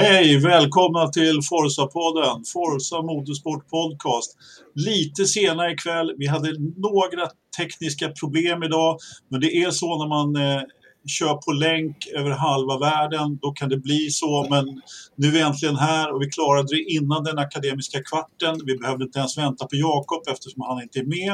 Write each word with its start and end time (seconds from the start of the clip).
Hej! 0.00 0.38
Välkomna 0.38 1.08
till 1.08 1.40
Forza-podden, 1.42 2.44
Forza 2.52 3.02
Motorsport 3.02 3.68
Podcast. 3.68 4.36
Lite 4.74 5.24
senare 5.24 5.72
ikväll, 5.72 6.14
vi 6.18 6.26
hade 6.26 6.52
några 6.76 7.30
tekniska 7.58 8.08
problem 8.08 8.62
idag, 8.62 8.98
men 9.28 9.40
det 9.40 9.56
är 9.56 9.70
så 9.70 9.98
när 9.98 10.08
man 10.08 10.36
eh, 10.36 10.62
kör 11.06 11.34
på 11.34 11.52
länk 11.52 12.06
över 12.16 12.30
halva 12.30 12.78
världen, 12.78 13.38
då 13.42 13.52
kan 13.52 13.68
det 13.68 13.76
bli 13.76 14.10
så. 14.10 14.46
Men 14.50 14.82
nu 15.16 15.28
är 15.28 15.32
vi 15.32 15.40
äntligen 15.40 15.76
här 15.76 16.14
och 16.14 16.22
vi 16.22 16.28
klarade 16.30 16.76
det 16.76 16.82
innan 16.82 17.24
den 17.24 17.38
akademiska 17.38 18.02
kvarten. 18.02 18.60
Vi 18.64 18.76
behövde 18.76 19.04
inte 19.04 19.18
ens 19.18 19.38
vänta 19.38 19.66
på 19.66 19.76
Jakob 19.76 20.22
eftersom 20.28 20.62
han 20.62 20.82
inte 20.82 20.98
är 20.98 21.04
med. 21.04 21.32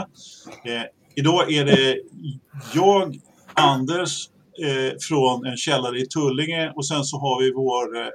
Eh, 0.64 0.84
idag 1.14 1.52
är 1.52 1.64
det 1.64 1.96
jag, 2.74 3.20
Anders 3.54 4.28
eh, 4.62 4.92
från 5.08 5.46
en 5.46 5.56
källare 5.56 5.98
i 5.98 6.06
Tullinge 6.06 6.72
och 6.76 6.86
sen 6.86 7.04
så 7.04 7.18
har 7.18 7.40
vi 7.42 7.52
vår 7.52 7.96
eh, 7.96 8.06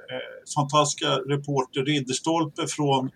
fantastiska 0.54 1.08
reporter 1.08 1.84
Ridderstolpe 1.84 2.66
från 2.66 3.10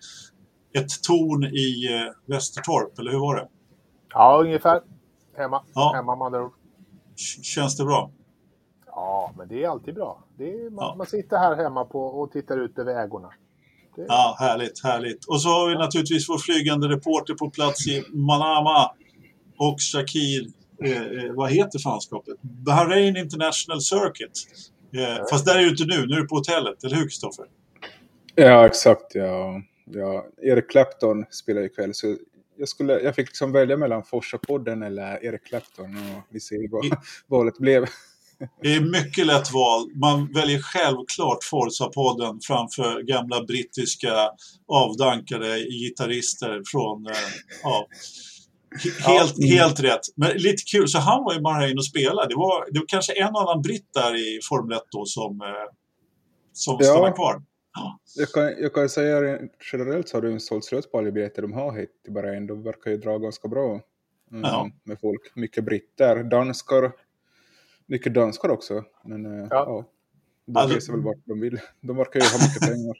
ett 0.73 1.03
torn 1.03 1.43
i 1.43 1.93
eh, 1.93 2.11
Västertorp, 2.25 2.99
eller 2.99 3.11
hur 3.11 3.19
var 3.19 3.35
det? 3.35 3.47
Ja, 4.13 4.37
ungefär. 4.41 4.81
Hemma. 5.37 5.61
Ja. 5.73 5.91
Hemma 5.95 6.15
med 6.15 6.25
andra 6.25 6.43
ord. 6.43 6.53
Känns 7.43 7.77
det 7.77 7.85
bra? 7.85 8.11
Ja, 8.87 9.33
men 9.37 9.47
det 9.47 9.63
är 9.63 9.69
alltid 9.69 9.93
bra. 9.95 10.23
Är, 10.39 10.69
man, 10.69 10.85
Ja. 10.85 10.95
man 10.97 11.07
sitter 11.07 11.37
här 11.37 11.55
hemma 11.55 11.85
på 11.85 12.01
och 12.05 12.31
tittar 12.31 12.57
ut 12.57 12.79
över 12.79 13.03
ägorna. 13.03 13.29
Det, 13.95 14.05
Ja, 14.07 14.35
härligt, 14.39 14.83
härligt. 14.83 15.25
Och 15.25 15.41
så 15.41 15.49
har 15.49 15.69
vi 15.69 15.75
naturligtvis 15.75 16.29
vår 16.29 16.37
flygande 16.37 16.87
reporter 16.87 17.33
på 17.33 17.49
plats 17.49 17.87
i 17.87 18.03
Manama 18.13 18.91
och 19.57 19.75
Shakir, 19.79 20.47
eh, 20.83 21.01
eh, 21.01 21.33
vad 21.33 21.51
heter 21.51 21.79
fanskapet? 21.79 22.41
Bahrain 22.41 23.17
International 23.17 23.81
Circuit. 23.81 24.47
Eh, 24.95 25.25
fast 25.29 25.45
där 25.45 25.55
är 25.55 25.59
du 25.61 25.69
inte 25.69 25.85
nu, 25.85 26.05
nu 26.07 26.15
är 26.15 26.21
du 26.21 26.27
på 26.27 26.35
hotellet, 26.35 26.83
eller 26.83 26.95
hur 26.95 27.03
Kristoffer? 27.03 27.45
Ja, 28.35 28.65
exakt. 28.65 29.15
Ja. 29.15 29.61
Ja, 29.91 30.25
Eric 30.41 30.69
Clapton 30.69 31.25
spelar 31.29 31.61
ikväll, 31.61 31.93
så 31.93 32.17
jag, 32.57 32.69
skulle, 32.69 32.93
jag 32.99 33.15
fick 33.15 33.27
liksom 33.27 33.51
välja 33.51 33.77
mellan 33.77 34.03
Forsa-podden 34.03 34.83
eller 34.85 35.23
Eric 35.25 35.43
Clapton 35.43 35.85
och 35.97 36.21
vi 36.29 36.39
ser 36.39 36.71
vad 36.71 36.85
I- 36.85 36.91
valet 37.27 37.57
blev. 37.57 37.85
Det 38.61 38.75
är 38.75 38.81
mycket 38.81 39.25
lätt 39.27 39.51
val. 39.53 39.89
Man 39.95 40.33
väljer 40.33 40.59
självklart 40.61 41.43
Forza-podden 41.51 42.39
framför 42.41 43.01
gamla 43.01 43.43
brittiska 43.43 44.29
avdankade 44.67 45.59
gitarrister 45.59 46.61
från... 46.65 47.07
Eh, 47.07 47.13
ja, 47.63 47.87
helt, 49.05 49.37
mm. 49.37 49.49
helt 49.49 49.79
rätt. 49.79 50.01
Men 50.15 50.31
lite 50.37 50.63
kul, 50.71 50.87
så 50.87 50.99
han 50.99 51.23
var 51.23 51.35
i 51.37 51.39
Bahrain 51.39 51.77
och 51.77 51.85
spelade. 51.85 52.27
Det 52.29 52.35
var, 52.35 52.65
det 52.71 52.79
var 52.79 52.85
kanske 52.87 53.13
en 53.13 53.35
annan 53.35 53.61
britt 53.61 53.87
där 53.93 54.15
i 54.15 54.39
Formel 54.49 54.77
1 54.77 54.83
då 54.91 55.05
som, 55.05 55.41
eh, 55.41 55.47
som 56.53 56.77
Ja. 56.79 56.85
stannade 56.85 57.11
kvar. 57.13 57.43
Jag 58.17 58.29
kan, 58.29 58.43
jag 58.43 58.73
kan 58.73 58.89
säga 58.89 59.21
rent 59.21 59.51
generellt 59.73 60.09
så 60.09 60.17
har 60.17 60.21
du 60.21 60.31
en 60.31 60.39
sålt 60.39 60.65
slut 60.65 60.91
på 60.91 60.97
alla 60.97 61.11
biljetter 61.11 61.41
de 61.41 61.53
har 61.53 61.77
hit 61.79 61.89
till 62.03 62.13
Bahrain. 62.13 62.47
De 62.47 62.63
verkar 62.63 62.91
ju 62.91 62.97
dra 62.97 63.17
ganska 63.17 63.47
bra 63.47 63.81
mm, 64.31 64.41
Ja. 64.43 64.69
med 64.83 64.99
folk. 64.99 65.21
Mycket 65.35 65.63
britter, 65.63 66.23
danskar, 66.23 66.91
mycket 67.85 68.13
danskar 68.13 68.49
också. 68.49 68.83
Men 69.03 69.23
ja. 69.23 69.31
Ja. 69.39 69.47
ja, 69.49 69.85
de 70.45 70.55
Alltså- 70.57 70.75
reser 70.75 70.93
väl 70.93 71.01
vart 71.01 71.25
de 71.25 71.39
vill. 71.39 71.59
De 71.81 71.97
verkar 71.97 72.19
ju 72.19 72.25
ha 72.25 72.37
mycket 72.47 72.61
pengar. 72.61 72.97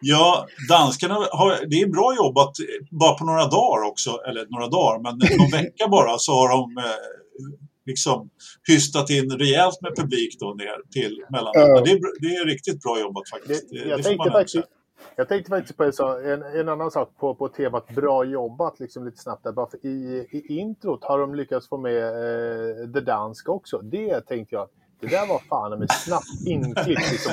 Ja, 0.00 0.46
danskarna 0.68 1.14
har, 1.14 1.66
det 1.66 1.80
är 1.80 1.86
bra 1.86 2.14
jobbat 2.16 2.52
bara 2.90 3.18
på 3.18 3.24
några 3.24 3.44
dagar 3.44 3.88
också, 3.88 4.10
eller 4.28 4.46
några 4.48 4.68
dagar, 4.68 4.98
men 5.02 5.12
någon 5.38 5.50
vecka 5.60 5.88
bara 5.88 6.18
så 6.18 6.32
har 6.32 6.48
de 6.48 6.78
eh, 6.78 6.84
liksom 7.86 8.30
hystat 8.68 9.10
in 9.10 9.30
rejält 9.30 9.82
med 9.82 9.96
publik 9.96 10.36
då 10.40 10.54
ner 10.54 10.90
till. 10.90 11.24
Ja. 11.28 11.52
Det, 11.84 11.90
är, 11.90 12.20
det 12.20 12.26
är 12.26 12.46
riktigt 12.46 12.82
bra 12.82 13.00
jobbat 13.00 13.28
faktiskt. 13.28 13.70
det, 13.70 13.76
jag, 13.76 13.98
det 13.98 14.02
tänkte 14.02 14.30
faktiskt, 14.30 14.66
jag 15.16 15.28
tänkte 15.28 15.50
faktiskt 15.50 15.76
på 15.76 15.84
en, 15.84 15.92
en, 16.32 16.42
en 16.42 16.68
annan 16.68 16.90
sak 16.90 17.16
på, 17.20 17.34
på 17.34 17.48
temat 17.48 17.88
bra 17.88 18.24
jobbat, 18.24 18.80
liksom 18.80 19.04
lite 19.04 19.18
snabbt 19.18 19.44
där. 19.44 19.52
Bara 19.52 19.70
för 19.70 19.86
i, 19.86 20.28
I 20.30 20.58
introt 20.58 21.04
har 21.04 21.18
de 21.18 21.34
lyckats 21.34 21.68
få 21.68 21.78
med 21.78 22.02
eh, 22.02 22.86
det 22.86 23.00
danska 23.00 23.52
också. 23.52 23.78
Det 23.78 24.20
tänkte 24.20 24.54
jag, 24.54 24.68
det 25.00 25.06
där 25.06 25.26
var 25.26 25.42
fan 25.48 25.78
med 25.78 25.90
snabbt 25.90 26.26
inklippt. 26.46 27.10
Liksom. 27.12 27.32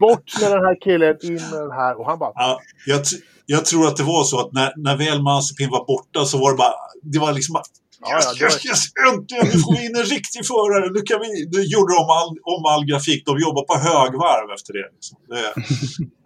Bort 0.00 0.40
med 0.40 0.50
den 0.50 0.64
här 0.64 0.80
killen, 0.80 1.16
in 1.22 1.34
med 1.34 1.60
den 1.60 1.70
här. 1.70 2.00
Och 2.00 2.06
han 2.06 2.18
bara, 2.18 2.32
Ja, 2.34 2.60
jag, 2.86 3.00
jag 3.46 3.64
tror 3.64 3.86
att 3.86 3.96
det 3.96 4.02
var 4.02 4.24
så 4.24 4.40
att 4.40 4.52
när, 4.52 4.72
när 4.76 4.96
väl 4.96 5.22
Mazepin 5.22 5.70
var 5.70 5.84
borta 5.86 6.24
så 6.24 6.38
var 6.38 6.50
det 6.50 6.56
bara, 6.56 6.74
det 7.02 7.18
var 7.18 7.32
liksom 7.32 7.52
bara, 7.52 7.64
Ja, 8.00 8.20
ja, 8.22 8.30
yes, 8.32 8.42
yes, 8.54 8.66
yes, 8.66 8.82
äntligen, 9.10 9.46
nu 9.52 9.56
får 9.64 9.72
vi 9.76 9.86
in 9.86 9.96
en 9.96 10.08
riktig 10.16 10.42
förare. 10.46 10.84
Nu, 10.96 11.00
kan 11.10 11.18
vi, 11.24 11.28
nu 11.54 11.60
gjorde 11.74 11.92
de 12.00 12.04
all, 12.18 12.30
om 12.54 12.62
all 12.72 12.84
grafik. 12.90 13.20
De 13.30 13.32
jobbar 13.46 13.62
på 13.70 13.74
högvarv 13.88 14.48
efter 14.56 14.72
det. 14.78 14.88
Liksom. 14.96 15.14
det 15.30 15.38
är, 15.46 15.52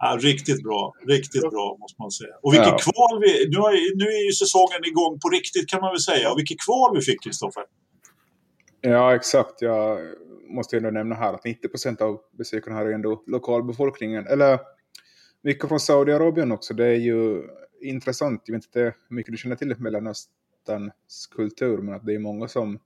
ja, 0.03 0.17
riktigt 0.29 0.61
bra. 0.63 0.81
Riktigt 1.07 1.41
bra 1.53 1.65
måste 1.81 1.97
man 2.01 2.11
säga. 2.11 2.35
Och 2.43 2.53
vilket 2.53 2.75
Ja. 2.79 2.85
kval 2.87 3.13
vi... 3.23 3.31
Nu, 3.51 3.57
har, 3.63 3.71
nu 4.01 4.05
är 4.19 4.23
ju 4.29 4.33
säsongen 4.43 4.81
igång 4.91 5.13
på 5.23 5.27
riktigt 5.29 5.65
kan 5.71 5.79
man 5.81 5.91
väl 5.95 5.99
säga. 6.11 6.25
Och 6.31 6.37
vilket 6.39 6.59
kval 6.65 6.89
vi 6.97 7.01
fick, 7.01 7.19
Kristoffer. 7.23 7.63
Ja, 8.81 9.15
exakt. 9.15 9.55
Jag 9.61 9.99
måste 10.55 10.77
ändå 10.77 10.89
nämna 10.89 11.15
här 11.15 11.33
att 11.33 11.45
90% 11.45 12.01
av 12.01 12.21
besökarna 12.31 12.75
här 12.75 12.85
är 12.85 12.91
ändå 12.91 13.23
lokalbefolkningen. 13.27 14.27
Eller 14.27 14.59
mycket 15.41 15.69
från 15.69 15.79
Saudiarabien 15.79 16.51
också. 16.51 16.73
Det 16.73 16.85
är 16.85 16.95
ju 16.95 17.43
intressant. 17.81 18.41
Jag 18.45 18.55
vet 18.55 18.65
inte 18.65 18.79
hur 18.79 19.15
mycket 19.15 19.31
du 19.31 19.37
känner 19.37 19.55
till 19.55 19.75
Mellanösterns 19.77 21.27
kultur, 21.35 21.77
men 21.77 21.95
att 21.95 22.05
det 22.05 22.15
är 22.15 22.19
många 22.19 22.47
som 22.47 22.79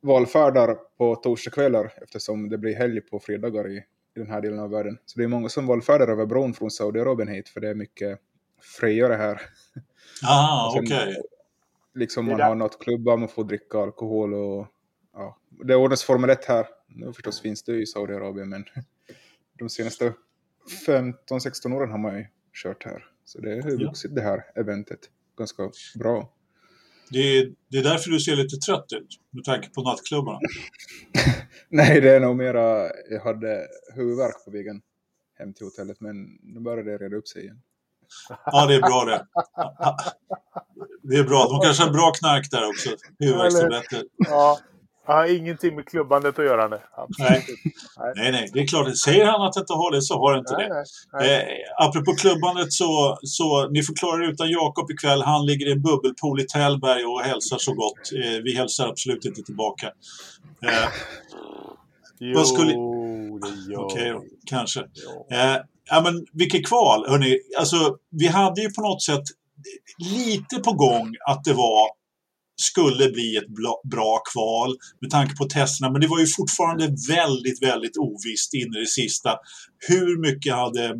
valfärdar 0.00 0.74
på 0.98 1.16
torsdagskvällar 1.16 1.92
eftersom 2.02 2.48
det 2.48 2.58
blir 2.58 2.74
helg 2.74 3.00
på 3.00 3.20
fredagar 3.20 3.70
i, 3.70 3.76
i 4.16 4.18
den 4.18 4.30
här 4.30 4.40
delen 4.40 4.58
av 4.58 4.70
världen. 4.70 4.98
Så 5.04 5.18
det 5.18 5.24
är 5.24 5.28
många 5.28 5.48
som 5.48 5.66
valfärdar 5.66 6.08
över 6.08 6.26
bron 6.26 6.54
från 6.54 6.70
Saudiarabien 6.70 7.28
hit, 7.28 7.48
för 7.48 7.60
det 7.60 7.68
är 7.68 7.74
mycket 7.74 8.18
friare 8.80 9.14
här. 9.14 9.40
Ah, 10.28 10.78
okej. 10.78 11.16
Liksom 11.94 12.26
Det 12.26 12.32
är 12.32 12.38
man 12.38 12.48
har 12.48 12.54
nattklubbar, 12.54 13.16
man 13.16 13.28
får 13.28 13.44
dricka 13.44 13.78
alkohol 13.78 14.34
och 14.34 14.66
ja. 15.12 15.38
Det 15.64 15.76
ordnas 15.76 16.04
Formel 16.04 16.30
1 16.30 16.44
här. 16.44 16.66
Nu 16.88 17.12
förstås 17.12 17.40
finns 17.40 17.62
det 17.62 17.72
ju 17.72 17.82
i 17.82 17.86
Saudiarabien 17.86 18.48
men 18.48 18.64
de 19.58 19.68
senaste 19.68 20.12
15-16 20.86 21.74
åren 21.76 21.90
har 21.90 21.98
man 21.98 22.16
ju 22.18 22.26
kört 22.62 22.84
här. 22.84 23.04
Så 23.24 23.40
det 23.40 23.62
har 23.62 23.70
ju 23.70 23.76
Ja. 23.80 23.86
vuxit 23.88 24.14
det 24.14 24.22
här 24.22 24.44
eventet 24.54 25.00
ganska 25.38 25.70
bra. 25.98 26.32
Det, 27.10 27.18
är, 27.18 27.52
det 27.68 27.78
är 27.78 27.82
därför 27.82 28.10
du 28.10 28.20
ser 28.20 28.36
lite 28.36 28.56
trött 28.56 28.92
ut. 28.92 29.08
Med 29.30 29.44
tanke 29.44 29.70
på 29.70 29.82
nattklubbarna. 29.82 30.38
Nej, 31.68 32.00
det 32.00 32.10
är 32.16 32.20
nog 32.20 32.36
mera, 32.36 32.90
jag 33.10 33.20
hade 33.24 33.66
huvudvärk 33.94 34.44
på 34.44 34.50
vägen 34.50 34.82
hem 35.38 35.54
till 35.54 35.66
hotellet 35.66 36.00
men 36.00 36.38
nu 36.42 36.60
börjar 36.60 36.84
det 36.84 36.98
reda 36.98 37.16
upp 37.16 37.28
sig 37.28 37.42
igen. 37.42 37.62
Ja, 38.46 38.66
det 38.66 38.74
är 38.74 38.80
bra 38.80 39.04
det. 39.04 39.26
Det 41.02 41.16
är 41.16 41.24
bra. 41.24 41.48
De 41.48 41.60
kanske 41.64 41.82
har 41.84 41.90
bra 41.92 42.12
knark 42.12 42.50
där 42.50 42.68
också. 42.68 42.90
Huvudvärkstabletter. 43.18 44.02
ja, 44.16 44.58
jag 45.06 45.14
har 45.14 45.36
ingenting 45.36 45.76
med 45.76 45.86
klubbandet 45.88 46.38
att 46.38 46.44
göra 46.44 46.68
nu. 46.68 46.80
Nej. 47.18 47.44
Nej. 48.16 48.32
Nej, 48.32 48.50
det 48.52 48.60
är 48.60 48.66
klart. 48.66 48.96
Säger 48.96 49.26
han 49.26 49.42
att 49.42 49.52
det 49.52 49.60
inte 49.60 49.72
har 49.72 49.90
det 49.92 50.02
så 50.02 50.14
har 50.18 50.32
det 50.32 50.38
inte 50.38 50.56
Nej, 50.56 50.68
det. 50.68 50.84
nej. 51.12 51.64
Eh, 51.78 51.86
apropå 51.86 52.14
klubbandet 52.14 52.72
så, 52.72 53.18
så 53.22 53.68
ni 53.68 53.82
får 53.82 53.94
klara 53.94 54.24
er 54.24 54.28
utan 54.28 54.50
Jakob 54.50 54.90
ikväll. 54.90 55.22
Han 55.22 55.46
ligger 55.46 55.66
i 55.68 55.72
en 55.72 55.82
bubbelpool 55.82 56.40
i 56.40 56.44
Tällberg 56.46 57.04
och 57.04 57.20
hälsar 57.20 57.58
så 57.58 57.72
gott. 57.74 58.12
Eh, 58.24 58.42
vi 58.44 58.56
hälsar 58.56 58.88
absolut 58.88 59.24
inte 59.24 59.42
tillbaka. 59.42 59.86
Eh, 60.66 60.88
Jo, 62.24 62.38
vad 62.38 62.46
skulle- 62.48 62.72
det 62.72 63.72
gör 63.72 63.84
Okej 63.84 64.12
vi. 64.12 64.18
kanske. 64.46 64.80
Eh, 65.32 65.56
ja, 65.90 66.00
men 66.04 66.26
vilket 66.32 66.66
kval, 66.66 67.08
hörni. 67.08 67.38
Alltså, 67.58 67.96
vi 68.10 68.26
hade 68.26 68.60
ju 68.62 68.70
på 68.70 68.82
något 68.82 69.02
sätt 69.02 69.22
lite 69.98 70.56
på 70.58 70.72
gång 70.72 71.14
att 71.28 71.44
det 71.44 71.52
var 71.52 71.88
skulle 72.62 73.08
bli 73.08 73.36
ett 73.36 73.48
bra 73.90 74.18
kval 74.32 74.76
med 75.00 75.10
tanke 75.10 75.36
på 75.36 75.44
testerna. 75.44 75.92
Men 75.92 76.00
det 76.00 76.06
var 76.06 76.20
ju 76.20 76.26
fortfarande 76.26 76.84
väldigt, 77.08 77.62
väldigt 77.62 77.96
ovisst 77.96 78.54
in 78.54 78.74
i 78.76 78.80
det 78.80 78.86
sista. 78.86 79.30
Hur 79.88 80.20
mycket 80.20 80.54
hade 80.54 80.94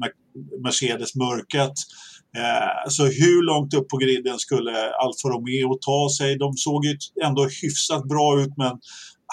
Mercedes 0.64 1.14
mörkat? 1.14 1.72
Eh, 2.36 2.88
så 2.88 3.04
hur 3.04 3.42
långt 3.42 3.74
upp 3.74 3.88
på 3.88 3.96
griden 3.96 4.38
skulle 4.38 4.72
Alfa 4.90 5.28
Romeo 5.28 5.78
ta 5.80 6.08
sig? 6.18 6.38
De 6.38 6.52
såg 6.56 6.84
ju 6.84 6.96
ändå 7.24 7.48
hyfsat 7.62 8.08
bra 8.08 8.40
ut 8.42 8.52
men 8.56 8.72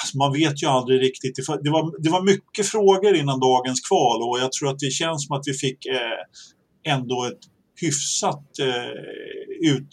Alltså 0.01 0.17
man 0.17 0.33
vet 0.33 0.63
ju 0.63 0.67
aldrig 0.67 1.01
riktigt. 1.01 1.35
Det 1.35 1.47
var- 1.47 1.63
Det 1.63 1.69
var, 1.69 2.03
det 2.03 2.09
var 2.09 2.21
mycket 2.23 2.65
frågor 2.67 3.15
innan 3.15 3.39
dagens 3.39 3.81
kval 3.81 4.21
och 4.21 4.39
jag 4.39 4.51
tror 4.51 4.69
att 4.69 4.79
det 4.79 4.91
känns 4.91 5.27
som 5.27 5.35
att 5.37 5.43
vi 5.45 5.53
fick 5.53 5.85
eh, 5.85 6.93
ändå 6.93 7.25
ett 7.25 7.39
hyfsat 7.81 8.59
eh, 8.59 9.71
ut, 9.73 9.87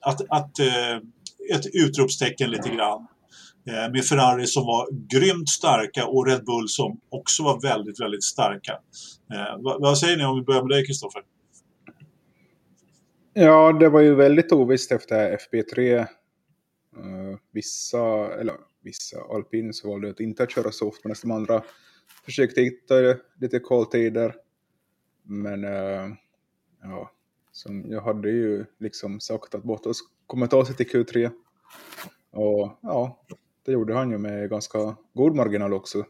att, 0.00 0.20
att, 0.28 0.58
eh, 0.58 0.96
ett 1.54 1.66
utropstecken 1.72 2.50
lite 2.50 2.68
grann. 2.68 3.06
Eh, 3.68 3.92
med 3.92 4.04
Ferrari 4.04 4.46
som 4.46 4.66
var 4.66 4.88
grymt 4.92 5.48
starka 5.48 6.06
och 6.06 6.26
Red 6.26 6.44
Bull 6.44 6.68
som 6.68 7.00
också 7.08 7.42
var 7.42 7.60
väldigt, 7.60 8.00
väldigt 8.00 8.24
starka. 8.24 8.72
Eh, 9.32 9.56
vad, 9.58 9.80
vad 9.80 9.98
säger 9.98 10.16
ni 10.16 10.24
om 10.24 10.36
vi 10.36 10.42
börjar 10.42 10.62
med 10.62 10.70
dig 10.70 10.86
Kristoffer? 10.86 11.22
Ja, 13.32 13.72
det 13.72 13.88
var 13.88 14.00
ju 14.00 14.14
väldigt 14.14 14.52
ovisst 14.52 14.92
efter 14.92 15.36
FP3. 15.36 15.78
Uh, 15.78 16.00
eh, 16.00 17.38
vissa, 17.52 18.34
eller 18.40 18.54
vissa 18.82 19.20
alpin 19.20 19.72
så 19.72 19.90
valde 19.90 20.10
att 20.10 20.20
inte 20.20 20.46
köra 20.46 20.72
soft 20.72 21.04
medan 21.04 21.16
de 21.22 21.30
andra 21.30 21.62
försökte 22.24 22.60
hitta 22.60 22.94
lite 23.40 23.58
koltider. 23.58 24.34
Men 25.22 25.64
uh, 25.64 26.14
ja, 26.82 27.10
som 27.52 27.90
jag 27.90 28.00
hade 28.00 28.30
ju 28.30 28.64
liksom 28.78 29.20
sagt 29.20 29.54
att 29.54 29.64
Bottas 29.64 29.98
kommer 30.28 30.46
ta 30.46 30.64
sig 30.64 30.76
till 30.76 30.86
Q3. 30.86 31.30
Och 32.30 32.78
ja, 32.82 33.24
det 33.64 33.72
gjorde 33.72 33.94
han 33.94 34.10
ju 34.10 34.18
med 34.18 34.50
ganska 34.50 34.96
god 35.14 35.34
marginal 35.34 35.72
också. 35.72 36.04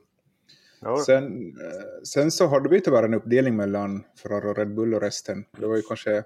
Ja. 0.81 1.03
Sen, 1.07 1.57
eh, 1.61 2.03
sen 2.05 2.31
så 2.31 2.47
hade 2.47 2.69
vi 2.69 2.81
tyvärr 2.81 3.03
en 3.03 3.15
uppdelning 3.15 3.57
mellan 3.57 4.05
Ferrari 4.23 4.51
och 4.51 4.57
Red 4.57 4.75
Bull 4.75 4.95
och 4.95 5.01
resten. 5.01 5.45
Det 5.59 5.67
var 5.67 5.77
ju 5.77 5.83
kanske 5.83 6.17
uh, 6.19 6.25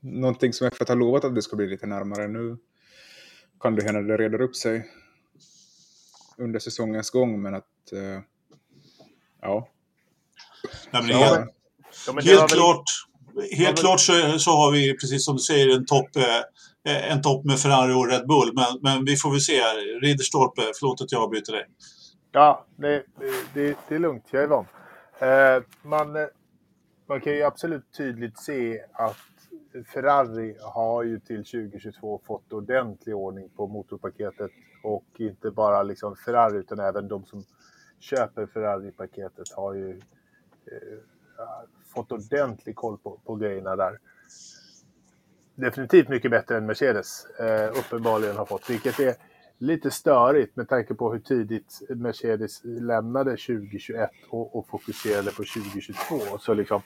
någonting 0.00 0.52
som 0.52 0.68
F1 0.68 0.88
har 0.88 0.96
lovat 0.96 1.24
att 1.24 1.34
det 1.34 1.42
ska 1.42 1.56
bli 1.56 1.66
lite 1.66 1.86
närmare. 1.86 2.28
Nu 2.28 2.56
kan 3.60 3.74
det 3.74 3.82
hända 3.84 4.00
att 4.00 4.08
det 4.08 4.16
reder 4.16 4.40
upp 4.40 4.56
sig 4.56 4.90
under 6.38 6.58
säsongens 6.58 7.10
gång, 7.10 7.42
men 7.42 7.54
att 7.54 7.92
uh, 7.92 8.20
ja. 9.40 9.68
Nej, 10.92 11.02
men 11.02 11.06
det 11.06 11.14
är, 11.14 11.48
ja, 12.06 12.12
men 12.12 12.24
helt 12.24 12.50
klart, 12.50 12.84
helt 13.52 13.78
klart 13.78 14.00
så, 14.00 14.38
så 14.38 14.50
har 14.50 14.72
vi, 14.72 14.92
precis 14.92 15.24
som 15.24 15.36
du 15.36 15.42
säger, 15.42 15.76
en 15.76 15.86
topp 15.86 16.16
eh, 16.16 17.12
en 17.12 17.22
topp 17.22 17.44
med 17.44 17.58
Ferrari 17.58 17.92
och 17.92 18.08
Red 18.10 18.26
Bull. 18.26 18.52
Men, 18.54 18.80
men 18.82 19.04
vi 19.04 19.16
får 19.16 19.30
väl 19.30 19.40
se. 19.40 19.60
Ridderstolpe, 20.02 20.62
förlåt 20.80 21.00
att 21.00 21.12
jag 21.12 21.22
avbryter 21.22 21.52
dig. 21.52 21.66
Ja, 22.32 22.66
det, 22.76 23.04
det, 23.54 23.76
det 23.88 23.94
är 23.94 23.98
lugnt. 23.98 24.24
Jag 24.30 24.42
är 24.42 24.46
van. 24.46 24.66
Eh, 25.18 25.62
man, 25.82 26.16
man 27.08 27.20
kan 27.20 27.32
ju 27.32 27.42
absolut 27.42 27.84
tydligt 27.96 28.38
se 28.38 28.80
att 28.92 29.16
Ferrari 29.94 30.56
har 30.60 31.02
ju 31.02 31.20
till 31.20 31.44
2022 31.44 32.20
fått 32.26 32.52
ordentlig 32.52 33.16
ordning 33.16 33.48
på 33.56 33.66
motorpaketet. 33.66 34.50
Och 34.82 35.06
inte 35.18 35.50
bara 35.50 35.82
liksom 35.82 36.16
Ferrari 36.16 36.58
utan 36.58 36.78
även 36.78 37.08
de 37.08 37.24
som 37.24 37.44
köper 38.00 38.46
Ferrari-paketet 38.46 39.52
har 39.56 39.74
ju 39.74 39.90
eh, 39.90 40.98
fått 42.04 42.12
ordentlig 42.12 42.76
koll 42.76 42.98
på, 42.98 43.20
på 43.24 43.36
grejerna 43.36 43.76
där. 43.76 43.98
Definitivt 45.54 46.08
mycket 46.08 46.30
bättre 46.30 46.56
än 46.56 46.66
Mercedes 46.66 47.26
eh, 47.40 47.78
uppenbarligen 47.78 48.36
har 48.36 48.44
fått, 48.44 48.70
vilket 48.70 49.00
är 49.00 49.14
lite 49.58 49.90
störigt 49.90 50.56
med 50.56 50.68
tanke 50.68 50.94
på 50.94 51.12
hur 51.12 51.20
tidigt 51.20 51.80
Mercedes 51.88 52.60
lämnade 52.64 53.30
2021 53.30 54.10
och, 54.30 54.56
och 54.56 54.68
fokuserade 54.68 55.30
på 55.30 55.44
2022. 55.44 56.38
Så 56.38 56.54
liksom, 56.54 56.82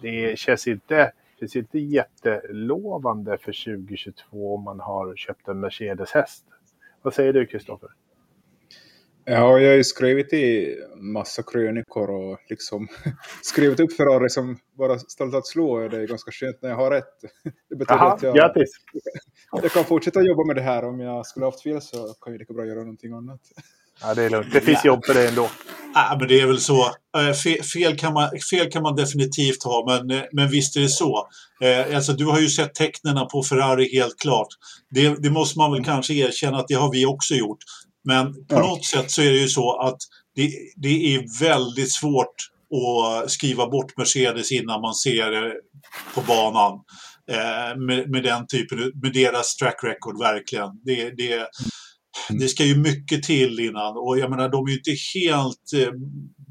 det 0.00 0.38
känns 0.38 0.66
inte, 0.66 1.12
känns 1.40 1.56
inte 1.56 1.78
jättelovande 1.78 3.38
för 3.38 3.76
2022 3.76 4.54
om 4.54 4.62
man 4.62 4.80
har 4.80 5.16
köpt 5.16 5.48
en 5.48 5.60
Mercedes-häst. 5.60 6.44
Vad 7.02 7.14
säger 7.14 7.32
du, 7.32 7.46
Kristoffer? 7.46 7.90
Ja, 9.26 9.58
jag 9.58 9.70
har 9.70 9.76
ju 9.76 9.84
skrivit 9.84 10.32
i 10.32 10.76
massa 10.96 11.42
krönikor 11.42 12.10
och 12.10 12.38
liksom 12.48 12.88
skrivit 13.42 13.80
upp 13.80 13.92
Ferrari 13.92 14.30
som 14.30 14.58
bara 14.78 14.98
ställt 14.98 15.34
att 15.34 15.46
slå. 15.46 15.88
Det 15.88 15.96
är 15.96 16.06
ganska 16.06 16.30
skönt 16.30 16.62
när 16.62 16.68
jag 16.68 16.76
har 16.76 16.90
rätt. 16.90 17.14
Det 17.70 17.76
betyder 17.76 17.94
Aha, 17.94 18.14
att 18.14 18.22
jag, 18.22 18.36
grattis. 18.36 18.70
jag 19.62 19.72
kan 19.72 19.84
fortsätta 19.84 20.22
jobba 20.22 20.44
med 20.46 20.56
det 20.56 20.62
här. 20.62 20.84
Om 20.84 21.00
jag 21.00 21.26
skulle 21.26 21.46
haft 21.46 21.62
fel 21.62 21.82
så 21.82 21.96
kan 21.96 22.32
jag 22.32 22.38
lika 22.38 22.52
bra 22.52 22.66
göra 22.66 22.78
någonting 22.78 23.12
annat. 23.12 23.40
Ja, 24.00 24.14
det 24.14 24.22
är 24.22 24.30
lugnt. 24.30 24.52
Det 24.52 24.60
finns 24.60 24.84
jobb 24.84 25.04
för 25.04 25.14
det 25.14 25.28
ändå. 25.28 25.50
Ja, 25.94 26.16
men 26.18 26.28
det 26.28 26.40
är 26.40 26.46
väl 26.46 26.60
så. 26.60 26.84
Eh, 27.16 27.62
fel 27.62 27.96
kan 27.96 28.12
man, 28.12 28.30
fel 28.50 28.70
kan 28.70 28.82
man 28.82 28.96
definitivt 28.96 29.62
ha, 29.64 29.84
men, 29.86 30.18
eh, 30.18 30.24
men 30.32 30.50
visst 30.50 30.76
är 30.76 30.80
det 30.80 30.88
så. 30.88 31.28
Eh, 31.62 31.96
alltså, 31.96 32.12
du 32.12 32.24
har 32.24 32.40
ju 32.40 32.48
sett 32.48 32.74
tecknen 32.74 33.28
på 33.32 33.42
Ferrari 33.42 33.96
helt 33.96 34.18
klart. 34.18 34.48
Det, 34.90 35.22
det 35.22 35.30
måste 35.30 35.58
man 35.58 35.72
väl 35.72 35.84
kanske 35.84 36.14
erkänna 36.14 36.58
att 36.58 36.68
det 36.68 36.74
har 36.74 36.92
vi 36.92 37.06
också 37.06 37.34
gjort. 37.34 37.58
Men 38.04 38.34
på 38.34 38.44
ja. 38.48 38.58
något 38.58 38.84
sätt 38.84 39.10
så 39.10 39.22
är 39.22 39.30
det 39.30 39.38
ju 39.38 39.48
så 39.48 39.80
att 39.80 39.98
det, 40.36 40.50
det 40.76 41.14
är 41.14 41.40
väldigt 41.40 41.92
svårt 41.92 42.34
att 42.74 43.30
skriva 43.30 43.68
bort 43.68 43.96
Mercedes 43.96 44.52
innan 44.52 44.80
man 44.80 44.94
ser 44.94 45.30
det 45.30 45.54
på 46.14 46.20
banan. 46.20 46.80
Eh, 47.30 47.78
med, 47.78 48.10
med, 48.10 48.22
den 48.22 48.46
typen, 48.46 48.92
med 49.02 49.12
deras 49.12 49.56
track 49.56 49.80
record 49.84 50.18
verkligen. 50.18 50.68
Det, 50.84 51.10
det, 51.10 51.32
mm. 51.32 51.48
det 52.40 52.48
ska 52.48 52.64
ju 52.64 52.76
mycket 52.76 53.22
till 53.22 53.60
innan 53.60 53.96
och 53.96 54.18
jag 54.18 54.30
menar 54.30 54.48
de 54.48 54.66
är 54.66 54.70
ju 54.70 54.76
inte 54.76 54.96
helt 55.14 55.86
eh, 55.86 55.92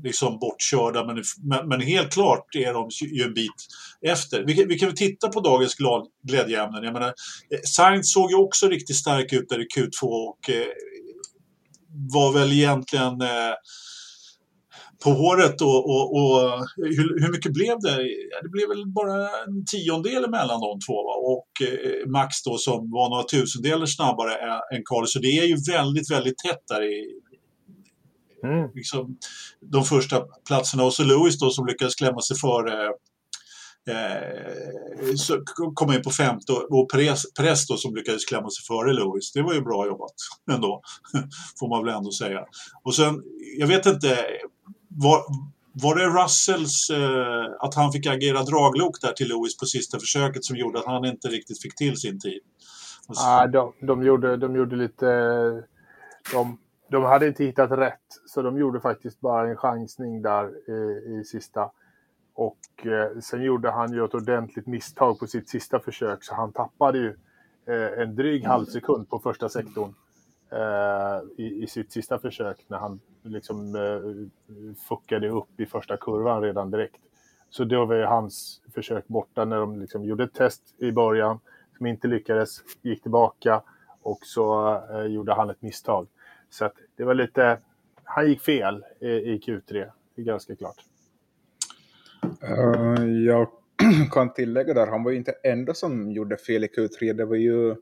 liksom 0.04 0.40
bortkörda 0.40 1.06
men, 1.06 1.24
men, 1.68 1.82
helt 1.82 2.14
klart 2.14 2.56
är 2.56 2.74
de 2.74 2.90
ju 3.18 3.24
en 3.24 3.34
bit 3.34 3.52
efter. 4.02 4.44
Vi, 4.44 4.66
vi 4.66 4.80
kan 4.80 4.90
väl 4.90 4.98
titta 4.98 5.28
på 5.28 5.40
dagens 5.40 5.76
glädjeämnen. 6.28 6.84
Jag 6.84 6.94
menar, 6.94 7.08
eh, 7.08 7.60
Sainz 7.64 8.14
såg 8.14 8.32
ju 8.32 8.38
också 8.38 8.68
riktigt 8.68 8.96
stark 8.96 9.34
ut 9.34 9.50
där 9.50 9.60
i 9.60 9.68
Q2 9.78 10.04
och 10.04 10.50
eh, 10.50 10.66
var 11.94 12.34
väl 12.34 12.52
egentligen 12.52 13.22
eh, 13.22 13.54
på 15.04 15.10
håret 15.10 15.62
och, 15.62 15.90
och, 15.90 16.16
och 16.16 16.68
hur, 16.76 17.22
hur, 17.22 17.32
mycket 17.32 17.54
blev 17.54 17.80
det? 17.80 17.96
Det 18.44 18.50
blev 18.50 18.70
väl 18.70 18.88
bara 18.88 19.30
en 19.48 19.66
tiondel 19.66 20.30
mellan 20.30 20.62
de 20.62 20.80
två 20.88 21.04
va? 21.04 21.16
och 21.16 21.68
eh, 21.68 22.10
Max 22.10 22.44
då 22.44 22.58
som 22.58 22.92
var 22.92 23.10
några 23.10 23.24
tusendelar 23.24 23.86
snabbare 23.86 24.34
än 24.76 24.84
Carlos. 24.86 25.14
Så 25.14 25.20
det 25.20 25.40
är 25.40 25.46
ju 25.46 25.58
väldigt, 25.72 26.12
väldigt 26.12 26.38
tätt 26.38 26.64
där 26.68 26.84
i 26.84 27.20
mm. 28.44 28.70
liksom, 28.76 29.18
de 29.72 29.84
första 29.84 30.22
platserna. 30.48 30.84
Och 30.84 30.94
så 30.94 31.04
Lewis 31.04 31.40
då 31.40 31.50
som 31.50 31.66
lyckades 31.66 31.96
klämma 31.96 32.22
sig 32.22 32.38
före 32.38 32.74
Eh, 32.84 33.13
Eh, 33.88 35.16
så 35.16 35.42
kom 35.74 35.92
in 35.92 36.02
på 36.02 36.10
femte 36.10 36.54
och 36.54 36.90
Perez 37.38 37.68
då 37.68 37.78
som 37.78 37.96
lyckades 37.96 38.26
klämma 38.26 38.50
sig 38.50 38.64
före 38.68 38.94
Lewis. 38.94 39.34
Det 39.34 39.42
var 39.42 39.54
ju 39.54 39.62
bra 39.62 39.86
jobbat 39.86 40.14
ändå, 40.52 40.82
får 41.60 41.70
man 41.70 41.86
väl 41.86 41.96
ändå 41.96 42.12
säga. 42.12 42.46
Och 42.84 42.96
sen, 42.96 43.24
jag 43.58 43.68
vet 43.68 43.86
inte, 43.86 44.18
var, 44.88 45.24
var 45.74 45.96
det 45.96 46.24
Russells, 46.24 46.90
eh, 46.90 47.46
att 47.60 47.76
han 47.76 47.92
fick 47.92 48.06
agera 48.06 48.44
draglok 48.44 49.02
där 49.02 49.12
till 49.12 49.28
Lewis 49.28 49.58
på 49.58 49.66
sista 49.66 50.00
försöket 50.00 50.46
som 50.46 50.58
gjorde 50.58 50.80
att 50.80 50.86
han 50.86 51.06
inte 51.06 51.28
riktigt 51.28 51.62
fick 51.62 51.76
till 51.76 51.98
sin 51.98 52.20
tid? 52.20 52.42
Nej, 53.10 53.18
Ah, 53.18 53.48
de, 53.48 53.74
de, 53.82 54.04
gjorde, 54.04 54.38
de 54.38 54.56
gjorde 54.56 54.76
lite... 54.76 55.06
De, 56.32 56.58
de 56.90 57.04
hade 57.04 57.28
inte 57.28 57.44
hittat 57.44 57.72
rätt, 57.72 58.00
så 58.26 58.42
de 58.42 58.58
gjorde 58.58 58.80
faktiskt 58.80 59.20
bara 59.20 59.50
en 59.50 59.58
chansning 59.58 60.22
där 60.22 60.50
i, 60.70 61.20
i 61.20 61.24
sista. 61.24 61.72
Och 62.34 62.86
eh, 62.86 63.20
sen 63.20 63.42
gjorde 63.42 63.72
han 63.72 63.94
ju 63.94 64.06
ett 64.06 64.14
ordentligt 64.14 64.68
misstag 64.68 65.20
på 65.20 65.28
sitt 65.28 65.50
sista 65.50 65.80
försök 65.80 66.24
så 66.24 66.36
han 66.36 66.52
tappade 66.52 66.98
ju 66.98 67.16
eh, 67.66 68.02
en 68.02 68.16
dryg 68.16 68.46
halv 68.46 68.66
sekund 68.66 69.10
på 69.10 69.20
första 69.20 69.50
sektorn 69.50 69.94
eh, 70.52 71.44
i, 71.46 71.64
i, 71.64 71.68
sitt 71.68 71.92
sista 71.92 72.20
försök 72.20 72.66
när 72.68 72.78
han 72.78 73.00
liksom 73.22 73.76
eh, 73.76 74.76
fuckade 74.88 75.30
upp 75.30 75.60
i 75.60 75.66
första 75.66 75.98
kurvan 75.98 76.42
redan 76.42 76.72
direkt. 76.72 77.02
Så 77.50 77.64
då 77.64 77.86
var 77.86 77.96
ju 77.96 78.04
hans 78.04 78.62
försök 78.74 79.08
borta 79.08 79.46
när 79.46 79.58
de 79.58 79.80
liksom 79.80 80.04
gjorde 80.04 80.24
ett 80.24 80.34
test 80.34 80.62
i 80.78 80.92
början 80.92 81.40
som 81.78 81.86
inte 81.86 82.08
lyckades, 82.08 82.62
gick 82.82 83.02
tillbaka 83.02 83.62
och 84.02 84.20
så 84.22 84.76
eh, 84.92 85.06
gjorde 85.06 85.34
han 85.34 85.50
ett 85.50 85.62
misstag. 85.62 86.08
Så 86.50 86.66
att 86.66 86.74
det 86.96 87.04
var 87.04 87.14
lite, 87.14 87.60
han 88.04 88.28
gick 88.28 88.42
fel 88.42 88.86
i, 89.00 89.08
i 89.08 89.40
Q3, 89.40 89.92
det 90.16 90.22
är 90.22 90.26
ganska 90.26 90.56
klart. 90.56 90.86
Uh, 92.44 93.24
jag 93.26 93.48
kan 94.12 94.34
tillägga 94.34 94.74
där, 94.74 94.88
han 94.88 95.04
var 95.04 95.12
ju 95.12 95.18
inte 95.18 95.32
enda 95.32 95.74
som 95.74 96.12
gjorde 96.12 96.38
fel 96.38 96.64
i 96.64 96.68
Q3. 96.68 97.14
Det 97.14 97.26
var 97.26 97.36
ju, 97.36 97.76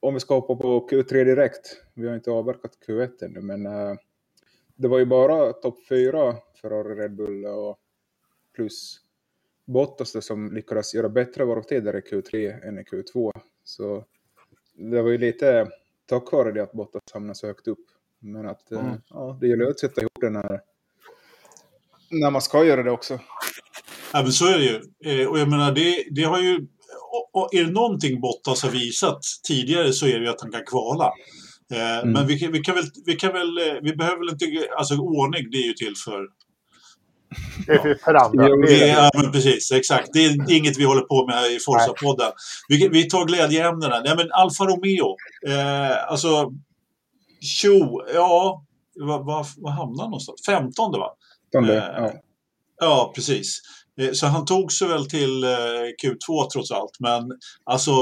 om 0.00 0.14
vi 0.14 0.20
ska 0.20 0.34
hoppa 0.34 0.56
på 0.56 0.88
Q3 0.90 1.24
direkt, 1.24 1.82
vi 1.94 2.08
har 2.08 2.14
inte 2.14 2.30
avverkat 2.30 2.78
Q1 2.86 3.24
ännu, 3.24 3.40
men 3.40 3.66
uh, 3.66 3.96
det 4.76 4.88
var 4.88 4.98
ju 4.98 5.04
bara 5.04 5.52
topp 5.52 5.86
fyra 5.88 6.36
för 6.60 6.96
Red 6.96 7.16
Bull 7.16 7.44
och 7.44 7.78
plus 8.54 9.00
Bottas 9.64 10.26
som 10.26 10.52
lyckades 10.52 10.94
göra 10.94 11.08
bättre 11.08 11.44
varvtider 11.44 11.96
i 11.96 12.00
Q3 12.00 12.66
än 12.68 12.78
i 12.78 12.82
Q2. 12.82 13.32
Så 13.64 14.04
det 14.74 15.02
var 15.02 15.10
ju 15.10 15.18
lite 15.18 15.68
tack 16.06 16.32
vare 16.32 16.52
det 16.52 16.62
att 16.62 16.72
Bottas 16.72 17.02
hamnade 17.12 17.34
så 17.34 17.46
högt 17.46 17.68
upp. 17.68 17.86
Men 18.18 18.46
att 18.46 18.70
mm. 18.70 18.84
ja, 19.10 19.38
det 19.40 19.48
gäller 19.48 19.66
att 19.66 19.78
sätta 19.78 20.00
ihop 20.00 20.20
den 20.20 20.36
här 20.36 20.60
när 22.10 22.30
man 22.30 22.42
ska 22.42 22.64
göra 22.64 22.82
det 22.82 22.90
också. 22.90 23.18
Ja, 24.12 24.22
men 24.22 24.32
så 24.32 24.46
är 24.46 24.58
det 24.58 24.64
ju. 24.64 24.80
Eh, 25.04 25.26
och 25.26 25.38
jag 25.38 25.48
menar, 25.48 25.72
det, 25.72 26.04
det 26.10 26.22
har 26.22 26.38
ju... 26.38 26.66
Och 27.32 27.54
är 27.54 27.64
det 27.64 27.70
någonting 27.70 28.20
Bottas 28.20 28.62
har 28.62 28.70
visat 28.70 29.20
tidigare 29.48 29.92
så 29.92 30.06
är 30.06 30.18
det 30.18 30.24
ju 30.24 30.28
att 30.28 30.40
han 30.40 30.52
kan 30.52 30.64
kvala. 30.64 31.12
Eh, 31.72 31.98
mm. 31.98 32.12
Men 32.12 32.26
vi, 32.26 32.48
vi, 32.52 32.60
kan 32.60 32.74
väl, 32.74 32.84
vi 33.06 33.16
kan 33.16 33.32
väl... 33.32 33.58
Eh, 33.58 33.74
vi 33.82 33.96
behöver 33.96 34.18
väl 34.18 34.28
inte... 34.28 34.68
Alltså 34.78 34.94
ordning, 34.94 35.50
det 35.50 35.56
är 35.58 35.66
ju 35.66 35.72
till 35.72 35.94
för... 36.04 36.26
Det 37.66 37.72
är 37.72 38.04
för 38.04 38.14
andra. 38.14 38.48
Det, 38.66 38.86
ja, 38.86 39.10
men 39.14 39.32
precis. 39.32 39.72
Exakt. 39.72 40.08
Det 40.12 40.24
är 40.24 40.52
inget 40.52 40.78
vi 40.78 40.84
håller 40.84 41.02
på 41.02 41.26
med 41.26 41.34
här 41.34 41.56
i 41.56 41.58
Forza-podden. 41.58 42.32
Vi, 42.68 42.88
vi 42.88 43.08
tar 43.08 43.24
glädjeämnena. 43.24 44.00
Nej, 44.04 44.16
men 44.16 44.32
Alfa 44.32 44.64
Romeo. 44.64 45.16
Eh, 45.48 46.12
alltså... 46.12 46.52
Tjo, 47.40 48.02
ja... 48.14 48.64
Vad 49.00 49.26
va, 49.26 49.44
va 49.56 49.70
hamnar 49.70 50.04
någonstans? 50.04 50.42
15 50.46 50.92
va? 50.92 51.10
Eh, 51.54 51.74
ja. 51.74 52.12
ja, 52.80 53.12
precis. 53.14 53.60
Eh, 54.00 54.12
så 54.12 54.26
han 54.26 54.44
tog 54.44 54.72
sig 54.72 54.88
väl 54.88 55.06
till 55.10 55.44
eh, 55.44 55.48
Q2 56.04 56.48
trots 56.52 56.70
allt. 56.70 56.96
Men 57.00 57.22
alltså 57.64 57.92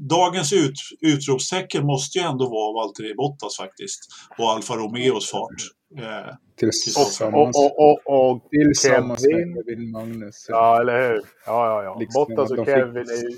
dagens 0.00 0.52
ut, 0.52 0.74
utropstecken 1.00 1.86
måste 1.86 2.18
ju 2.18 2.24
ändå 2.24 2.48
vara 2.48 2.72
Valtteri 2.72 3.14
Bottas 3.14 3.56
faktiskt. 3.56 4.00
Och 4.38 4.50
Alfa 4.50 4.74
Romeos 4.74 5.30
fart. 5.30 5.50
Eh, 5.98 6.34
tillsammans, 6.58 7.56
och, 7.56 7.78
och, 7.80 8.00
och, 8.06 8.30
och 8.30 8.50
tillsammans 8.50 9.20
Kevin. 9.20 9.54
med 9.54 9.64
Kevin 9.66 9.90
Magnus. 9.90 10.46
Ja, 10.48 10.80
eller 10.80 11.08
hur? 11.08 11.20
Ja, 11.46 11.66
ja, 11.66 11.82
ja. 11.82 11.96
Liksom, 12.00 12.24
Bottas 12.28 12.50
och 12.50 12.56
fick- 12.56 12.74
Kevin 12.74 12.96
är 12.96 13.30
ju... 13.30 13.36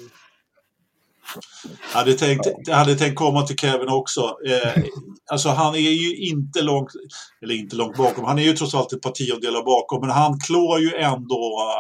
Jag 1.93 1.99
hade 1.99 2.15
tänkt, 2.15 2.47
jag 2.67 2.77
hade 2.77 2.95
tänkt 2.95 3.17
komma 3.17 3.43
till 3.43 3.57
Kevin 3.57 3.89
också. 3.89 4.21
Eh, 4.21 4.83
alltså 5.31 5.49
han 5.49 5.75
är 5.75 5.79
ju 5.79 6.17
inte 6.17 6.63
långt, 6.63 6.91
eller 7.43 7.55
inte 7.55 7.77
långt 7.77 7.97
bakom, 7.97 8.25
han 8.25 8.39
är 8.39 8.43
ju 8.43 8.53
trots 8.53 8.75
allt 8.75 8.93
ett 8.93 9.03
par 9.03 9.11
tiondelar 9.11 9.65
bakom, 9.65 10.01
men 10.01 10.11
han 10.11 10.41
klår 10.41 10.81
ju 10.81 10.95
ändå 10.95 11.73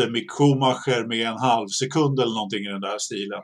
äh, 0.00 0.10
Mick 0.10 0.30
Schumacher 0.30 1.08
med 1.08 1.26
en 1.26 1.38
halv 1.38 1.68
sekund 1.68 2.20
eller 2.20 2.34
någonting 2.34 2.64
i 2.64 2.72
den 2.72 2.80
där 2.80 2.98
stilen. 2.98 3.42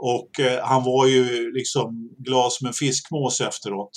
Och 0.00 0.40
eh, 0.40 0.64
han 0.64 0.84
var 0.84 1.06
ju 1.06 1.52
liksom 1.52 2.10
glad 2.18 2.52
som 2.52 2.66
en 2.66 2.72
fiskmås 2.72 3.40
efteråt. 3.40 3.90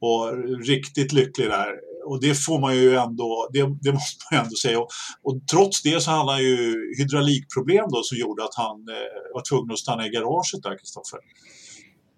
Och 0.00 0.32
riktigt 0.66 1.12
lycklig 1.12 1.48
där. 1.48 1.68
Och 2.04 2.20
det 2.20 2.34
får 2.34 2.60
man 2.60 2.76
ju 2.76 2.96
ändå, 2.96 3.48
det, 3.52 3.58
det 3.58 3.92
måste 3.92 4.24
man 4.30 4.38
ju 4.38 4.44
ändå 4.44 4.56
säga. 4.56 4.80
Och, 4.80 4.88
och 5.22 5.40
trots 5.52 5.82
det 5.82 6.00
så 6.00 6.10
hade 6.10 6.32
han 6.32 6.42
ju 6.42 6.94
hydraulikproblem 6.98 7.84
då 7.88 8.02
som 8.02 8.18
gjorde 8.18 8.44
att 8.44 8.54
han 8.54 8.88
eh, 8.88 9.34
var 9.34 9.42
tvungen 9.48 9.72
att 9.72 9.78
stanna 9.78 10.06
i 10.06 10.10
garaget 10.10 10.62
där, 10.62 10.78
Kristoffer. 10.78 11.20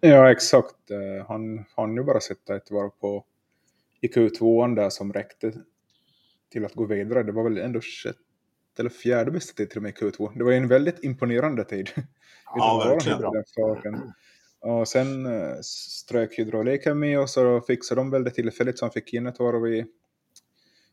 Ja, 0.00 0.30
exakt. 0.30 0.90
Eh, 0.90 1.26
Han 1.28 1.64
hann 1.76 1.96
ju 1.96 2.04
bara 2.04 2.20
sätta 2.20 2.56
ett 2.56 2.70
varv 2.70 2.90
på 3.00 3.24
i 4.00 4.08
Q2 4.08 4.74
där 4.74 4.90
som 4.90 5.12
räckte 5.12 5.52
till 6.52 6.64
att 6.64 6.74
gå 6.74 6.84
vidare. 6.84 7.22
Det 7.22 7.32
var 7.32 7.44
väl 7.44 7.58
ändå 7.58 7.80
sjätte 7.80 8.18
eller 8.78 8.90
fjärde 8.90 9.30
bästa 9.30 9.52
tid 9.52 9.70
till 9.70 9.78
och 9.78 9.82
med 9.82 9.92
i 9.92 9.94
Q2. 9.94 10.38
Det 10.38 10.44
var 10.44 10.50
ju 10.50 10.56
en 10.56 10.68
väldigt 10.68 11.04
imponerande 11.04 11.64
tid. 11.64 11.90
Ja, 12.54 12.84
verkligen. 12.88 13.20
den. 13.82 14.12
Och 14.62 14.88
sen 14.88 15.26
eh, 15.26 15.56
strök 15.62 16.38
hydrauliken 16.38 16.98
med 16.98 17.20
och 17.20 17.30
så 17.30 17.60
fixade 17.60 18.00
de 18.00 18.10
väl 18.10 18.24
det 18.24 18.30
tillfälligt 18.30 18.78
så 18.78 18.84
han 18.84 18.92
fick 18.92 19.14
in 19.14 19.26
ett 19.26 19.38
varv 19.38 19.74
i, 19.74 19.86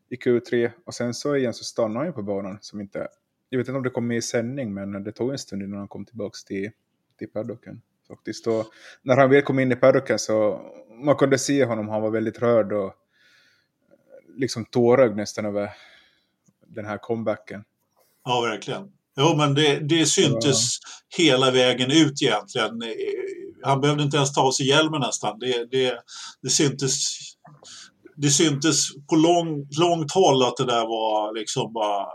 i 0.10 0.16
Q3. 0.16 0.72
Och 0.86 0.94
sen 0.94 1.14
så 1.14 1.36
igen 1.36 1.54
så 1.54 1.64
stannade 1.64 2.06
han 2.06 2.14
på 2.14 2.22
banan 2.24 2.58
som 2.62 2.82
inte... 2.82 3.08
Jag 3.50 3.60
vet 3.60 3.68
inte 3.68 3.78
om 3.78 3.84
det 3.84 3.90
kom 3.90 4.08
med 4.08 4.18
i 4.18 4.22
sändning 4.22 4.74
men 4.74 5.04
det 5.04 5.12
tog 5.12 5.32
en 5.32 5.38
stund 5.38 5.64
innan 5.64 5.80
han 5.80 5.88
kom 5.88 6.06
tillbaka 6.06 6.38
till, 6.48 6.72
till 7.20 7.30
paddocken. 7.30 7.82
Faktiskt. 8.08 8.48
Och 8.48 8.66
när 9.02 9.18
han 9.18 9.30
väl 9.30 9.42
kom 9.42 9.60
in 9.60 9.72
i 9.72 9.76
paddocken 9.76 10.20
så 10.20 10.62
man 11.04 11.16
kunde 11.16 11.38
se 11.38 11.66
honom, 11.66 11.90
han 11.90 12.02
var 12.02 12.12
väldigt 12.12 12.40
rörd 12.40 12.74
och 12.74 12.94
liksom 14.36 14.66
tårögd 14.66 15.16
nästan 15.16 15.46
över 15.46 15.70
den 16.68 16.86
här 16.86 16.98
comebacken. 16.98 17.64
Ja, 18.26 18.42
verkligen. 18.42 18.92
Jo, 19.18 19.36
men 19.38 19.54
det, 19.54 19.80
det 19.80 20.06
syntes 20.06 20.78
hela 21.18 21.52
vägen 21.52 21.92
ut 21.92 22.22
egentligen. 22.22 22.84
Han 23.64 23.82
behövde 23.82 24.04
inte 24.04 24.18
ens 24.18 24.34
ta 24.34 24.42
av 24.42 24.52
sig 24.52 24.68
hjälmen 24.68 25.02
nästan. 25.02 25.40
Det, 25.40 25.72
det, 25.72 25.94
det 26.42 26.50
syntes 26.50 27.18
det 28.22 28.30
syntes 28.30 28.88
på 29.10 29.16
lång, 29.16 29.68
långt 29.80 30.12
håll 30.12 30.44
att 30.44 30.58
det 30.58 30.66
där 30.66 30.86
var 30.86 31.40
liksom 31.40 31.74
bara 31.74 32.06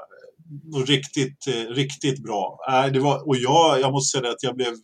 riktigt, 0.87 1.47
riktigt 1.69 2.23
bra. 2.23 2.59
Äh, 2.69 2.93
det 2.93 3.01
var, 3.01 3.29
och 3.29 3.37
jag, 3.37 3.81
jag 3.81 3.93
måste 3.93 4.19
säga 4.19 4.31
att 4.31 4.43
jag 4.43 4.57
blev 4.57 4.75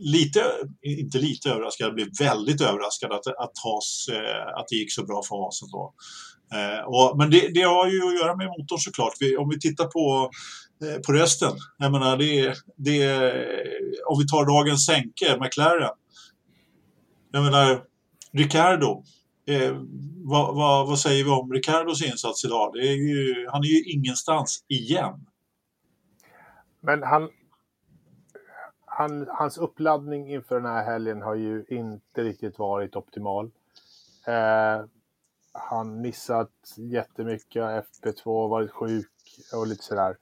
lite, 0.00 0.44
inte 0.82 1.18
lite 1.18 1.50
överraskad, 1.50 1.86
jag 1.86 1.94
blev 1.94 2.08
väldigt 2.18 2.60
överraskad 2.60 3.12
att, 3.12 3.26
att, 3.26 3.52
Haas, 3.64 4.08
eh, 4.12 4.58
att 4.58 4.68
det 4.68 4.76
gick 4.76 4.92
så 4.92 5.04
bra 5.04 5.22
för 5.28 5.44
Hasen 5.44 5.68
då. 5.72 5.94
Eh, 6.54 6.84
och, 6.86 7.18
men 7.18 7.30
det, 7.30 7.48
det 7.54 7.62
har 7.62 7.86
ju 7.88 8.08
att 8.08 8.20
göra 8.20 8.36
med 8.36 8.46
motorn 8.46 8.78
såklart. 8.78 9.14
Vi, 9.20 9.36
om 9.36 9.48
vi 9.48 9.60
tittar 9.60 9.86
på, 9.86 10.30
Eh, 10.82 11.00
på 11.06 11.12
resten. 11.12 11.52
Jag 11.78 11.92
menar, 11.92 12.16
det, 12.16 12.54
det, 12.76 13.22
om 14.06 14.18
vi 14.18 14.26
tar 14.26 14.46
dagens 14.46 14.86
sänke, 14.86 15.38
McLaren. 15.40 15.96
Jag 17.30 17.44
menar, 17.44 17.84
Ricardo. 18.32 19.02
Eh, 19.46 19.76
vad, 20.24 20.54
vad, 20.54 20.88
vad 20.88 20.98
säger 20.98 21.24
vi 21.24 21.30
om 21.30 21.52
Ricardos 21.52 22.02
insats 22.02 22.44
idag? 22.44 22.72
Det 22.72 22.78
är 22.78 22.94
ju, 22.94 23.48
han 23.48 23.60
är 23.60 23.68
ju 23.68 23.82
ingenstans 23.82 24.64
igen. 24.68 25.26
Men 26.80 27.02
han, 27.02 27.30
han, 28.84 29.26
hans 29.28 29.58
uppladdning 29.58 30.32
inför 30.32 30.54
den 30.54 30.70
här 30.70 30.84
helgen 30.84 31.22
har 31.22 31.34
ju 31.34 31.64
inte 31.68 32.22
riktigt 32.22 32.58
varit 32.58 32.96
optimal. 32.96 33.50
Eh, 34.26 34.84
han 35.52 36.00
missat 36.00 36.74
jättemycket, 36.76 37.62
FP2, 37.62 38.48
varit 38.48 38.70
sjuk 38.70 39.10
och 39.54 39.66
lite 39.66 39.82
sådär. 39.82 40.16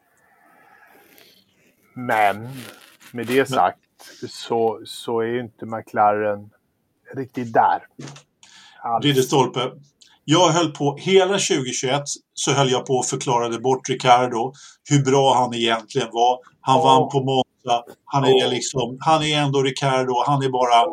Men 2.07 2.49
med 3.13 3.27
det 3.27 3.49
sagt 3.49 3.79
så, 4.31 4.81
så 4.85 5.21
är 5.21 5.27
ju 5.27 5.41
inte 5.41 5.67
McLaren 5.67 6.51
riktigt 7.17 7.53
där. 7.53 7.83
Ridderstolpe. 9.03 9.71
Jag 10.25 10.49
höll 10.49 10.71
på, 10.73 10.97
hela 10.97 11.33
2021 11.33 12.03
så 12.35 12.53
höll 12.53 12.71
jag 12.71 12.87
på 12.87 12.93
och 12.95 13.07
förklarade 13.07 13.59
bort 13.59 13.89
Ricardo, 13.89 14.53
hur 14.91 15.05
bra 15.05 15.35
han 15.35 15.55
egentligen 15.55 16.09
var. 16.13 16.39
Han 16.61 16.79
Ja. 16.79 16.85
vann 16.85 17.09
på 17.09 17.25
Monza. 17.25 17.85
Han 18.05 18.25
är 18.25 18.41
Ja. 18.41 18.47
liksom, 18.51 18.97
han 19.01 19.23
är 19.23 19.39
ändå 19.43 19.63
Ricardo. 19.63 20.23
Han 20.27 20.43
är 20.43 20.49
bara... 20.49 20.87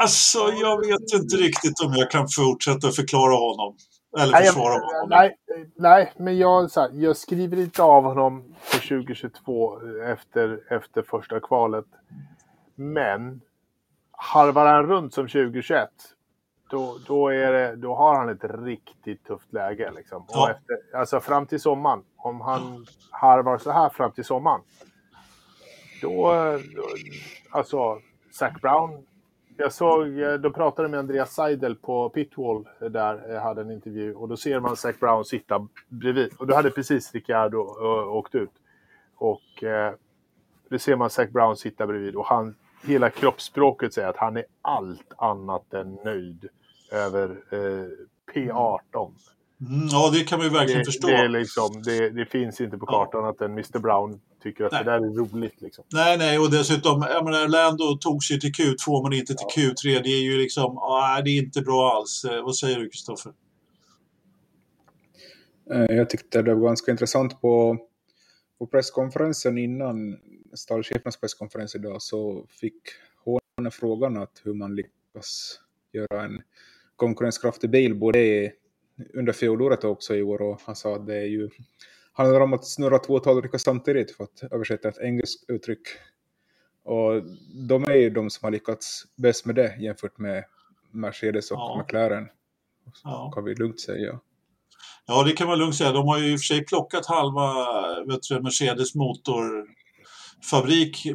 Alltså, 0.00 0.38
jag 0.38 0.86
vet 0.86 1.12
inte 1.22 1.36
riktigt 1.36 1.80
om 1.80 1.94
jag 1.94 2.10
kan 2.10 2.28
fortsätta 2.28 2.90
förklara 2.90 3.34
honom. 3.34 3.76
Eller 4.16 4.32
Nej, 4.32 4.44
jag, 4.44 4.54
försvara 4.54 4.72
honom. 4.74 5.08
nej, 5.08 5.36
nej, 5.76 6.12
men 6.16 6.38
jag, 6.38 6.70
så 6.70 6.80
här, 6.80 6.90
jag 6.92 7.16
skriver 7.16 7.56
inte 7.56 7.82
av 7.82 8.04
honom 8.04 8.54
för 8.60 8.78
2022 8.78 9.80
efter, 10.04 10.60
efter 10.72 11.02
första 11.02 11.40
kvalet. 11.40 11.84
Men 12.74 13.40
harvar 14.10 14.66
han 14.66 14.86
runt 14.86 15.14
som 15.14 15.28
2021 15.28 15.88
då, 16.70 16.98
då, 17.06 17.28
är 17.28 17.52
det, 17.52 17.76
då 17.76 17.94
har 17.94 18.14
han 18.14 18.28
ett 18.28 18.44
riktigt 18.64 19.24
tufft 19.26 19.52
läge. 19.52 19.90
Liksom. 19.96 20.22
Och 20.22 20.28
Ja. 20.32 20.50
efter, 20.50 20.98
alltså 20.98 21.20
fram 21.20 21.46
till 21.46 21.60
sommaren. 21.60 22.02
Om 22.16 22.40
han 22.40 22.86
harvar 23.10 23.58
så 23.58 23.70
här 23.70 23.88
fram 23.88 24.12
till 24.12 24.24
sommaren. 24.24 24.60
Då, 26.02 26.32
då 26.74 26.82
alltså 27.50 27.98
Zac 28.32 28.52
Brown. 28.62 29.06
Jag 29.58 29.72
såg, 29.72 30.20
eh, 30.20 30.34
de 30.34 30.52
pratade 30.52 30.88
med 30.88 31.00
Andreas 31.00 31.34
Seidel 31.34 31.76
på 31.76 32.08
Pitwall 32.08 32.68
eh, 32.80 32.88
där 32.88 33.28
jag 33.28 33.40
hade 33.40 33.60
en 33.60 33.70
intervju 33.70 34.14
och 34.14 34.28
då 34.28 34.36
ser 34.36 34.60
man 34.60 34.76
Zac 34.76 35.00
Brown 35.00 35.24
sitta 35.24 35.68
bredvid. 35.88 36.32
Och 36.38 36.46
då 36.46 36.54
hade 36.54 36.70
precis 36.70 37.12
Ricciardo 37.12 37.58
åkt 38.10 38.34
ut. 38.34 38.50
Och 39.16 39.64
eh, 39.64 39.94
då 40.68 40.78
ser 40.78 40.96
man 40.96 41.10
Zac 41.10 41.30
Brown 41.30 41.56
sitta 41.56 41.86
bredvid 41.86 42.16
och 42.16 42.26
han, 42.26 42.54
hela 42.84 43.10
kroppsspråket 43.10 43.94
säger 43.94 44.08
att 44.08 44.16
han 44.16 44.36
är 44.36 44.44
allt 44.62 45.12
annat 45.16 45.74
än 45.74 45.98
nöjd 46.04 46.48
över 46.92 47.30
eh, 47.50 47.88
P18. 48.34 49.12
Mm, 49.60 49.88
ja, 49.90 50.10
det 50.12 50.24
kan 50.24 50.38
man 50.38 50.46
ju 50.46 50.52
verkligen 50.52 50.78
Det, 50.78 50.84
förstå. 50.84 51.06
det, 51.06 51.14
är 51.16 51.28
liksom, 51.28 51.82
det, 51.84 52.10
det 52.10 52.26
finns 52.26 52.60
inte 52.60 52.78
på 52.78 52.86
kartan 52.86 53.24
att 53.24 53.40
en 53.40 53.50
Mr 53.52 53.78
Brown 53.78 54.20
tycker 54.42 54.64
att 54.64 54.72
Nej. 54.72 54.84
det 54.84 54.90
där 54.90 54.96
är 54.98 55.14
roligt. 55.34 55.60
Liksom. 55.60 55.84
Nej, 55.92 56.18
nej, 56.18 56.38
och 56.38 56.50
dessutom, 56.50 57.02
jag 57.08 57.24
menar, 57.24 57.48
Lando 57.48 57.96
tog 58.00 58.24
sig 58.24 58.40
till 58.40 58.52
Q2 58.52 59.02
men 59.02 59.12
inte 59.12 59.34
till 59.34 59.62
Q3. 59.62 60.02
Det 60.02 60.08
är 60.08 60.22
ju 60.22 60.38
liksom, 60.38 60.78
ah, 60.78 61.20
det 61.22 61.30
är 61.30 61.38
inte 61.38 61.60
bra 61.60 61.92
alls. 61.92 62.24
Eh, 62.24 62.44
vad 62.44 62.56
säger 62.56 62.78
du, 62.78 62.88
Kristoffer? 62.90 63.32
Eh, 65.70 65.96
Jag 65.96 66.10
tyckte 66.10 66.42
det 66.42 66.54
var 66.54 66.66
ganska 66.68 66.90
intressant 66.90 67.40
på, 67.40 67.76
på 68.58 68.66
presskonferensen 68.66 69.58
innan 69.58 70.18
stallchefernas 70.54 71.16
presskonferens 71.20 71.74
idag 71.74 72.02
så 72.02 72.46
fick 72.60 72.82
hon 73.24 73.70
frågan 73.70 74.16
att 74.16 74.40
hur 74.44 74.54
man 74.54 74.76
lyckas 74.76 75.60
göra 75.92 76.24
en 76.24 76.42
konkurrenskraftig 76.96 77.70
bil 77.70 77.94
både 77.94 78.52
under 79.14 79.32
fjolåret 79.32 79.84
och 79.84 79.90
också 79.90 80.14
i 80.14 80.22
år 80.22 80.42
och 80.42 80.60
han 80.64 80.76
sa 80.76 80.96
att 80.96 81.06
det 81.06 81.16
är 81.16 81.26
ju 81.26 81.50
handlar 82.16 82.40
om 82.40 82.52
att 82.52 82.66
snurra 82.66 82.98
två 82.98 83.18
tallrikar 83.18 83.58
samtidigt 83.58 84.16
för 84.16 84.24
att 84.24 84.42
översätta 84.52 84.88
ett 84.88 84.98
engelskt 84.98 85.50
uttryck. 85.50 85.88
Och 86.84 87.22
de 87.68 87.84
är 87.84 87.94
ju 87.94 88.10
de 88.10 88.30
som 88.30 88.46
har 88.46 88.50
lyckats 88.50 89.04
bäst 89.16 89.46
med 89.46 89.54
det 89.54 89.76
jämfört 89.80 90.18
med 90.18 90.44
Mercedes 90.90 91.50
och 91.50 91.58
Ja. 91.58 91.82
McLaren. 91.82 92.28
Ja. 93.04 93.32
Kan 93.34 93.44
vi 93.44 93.54
lugnt 93.54 93.80
säga. 93.80 94.20
Ja, 95.06 95.22
det 95.22 95.32
kan 95.32 95.48
man 95.48 95.58
lugnt 95.58 95.74
säga. 95.74 95.92
De 95.92 96.06
har 96.08 96.18
ju 96.18 96.32
i 96.32 96.36
och 96.36 96.40
för 96.40 96.44
sig 96.44 96.64
plockat 96.64 97.06
halva 97.06 97.54
vet 98.06 98.22
du, 98.28 98.40
Mercedes 98.40 98.94
motorfabrik, 98.94 99.76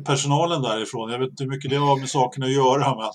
personalen 0.06 0.62
därifrån. 0.62 1.12
Jag 1.12 1.20
vet 1.20 1.30
inte 1.30 1.44
hur 1.44 1.52
mycket 1.52 1.70
det 1.72 1.78
har 1.78 2.00
med 2.00 2.10
saken 2.10 2.44
att 2.44 2.52
göra. 2.52 2.96
Men, 2.96 3.12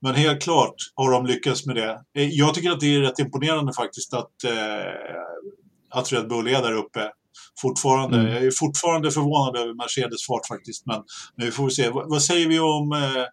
men 0.00 0.14
helt 0.14 0.42
klart 0.42 0.74
har 0.94 1.10
de 1.10 1.26
lyckats 1.26 1.66
med 1.66 1.76
det. 1.76 2.00
Eh, 2.16 2.28
Jag 2.28 2.54
tycker 2.54 2.70
att 2.70 2.80
det 2.80 2.94
är 2.94 3.00
rätt 3.00 3.18
imponerande 3.18 3.72
faktiskt 3.72 4.14
att, 4.14 4.44
eh, 4.44 5.20
att 5.90 6.12
Red 6.12 6.28
Bull 6.28 6.46
är 6.46 6.62
där 6.62 6.72
uppe. 6.72 7.10
Fortfarande. 7.60 8.18
Mm. 8.18 8.32
Jag 8.32 8.44
är 8.44 8.50
fortfarande 8.50 9.10
förvånad 9.10 9.56
över 9.56 9.74
Mercedes 9.74 10.26
fart 10.26 10.46
faktiskt. 10.48 10.86
Men, 10.86 11.02
vi 11.36 11.50
får 11.50 11.64
väl 11.64 11.72
se. 11.72 11.90
Vad, 11.90 12.10
vad 12.10 12.22
säger 12.22 12.48
vi 12.48 12.58
om... 12.58 12.92
Eh, 12.92 13.24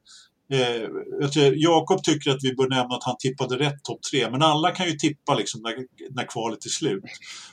Eh, 0.54 1.52
Jakob 1.56 2.04
tycker 2.04 2.32
att 2.32 2.44
vi 2.44 2.56
bör 2.56 2.70
nämna 2.70 2.96
att 2.96 3.04
han 3.04 3.16
tippade 3.20 3.60
rätt 3.60 3.84
topp 3.84 4.00
tre, 4.12 4.32
men 4.32 4.42
alla 4.42 4.72
kan 4.72 4.86
ju 4.86 4.92
tippa 4.92 5.36
liksom 5.36 5.62
när, 5.62 5.76
när 6.16 6.26
kvalet 6.28 6.66
är 6.66 6.70
slut. 6.70 7.04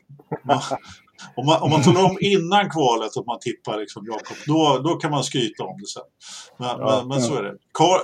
Man, 0.45 0.61
Om 1.37 1.47
man, 1.47 1.63
om 1.63 1.71
man 1.71 1.83
talar 1.83 2.05
om 2.05 2.19
innan 2.21 2.71
kvalet 2.71 3.17
att 3.17 3.27
man 3.27 3.39
tippar 3.41 3.79
liksom 3.79 4.07
Jakob, 4.07 4.37
då, 4.47 4.81
då 4.85 4.95
kan 4.97 5.11
man 5.11 5.25
skryta 5.25 5.65
om 5.65 5.77
det 5.81 5.87
sen. 5.87 6.03
Men, 6.59 6.69
ja, 6.69 6.99
men, 6.99 7.09
men 7.09 7.21
så 7.21 7.35
är 7.35 7.43
det. 7.43 7.55
Carl, 7.73 8.01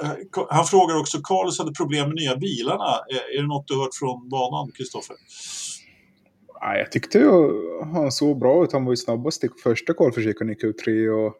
han 0.50 0.64
frågar 0.64 1.00
också, 1.00 1.18
Carlos 1.22 1.58
hade 1.58 1.72
problem 1.72 2.08
med 2.08 2.14
nya 2.14 2.36
bilarna. 2.36 2.90
Är, 3.14 3.38
är 3.38 3.42
det 3.42 3.48
något 3.48 3.68
du 3.68 3.74
hört 3.74 3.94
från 3.94 4.28
banan, 4.28 4.72
Kristoffer? 4.76 5.16
Nej, 6.62 6.78
jag 6.78 6.92
tyckte 6.92 7.18
ju 7.18 7.30
han 7.82 8.12
såg 8.12 8.38
bra 8.38 8.64
ut. 8.64 8.72
Han 8.72 8.84
var 8.84 8.92
ju 8.92 8.96
snabbast 8.96 9.44
i 9.44 9.48
första 9.62 9.94
kvalförsöken 9.94 10.50
i 10.50 10.54
Q3 10.54 11.08
och 11.08 11.34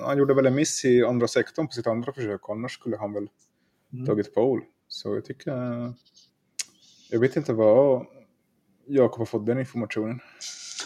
han 0.00 0.18
gjorde 0.18 0.34
väl 0.34 0.46
en 0.46 0.54
miss 0.54 0.84
i 0.84 1.04
andra 1.04 1.28
sektorn 1.28 1.66
på 1.66 1.72
sitt 1.72 1.86
andra 1.86 2.12
försök. 2.12 2.40
Annars 2.48 2.72
skulle 2.72 2.96
han 2.96 3.12
väl 3.12 3.28
mm. 3.92 4.06
tagit 4.06 4.34
pole. 4.34 4.62
Så 4.88 5.14
jag 5.14 5.24
tycker... 5.24 5.52
Jag 7.10 7.20
vet 7.20 7.36
inte 7.36 7.52
vad 7.52 8.06
Jakob 8.88 9.18
har 9.18 9.26
fått 9.26 9.46
den 9.46 9.58
informationen. 9.58 10.20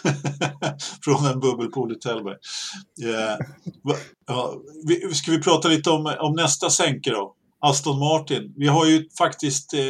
Från 1.04 1.26
en 1.26 1.40
bubbelpool 1.40 1.92
i 1.92 1.94
Tällberg. 1.94 2.36
Yeah. 3.02 3.38
Ja, 4.26 4.54
ska 5.12 5.30
vi 5.30 5.42
prata 5.42 5.68
lite 5.68 5.90
om, 5.90 6.14
om 6.18 6.34
nästa 6.34 6.70
sänke 6.70 7.10
då? 7.10 7.34
Aston 7.60 7.98
Martin. 7.98 8.54
Vi 8.56 8.66
har 8.66 8.86
ju 8.86 9.08
faktiskt 9.18 9.74
eh, 9.74 9.80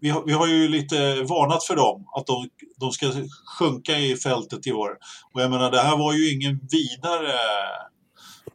vi, 0.00 0.08
har, 0.08 0.24
vi 0.26 0.32
har 0.32 0.46
ju 0.46 0.68
lite 0.68 1.22
varnat 1.22 1.64
för 1.64 1.76
dem 1.76 2.04
att 2.16 2.26
de, 2.26 2.48
de 2.76 2.92
ska 2.92 3.12
sjunka 3.58 3.98
i 3.98 4.16
fältet 4.16 4.66
i 4.66 4.72
år. 4.72 4.90
Och 5.32 5.42
jag 5.42 5.50
menar, 5.50 5.70
det 5.70 5.80
här 5.80 5.96
var 5.96 6.12
ju 6.12 6.32
ingen 6.34 6.60
vidare 6.70 7.32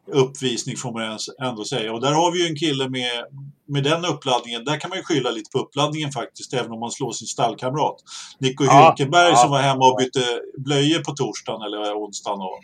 uppvisning 0.06 0.76
får 0.76 0.92
man 0.92 1.18
ändå 1.48 1.64
säga. 1.64 1.92
Och 1.92 2.00
där 2.00 2.12
har 2.12 2.32
vi 2.32 2.42
ju 2.42 2.48
en 2.48 2.56
kille 2.56 2.88
med, 2.88 3.24
med 3.68 3.84
den 3.84 4.04
uppladdningen. 4.04 4.64
Där 4.64 4.80
kan 4.80 4.88
man 4.88 4.98
ju 4.98 5.04
skylla 5.04 5.30
lite 5.30 5.50
på 5.50 5.58
uppladdningen 5.58 6.10
faktiskt, 6.10 6.54
även 6.54 6.72
om 6.72 6.80
man 6.80 6.90
slår 6.90 7.12
sin 7.12 7.26
stallkamrat. 7.26 7.96
Nico 8.38 8.64
ja, 8.64 8.70
Hülkenberg 8.72 9.30
ja, 9.30 9.36
som 9.36 9.50
var 9.50 9.58
hemma 9.58 9.90
och 9.90 9.96
bytte 9.98 10.40
blöjor 10.58 11.04
på 11.04 11.12
torsdagen 11.12 11.62
eller 11.62 11.94
onsdagen. 11.94 12.40
Och, 12.40 12.58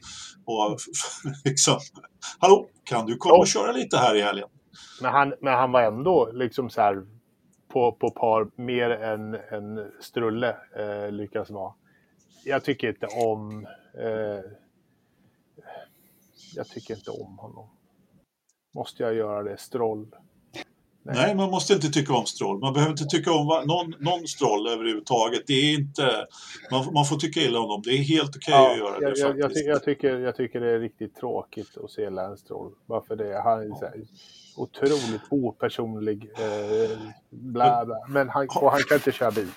och 0.45 0.79
liksom, 1.45 1.79
hallå, 2.39 2.67
kan 2.85 3.07
du 3.07 3.17
komma 3.17 3.39
och 3.39 3.47
köra 3.47 3.73
lite 3.73 3.97
här 3.97 4.15
i 4.15 4.23
helgen? 4.23 4.49
Men 5.03 5.13
han, 5.13 5.35
men 5.41 5.55
han 5.55 5.73
var 5.73 5.83
ändå 5.83 6.31
liksom 6.33 6.71
så 6.71 6.81
här 6.81 7.03
på, 7.73 7.93
på 7.93 8.11
par 8.11 8.63
mer 8.63 8.91
än, 8.91 9.35
än 9.35 9.93
Strulle 10.01 10.57
eh, 10.79 11.13
lyckas 11.13 11.51
vara. 11.51 11.73
Jag 12.45 12.65
tycker 12.65 12.89
inte 12.89 13.07
om 13.07 13.67
eh, 13.99 14.45
jag 16.55 16.69
tycker 16.69 16.95
inte 16.95 17.11
om 17.11 17.39
honom. 17.39 17.69
Måste 18.75 19.03
jag 19.03 19.15
göra 19.15 19.43
det? 19.43 19.57
Stroll? 19.57 20.07
Nej. 21.05 21.15
Nej. 21.17 21.35
man 21.35 21.51
måste 21.51 21.73
inte 21.73 21.89
tycka 21.89 22.15
om 22.15 22.27
Stroll. 22.27 22.61
Man 22.61 22.73
behöver 22.73 22.91
inte 22.91 23.05
tycka 23.05 23.33
om 23.33 23.47
någon, 23.47 23.95
någon 23.99 24.27
Stroll 24.27 24.69
överhuvudtaget. 24.69 25.43
Det 25.47 25.53
är 25.53 25.75
inte, 25.75 26.27
man, 26.71 26.93
man 26.93 27.05
får 27.05 27.17
tycka 27.17 27.41
illa 27.41 27.61
om 27.61 27.69
dem. 27.69 27.83
Det 27.85 27.91
är 27.91 27.97
helt 27.97 28.37
okej 28.37 28.55
okay 28.55 28.65
ja, 28.65 28.73
att 28.73 28.79
göra 28.79 28.97
jag, 29.01 29.15
det 29.15 29.21
jag. 29.21 29.39
Jag, 29.39 29.75
jag, 29.75 29.85
tycker, 29.85 30.19
jag 30.19 30.37
tycker 30.37 30.61
det 30.61 30.71
är 30.71 30.79
riktigt 30.81 31.17
tråkigt 31.17 31.77
att 31.85 31.91
se 31.91 32.11
Lance 32.11 32.45
Stroll. 32.45 32.73
Varför 32.87 33.17
det? 33.17 33.43
Han 33.45 33.61
är 33.61 33.69
så 33.69 33.85
här, 33.85 34.05
otroligt 34.57 35.23
opersonlig. 35.31 36.31
Eh, 36.39 36.99
bla 37.31 37.85
bla. 37.85 37.97
Men 38.09 38.29
han, 38.29 38.49
och 38.61 38.71
han 38.71 38.81
kan 38.89 38.97
inte 38.97 39.13
köra 39.13 39.31
bil. 39.31 39.49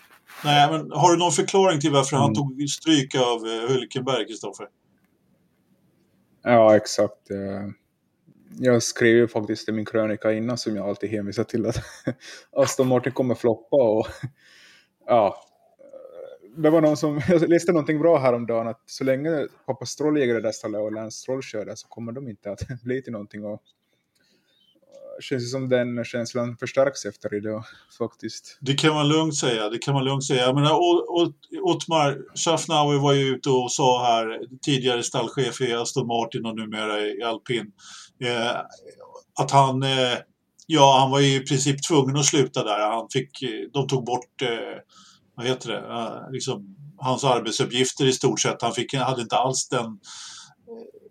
Nej, 0.43 0.71
men 0.71 0.91
har 0.91 1.11
du 1.11 1.17
någon 1.17 1.31
förklaring 1.31 1.79
till 1.79 1.91
varför 1.91 2.15
mm. 2.15 2.23
han 2.23 2.35
tog 2.35 2.69
stryk 2.69 3.15
av 3.15 3.45
eh, 3.45 3.69
Hülkenberg, 3.69 4.27
Kristoffer? 4.27 4.67
Ja, 6.47 6.75
exakt. 6.75 7.31
Eh, 7.31 7.69
jag 8.59 8.83
skrev 8.83 9.15
ju 9.15 9.27
faktiskt 9.27 9.69
i 9.69 9.71
min 9.71 9.85
krönika 9.85 10.33
innan 10.33 10.57
som 10.57 10.75
jag 10.75 10.89
alltid 10.89 11.09
hänvisar 11.09 11.43
till 11.43 11.65
att 11.65 11.75
Aston 12.51 12.87
Martin 12.87 13.11
kommer 13.11 13.35
floppa 13.35 13.75
och 13.75 14.07
ja, 15.07 15.35
det 16.57 16.69
var 16.69 16.81
någon 16.81 16.97
som, 16.97 17.21
jag 17.27 17.49
läste 17.49 17.71
någonting 17.71 17.99
bra 17.99 18.17
häromdagen 18.17 18.67
att 18.67 18.81
så 18.85 19.03
länge 19.03 19.47
pappa 19.65 19.85
Stroll 19.85 20.17
äger 20.17 20.33
det 20.33 20.41
där 20.41 20.51
stället 20.51 20.81
och 20.81 20.91
Lance 20.91 21.17
Stroll 21.17 21.41
kör 21.41 21.65
där 21.65 21.75
så 21.75 21.87
kommer 21.87 22.11
de 22.11 22.27
inte 22.27 22.51
att 22.51 22.81
bli 22.83 23.01
till 23.01 23.13
någonting 23.13 23.45
och 23.45 23.61
känns 25.21 25.51
som 25.51 25.69
den 25.69 26.05
känslan 26.05 26.57
förstärks 26.57 27.05
efter 27.05 27.35
idag 27.35 27.63
faktiskt. 27.97 28.57
Det 28.61 28.73
kan 28.73 28.93
man 28.93 29.07
lugnt 29.07 29.35
säga. 29.35 29.69
Det 29.69 29.77
kan 29.77 29.93
man 29.93 30.05
lugnt 30.05 30.25
säga. 30.25 30.41
Jag 30.41 30.55
menar, 30.55 30.73
Otmar 31.61 32.17
Schaffnauer 32.35 32.99
var 32.99 33.13
ju 33.13 33.25
ute 33.25 33.49
och 33.49 33.71
sa 33.71 34.03
här, 34.03 34.39
tidigare 34.61 35.03
stallchef 35.03 35.61
i 35.61 35.73
Aston 35.73 36.07
Martin 36.07 36.45
och 36.45 36.55
numera 36.55 37.01
i 37.01 37.23
Alpin, 37.23 37.71
eh, 38.23 38.55
att 39.39 39.51
han, 39.51 39.83
eh, 39.83 40.17
ja, 40.67 40.97
han 40.99 41.11
var 41.11 41.19
i 41.19 41.39
princip 41.39 41.87
tvungen 41.87 42.17
att 42.17 42.25
sluta 42.25 42.63
där. 42.63 42.79
Han 42.79 43.07
fick, 43.13 43.41
eh, 43.41 43.49
de 43.73 43.87
tog 43.87 44.05
bort, 44.05 44.41
eh, 44.41 44.79
vad 45.35 45.45
heter 45.45 45.69
det, 45.69 45.77
eh, 45.77 46.31
liksom, 46.31 46.75
hans 46.97 47.23
arbetsuppgifter 47.23 48.05
i 48.05 48.13
stort 48.13 48.39
sett. 48.39 48.61
Han 48.61 48.73
fick, 48.73 48.93
hade 48.95 49.21
inte 49.21 49.37
alls 49.37 49.69
den 49.69 49.99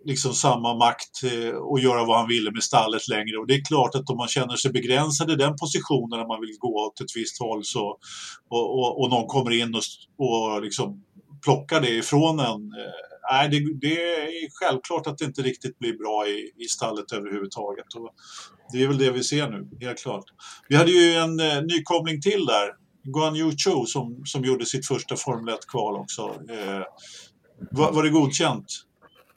liksom 0.04 0.32
samma 0.32 0.74
makt 0.74 1.22
eh, 1.24 1.56
och 1.56 1.80
göra 1.80 2.04
vad 2.04 2.18
han 2.18 2.28
ville 2.28 2.50
med 2.50 2.62
stallet 2.62 3.08
längre. 3.08 3.36
Och 3.38 3.46
det 3.46 3.54
är 3.54 3.64
klart 3.64 3.94
att 3.94 4.10
om 4.10 4.16
man 4.16 4.28
känner 4.28 4.56
sig 4.56 4.72
begränsad 4.72 5.30
i 5.30 5.36
den 5.36 5.56
positionen 5.56 6.18
när 6.18 6.26
man 6.26 6.40
vill 6.40 6.56
gå 6.58 6.86
åt 6.86 7.00
ett 7.00 7.16
visst 7.16 7.40
håll 7.40 7.64
så, 7.64 7.98
och, 8.50 8.78
och, 8.78 9.00
och 9.00 9.10
någon 9.10 9.26
kommer 9.26 9.50
in 9.50 9.74
och, 9.74 9.82
och 10.26 10.62
liksom 10.62 11.02
plockar 11.44 11.80
det 11.80 11.90
ifrån 11.90 12.40
en. 12.40 12.46
Eh, 12.46 12.94
nej, 13.32 13.48
det, 13.48 13.58
det, 13.80 14.14
är 14.14 14.48
självklart 14.50 15.06
att 15.06 15.18
det 15.18 15.24
inte 15.24 15.42
riktigt 15.42 15.78
blir 15.78 15.98
bra 15.98 16.26
i, 16.28 16.52
i 16.64 16.64
stallet 16.64 17.12
överhuvudtaget. 17.12 17.94
Och 17.94 18.10
det 18.72 18.82
är 18.82 18.88
väl 18.88 18.98
det 18.98 19.10
vi 19.10 19.24
ser 19.24 19.50
nu, 19.50 19.68
helt 19.80 19.98
klart. 19.98 20.24
Vi 20.68 20.76
hade 20.76 20.90
ju 20.90 21.14
en 21.14 21.40
eh, 21.40 21.62
nykomling 21.62 22.20
till 22.20 22.46
där, 22.46 22.70
Guan 23.04 23.36
Yu 23.36 23.50
Chu 23.56 23.86
som, 23.86 24.22
som 24.24 24.44
gjorde 24.44 24.66
sitt 24.66 24.86
första 24.86 25.16
Formel 25.16 25.54
1-kval 25.54 25.96
också. 25.96 26.22
Eh, 26.50 26.82
var, 27.70 27.92
var 27.92 28.02
det 28.02 28.10
godkänt? 28.10 28.66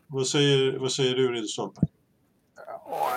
Vad 0.09 0.27
säger, 0.27 0.79
vad 0.79 0.91
säger 0.91 1.15
du 1.15 1.31
Ridderstolpe? 1.31 1.81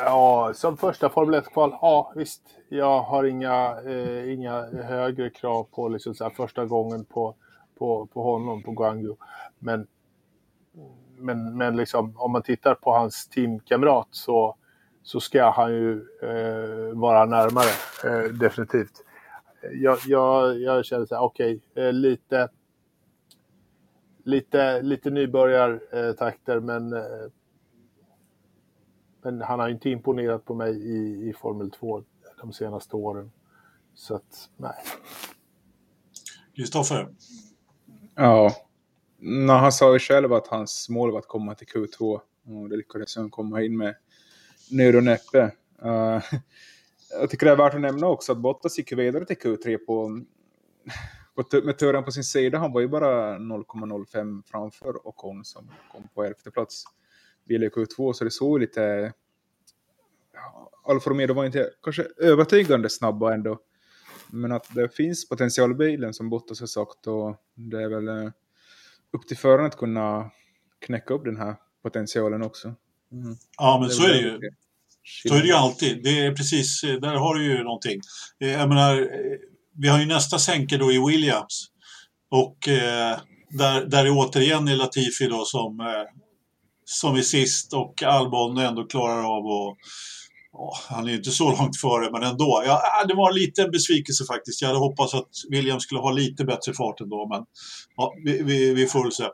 Ja, 0.05 0.53
som 0.55 0.77
första 0.77 1.09
Formel 1.09 1.41
1-kval, 1.41 1.71
ja 1.81 2.13
visst. 2.17 2.43
Jag 2.69 3.03
har 3.03 3.25
inga, 3.25 3.81
eh, 3.87 4.33
inga 4.33 4.63
högre 4.83 5.31
krav 5.31 5.65
på 5.65 5.89
liksom 5.89 6.15
så 6.15 6.25
här, 6.25 6.31
första 6.31 6.65
gången 6.65 7.05
på, 7.05 7.35
på, 7.79 8.07
på 8.07 8.23
honom, 8.23 8.63
på 8.63 8.73
Guangzhou. 8.73 9.17
Men, 9.59 9.87
men, 11.17 11.57
men 11.57 11.77
liksom, 11.77 12.15
om 12.17 12.33
man 12.33 12.43
tittar 12.43 12.75
på 12.75 12.93
hans 12.93 13.29
teamkamrat 13.29 14.09
så, 14.11 14.57
så 15.03 15.21
ska 15.21 15.51
han 15.51 15.73
ju 15.73 15.93
eh, 16.23 16.95
vara 16.95 17.25
närmare, 17.25 17.71
eh, 18.05 18.33
definitivt. 18.33 19.05
Jag, 19.73 19.99
jag, 20.07 20.61
jag 20.61 20.85
känner 20.85 21.07
så 21.07 21.15
här, 21.15 21.23
okej, 21.23 21.61
okay, 21.73 21.85
eh, 21.85 21.93
lite 24.31 24.83
lite, 24.83 25.11
nybörjartakter 25.11 26.61
men, 26.61 26.93
eh, 26.93 27.03
men 29.23 29.41
han 29.41 29.61
har 29.61 29.69
inte 29.69 29.91
imponerat 29.91 30.45
på 30.45 30.55
mig 30.55 30.73
i, 30.73 31.29
i 31.29 31.33
Formel 31.33 31.71
2 31.71 32.03
de 32.41 32.53
senaste 32.53 32.97
åren. 32.97 33.31
Så 33.95 34.15
att, 34.15 34.51
nej. 34.57 34.75
Kristoffer? 36.57 37.09
Ja. 38.15 38.51
No, 39.19 39.53
han 39.53 39.73
sa 39.73 39.93
ju 39.93 39.99
själv 39.99 40.33
att 40.33 40.47
hans 40.47 40.89
mål 40.89 41.13
var 41.13 41.19
att 41.19 41.29
komma 41.29 41.55
till 41.55 41.67
Q2 41.67 42.21
och 42.45 42.69
det 42.69 42.77
lyckades 42.77 43.17
han 43.17 43.31
komma 43.31 43.63
in 43.63 43.77
med 43.77 43.95
nöd 44.71 44.97
och 44.97 45.05
näppe. 45.05 45.43
Uh, 45.85 46.23
jag 47.21 47.31
tycker 47.31 47.47
det 47.47 47.53
är 47.53 47.57
värt 47.57 47.75
att 47.75 47.81
nämna 47.81 48.07
också 48.07 48.33
att 48.33 48.39
Bottas 48.39 48.79
gick 48.79 48.93
vidare 48.93 49.25
till 49.25 49.37
Q3 49.37 49.77
på 49.77 50.21
med 51.65 51.79
turen 51.79 52.05
på 52.05 52.13
sin 52.13 52.25
sida, 52.25 52.59
han 52.59 52.73
var 52.73 52.81
ju 52.81 52.89
bara 52.89 53.39
0,05 53.39 54.43
framför 54.47 55.09
Ocon 55.09 55.45
som 55.45 55.71
kom 55.93 56.09
på 56.15 56.25
elfte 56.25 56.51
plats 56.51 56.85
vid 57.45 57.63
Q2, 57.63 58.13
så 58.13 58.25
det 58.25 58.31
såg 58.31 58.61
lite... 58.61 59.13
Ja, 60.35 60.71
Alfa 60.85 61.11
Romeo 61.11 61.35
var 61.35 61.45
inte 61.45 61.71
kanske 61.83 62.07
övertygande 62.17 62.91
snabba 62.91 63.35
ändå. 63.35 63.59
Men 64.31 64.53
att 64.53 64.75
det 64.75 64.97
finns 64.97 65.29
potential 65.29 65.71
i 65.71 65.75
bilen 65.75 66.15
som 66.15 66.31
Bottas 66.31 66.61
har 66.61 66.67
sagt 66.67 67.07
och 67.07 67.37
det 67.55 67.83
är 67.83 67.89
väl 67.89 68.09
eh, 68.09 68.31
upp 69.11 69.29
till 69.29 69.37
föraren 69.37 69.67
att 69.67 69.77
kunna 69.77 70.31
knäcka 70.79 71.15
upp 71.15 71.25
den 71.25 71.37
här 71.37 71.55
potentialen 71.83 72.43
också. 72.43 72.75
Mm. 73.13 73.37
Ja, 73.59 73.79
men 73.81 73.91
så 73.91 74.05
är 74.05 74.09
det 74.09 74.19
ju. 74.19 74.51
Så 75.29 75.35
är 75.35 75.41
det 75.41 75.47
ju 75.47 75.53
alltid. 75.53 76.03
Det 76.05 76.27
är 76.27 76.35
precis, 76.35 76.81
där 76.81 77.15
har 77.15 77.35
du 77.35 77.45
ju 77.45 77.63
någonting. 77.63 78.01
Eh, 78.41 78.51
jag 78.51 78.69
menar, 78.69 79.09
vi 79.77 79.89
har 79.89 80.01
ju 80.01 80.07
nästa 80.07 80.39
sänke 80.39 80.77
då 80.77 80.93
i 80.93 81.07
Williams. 81.07 81.67
Och 82.31 82.69
eh, 82.69 83.19
där, 83.51 83.85
där 83.85 84.05
är 84.05 84.11
återigen 84.11 84.69
är 84.69 84.77
Latifi 84.77 85.27
då 85.27 85.45
som, 85.45 85.81
eh, 85.81 85.87
som 86.85 87.17
är 87.17 87.23
sist 87.23 87.73
och 87.73 88.03
Albon 88.03 88.59
ändå 88.59 88.87
klarar 88.87 89.37
av 89.37 89.47
att 89.47 89.77
Oh, 90.53 90.79
han 90.89 91.07
är 91.07 91.11
ju 91.11 91.17
inte 91.17 91.31
så 91.31 91.51
långt 91.51 91.77
före, 91.81 92.11
men 92.13 92.23
ändå. 92.23 92.63
Ja, 92.67 92.83
äh, 93.03 93.09
det 93.09 93.15
var 93.15 93.33
lite 93.33 93.63
en 93.63 93.71
besvikelse 93.71 94.25
faktiskt. 94.25 94.63
Jag 94.63 94.69
hade 94.69 94.81
hoppats 94.81 95.15
att 95.15 95.31
Williams 95.51 95.83
skulle 95.83 96.01
ha 96.01 96.13
lite 96.13 96.45
bättre 96.45 96.75
fart 96.75 97.01
ändå, 97.01 97.29
men 97.29 97.45
ja, 97.97 98.15
vi, 98.25 98.43
vi, 98.43 98.75
vi 98.75 98.87
får 98.87 99.03
väl 99.03 99.13
se. 99.13 99.25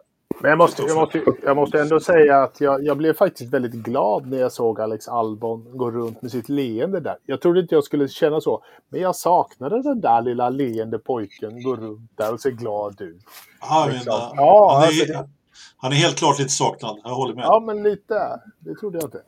Men 0.41 0.49
jag 0.51 0.59
måste, 0.59 0.83
jag 0.83 0.97
måste, 0.97 1.23
jag 1.43 1.57
måste 1.57 1.81
ändå 1.81 2.01
säga 2.01 2.43
att 2.43 2.61
jag, 2.61 2.85
jag 2.85 2.97
blev 2.97 3.15
faktiskt 3.15 3.53
väldigt 3.53 3.73
glad 3.73 4.27
när 4.27 4.39
jag 4.39 4.53
såg 4.53 4.81
Alex 4.81 5.09
Albon 5.09 5.79
gå 5.79 5.91
runt 5.91 6.23
med 6.23 6.31
sitt 6.31 6.49
leende 6.49 7.01
där. 7.01 7.17
Jag 7.27 7.41
trodde 7.41 7.61
inte 7.61 7.75
jag 7.75 7.85
skulle 7.85 8.09
känna 8.09 8.41
så, 8.41 8.65
men 8.89 9.01
jag 9.01 9.17
saknade 9.17 9.83
den 9.83 10.01
där 10.01 10.23
lilla 10.23 10.49
leende 10.49 10.99
pojken 10.99 11.63
gå 11.63 11.77
runt 11.77 12.11
där 12.15 12.33
och 12.33 12.41
se 12.41 12.51
glad 12.51 13.01
ut. 13.01 13.23
Ja, 13.61 13.89
liksom. 13.93 14.13
ja, 14.37 14.83
alltså, 14.85 15.05
det, 15.05 15.29
Han 15.77 15.93
är 15.93 15.97
helt 15.97 16.17
klart 16.17 16.39
lite 16.39 16.51
saknad, 16.51 17.01
jag 17.05 17.15
håller 17.15 17.35
med. 17.35 17.45
Ja, 17.45 17.61
men 17.67 17.83
lite. 17.83 18.41
Det 18.59 18.75
trodde 18.75 18.99
jag 18.99 19.07
inte. 19.07 19.23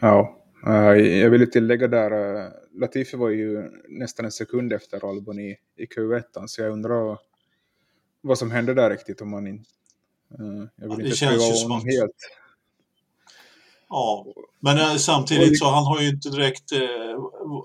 Ja, 0.00 0.36
uh, 0.66 0.98
jag 0.98 1.30
vill 1.30 1.50
tillägga 1.50 1.88
där, 1.88 2.12
uh, 2.12 2.50
Latifi 2.74 3.16
var 3.16 3.28
ju 3.28 3.70
nästan 3.88 4.24
en 4.24 4.32
sekund 4.32 4.72
efter 4.72 5.08
Albon 5.08 5.38
i, 5.38 5.56
i 5.76 5.86
Q1, 5.86 6.46
så 6.46 6.62
jag 6.62 6.72
undrar 6.72 7.18
vad 8.26 8.38
som 8.38 8.50
hände 8.50 8.74
där 8.74 8.90
riktigt 8.90 9.20
om 9.20 9.30
man 9.30 9.46
in, 9.46 9.64
uh, 10.40 10.66
jag 10.76 10.88
vill 10.88 10.98
det 10.98 11.04
inte 11.04 11.16
känns 11.16 11.50
ju 11.50 11.52
som 11.52 11.72
helt. 11.72 12.16
Ja, 13.88 14.26
men 14.60 14.78
eh, 14.78 14.96
samtidigt 14.96 15.58
så 15.58 15.64
han 15.64 15.84
har 15.84 16.00
ju 16.00 16.08
inte 16.08 16.30
direkt 16.30 16.72
eh, 16.72 16.80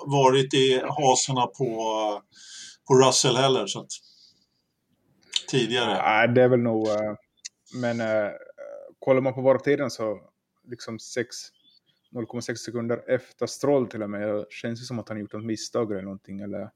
varit 0.05 0.53
i 0.53 0.81
hasorna 0.89 1.47
på, 1.47 1.65
på 2.87 2.93
Russell 2.93 3.35
heller. 3.35 3.67
Så 3.67 3.79
att, 3.79 3.87
tidigare. 5.49 6.01
Nej, 6.03 6.27
det 6.27 6.43
är 6.43 6.47
väl 6.47 6.59
nog... 6.59 6.87
Men 7.73 8.01
kollar 8.99 9.21
man 9.21 9.33
på 9.33 9.41
varvtiden 9.41 9.91
så 9.91 10.21
liksom 10.67 10.97
0,6 12.11 12.55
sekunder 12.55 13.09
efter 13.09 13.47
Stroll 13.47 13.87
till 13.87 14.03
och 14.03 14.09
med. 14.09 14.29
Det 14.29 14.45
känns 14.49 14.79
det 14.79 14.85
som 14.85 14.99
att 14.99 15.09
han 15.09 15.19
gjort 15.19 15.33
ett 15.33 15.43
misstag 15.43 15.91
eller 15.91 16.01
någonting. 16.01 16.39
Eller... 16.39 16.69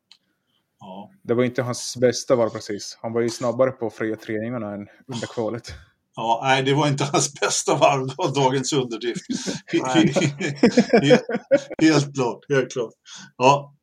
Ja. 0.79 1.11
Det 1.23 1.33
var 1.33 1.43
inte 1.43 1.61
hans 1.61 1.97
bästa 1.97 2.35
varv 2.35 2.49
precis. 2.49 2.97
Han 3.01 3.13
var 3.13 3.21
ju 3.21 3.29
snabbare 3.29 3.71
på 3.71 3.89
fria 3.89 4.15
träningarna 4.15 4.73
än 4.73 4.87
under 5.07 5.27
kvalet. 5.27 5.73
Ja, 6.15 6.39
nej, 6.43 6.63
det 6.63 6.73
var 6.73 6.87
inte 6.87 7.03
hans 7.03 7.39
bästa 7.39 7.75
varv. 7.75 8.07
Det 8.07 8.13
var 8.17 8.35
dagens 8.35 8.73
underdrift. 8.73 9.25
helt 11.81 12.15
klart, 12.15 12.39
helt 12.49 12.71
klart. 12.71 12.93
Ja. 13.37 13.73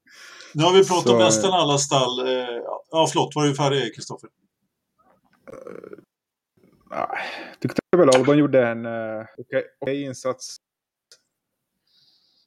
Nu 0.54 0.62
har 0.62 0.72
vi 0.72 0.84
pratat 0.84 1.06
Så, 1.06 1.12
om 1.12 1.18
nästan 1.18 1.52
alla 1.52 1.78
stall. 1.78 2.28
Eh, 2.28 2.62
Ja, 2.92 3.06
förlåt, 3.12 3.34
var 3.34 3.44
du 3.44 3.54
färdig, 3.54 3.94
Kristoffer? 3.94 4.30
Jag 6.90 7.08
tyckte 7.60 7.80
väl 7.96 8.08
Alban 8.08 8.38
gjorde 8.38 8.68
en 8.68 8.86
uh, 8.86 9.24
okej 9.38 9.64
okay, 9.80 10.02
insats. 10.02 10.56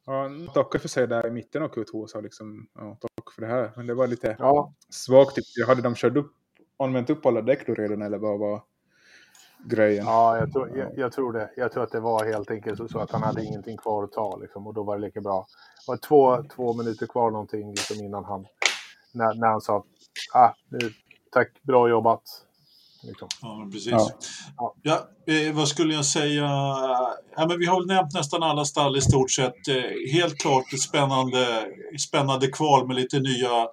Ja, 0.06 0.22
han 0.22 0.48
tackade 0.54 0.80
för 0.80 0.90
sig 0.90 1.08
där 1.08 1.28
i 1.28 1.32
mitten 1.32 1.64
av 1.64 1.70
Q2 1.72 2.08
så 2.08 2.22
liksom, 2.22 2.68
ja, 2.76 2.98
tack 3.02 3.34
för 3.34 3.42
det 3.42 3.48
här. 3.48 3.72
Men 3.76 3.88
det 3.88 3.94
var 3.94 4.08
lite 4.08 4.36
Ja, 4.40 4.74
svagt. 4.90 5.38
Jag 5.56 5.68
hade 5.68 5.82
de 5.82 5.96
kört 5.96 6.16
upp, 6.16 6.32
använt 6.80 7.10
upp 7.10 7.26
alla 7.26 7.42
däck 7.42 7.68
då 7.68 7.74
redan 7.74 8.02
eller 8.02 8.18
vad 8.18 8.40
var 8.40 8.62
grejen? 9.66 10.06
ja 10.06 10.38
jag, 10.38 10.54
tror, 10.54 10.78
jag, 10.78 10.98
jag 10.98 11.12
tror 11.12 11.34
det. 11.34 11.50
Jag 11.56 11.72
tror 11.72 11.84
att 11.84 11.92
det 11.92 12.00
var 12.00 12.26
helt 12.26 12.52
enkelt 12.52 12.92
så 12.92 13.00
att 13.00 13.12
han 13.12 13.24
hade 13.24 13.44
ingenting 13.44 13.78
kvar 13.78 14.04
att 14.04 14.12
ta 14.12 14.38
liksom, 14.38 14.68
och 14.68 14.74
då 14.74 14.84
var 14.84 14.96
det 14.98 15.02
lika 15.06 15.22
bra. 15.22 15.48
Det 15.86 15.92
var 15.92 15.98
två, 15.98 16.44
två 16.56 16.74
minuter 16.74 17.08
kvar 17.08 17.32
någonting 17.32 17.70
liksom, 17.70 18.06
innan 18.06 18.26
han, 18.26 18.46
när, 19.14 19.34
när 19.34 19.48
han 19.48 19.62
sa 19.62 19.84
ah, 20.34 20.50
nu, 20.70 20.80
tack, 21.32 21.64
bra 21.64 21.90
jobbat. 21.90 22.45
Liksom. 23.06 23.28
Ja, 23.42 23.68
precis. 23.72 23.92
Ja. 23.92 24.10
Ja. 24.58 24.76
Ja, 24.84 25.34
eh, 25.34 25.54
vad 25.54 25.68
skulle 25.68 25.94
jag 25.94 26.06
säga? 26.06 26.44
Ja, 27.36 27.46
men 27.48 27.60
vi 27.60 27.66
har 27.66 27.80
väl 27.80 27.88
nämnt 27.88 28.14
nästan 28.14 28.44
alla 28.44 28.66
stall 28.66 28.98
i 28.98 29.02
stort 29.02 29.32
sett. 29.32 29.68
Eh, 29.68 30.12
helt 30.14 30.38
klart 30.38 30.74
ett 30.74 30.82
spännande, 30.82 31.66
spännande 32.08 32.48
kval 32.48 32.88
med 32.88 32.96
lite 32.96 33.20
nya, 33.20 33.68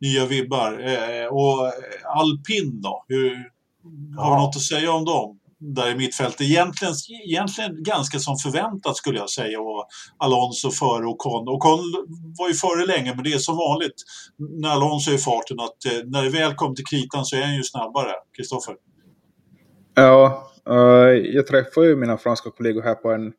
nya 0.00 0.26
vibbar. 0.26 0.80
Eh, 0.88 1.26
och 1.26 1.72
alpin 2.04 2.80
då? 2.82 3.04
Hur, 3.08 3.30
har 4.18 4.30
du 4.30 4.36
Ja. 4.36 4.40
något 4.40 4.56
att 4.56 4.62
säga 4.62 4.92
om 4.92 5.04
dem? 5.04 5.38
Där 5.64 5.90
i 5.90 5.94
mittfältet. 5.94 6.40
Egentligen, 6.40 6.94
egentligen 7.26 7.82
ganska 7.82 8.18
som 8.18 8.36
förväntat 8.36 8.96
skulle 8.96 9.18
jag 9.18 9.30
säga. 9.30 9.60
Och 9.60 9.86
Alonso 10.16 10.70
före 10.70 11.06
Ocon. 11.06 11.48
Ocon 11.48 11.80
var 12.38 12.48
ju 12.48 12.54
före 12.54 12.86
länge 12.86 13.14
men 13.14 13.24
det 13.24 13.32
är 13.32 13.38
som 13.38 13.56
vanligt 13.56 14.02
när 14.36 14.68
Alonso 14.68 15.10
är 15.10 15.14
i 15.14 15.18
farten 15.18 15.60
att 15.60 15.84
eh, 15.84 16.04
när 16.04 16.22
det 16.22 16.30
väl 16.30 16.54
kommer 16.54 16.74
till 16.74 16.84
kritan 16.84 17.24
så 17.24 17.36
är 17.36 17.42
han 17.42 17.56
ju 17.56 17.62
snabbare. 17.62 18.12
Kristoffer? 18.36 18.76
Ja, 19.94 20.50
eh, 20.68 20.76
jag 21.34 21.46
träffade 21.46 21.86
ju 21.86 21.96
mina 21.96 22.18
franska 22.18 22.50
kollegor 22.50 22.82
här 22.82 22.94
på 22.94 23.12
en 23.12 23.32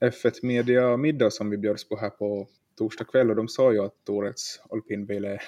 F1 0.00 0.32
Media-middag 0.42 1.30
som 1.30 1.50
vi 1.50 1.58
bjöds 1.58 1.88
på 1.88 1.96
här 1.96 2.10
på 2.10 2.48
torsdag 2.78 3.04
kväll 3.04 3.30
och 3.30 3.36
de 3.36 3.48
sa 3.48 3.72
ju 3.72 3.84
att 3.84 4.08
årets 4.08 4.60
alpinbil 4.70 5.24
är, 5.24 5.42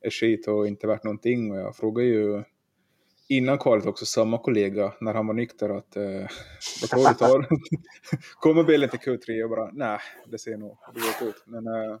är 0.00 0.10
skit 0.10 0.48
och 0.48 0.68
inte 0.68 0.86
värt 0.86 1.04
någonting 1.04 1.52
och 1.52 1.58
jag 1.58 1.76
frågade 1.76 2.08
ju 2.08 2.42
innan 3.30 3.58
kvalet 3.58 3.86
också 3.86 4.06
samma 4.06 4.38
kollega 4.38 4.92
när 5.00 5.14
han 5.14 5.26
var 5.26 5.34
nykter 5.34 5.68
att 5.68 5.96
eh, 5.96 6.02
vad 6.80 6.90
tror 6.90 7.08
du 7.08 7.14
tar? 7.14 7.46
Kommer 8.40 8.64
bilen 8.64 8.88
till 8.88 8.98
Q3 8.98 9.42
och 9.44 9.50
bara 9.50 9.70
nej, 9.72 9.98
det 10.26 10.38
ser 10.38 10.56
nog 10.56 10.78
dåligt 10.94 11.22
ut. 11.36 11.42
Men 11.46 11.66
eh, 11.66 11.98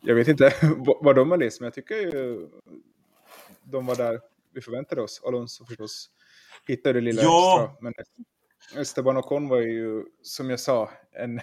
jag 0.00 0.14
vet 0.14 0.28
inte 0.28 0.52
vad- 1.02 1.16
de 1.16 1.30
har 1.30 1.38
läst 1.38 1.60
men 1.60 1.66
jag 1.66 1.74
tycker 1.74 1.94
ju 1.94 2.48
de 3.62 3.86
var 3.86 3.96
där 3.96 4.20
vi 4.54 4.60
förväntade 4.60 5.02
oss. 5.02 5.22
Alonso 5.24 5.64
förstås 5.66 6.10
hittade 6.66 6.92
det 6.92 7.00
lilla 7.00 7.22
Ja. 7.22 7.62
extra. 7.64 7.82
Men 7.82 7.94
Esteban 8.82 9.16
Ocon 9.16 9.48
var 9.48 9.60
ju, 9.60 10.04
som 10.22 10.50
jag 10.50 10.60
sa, 10.60 10.90
en, 11.12 11.40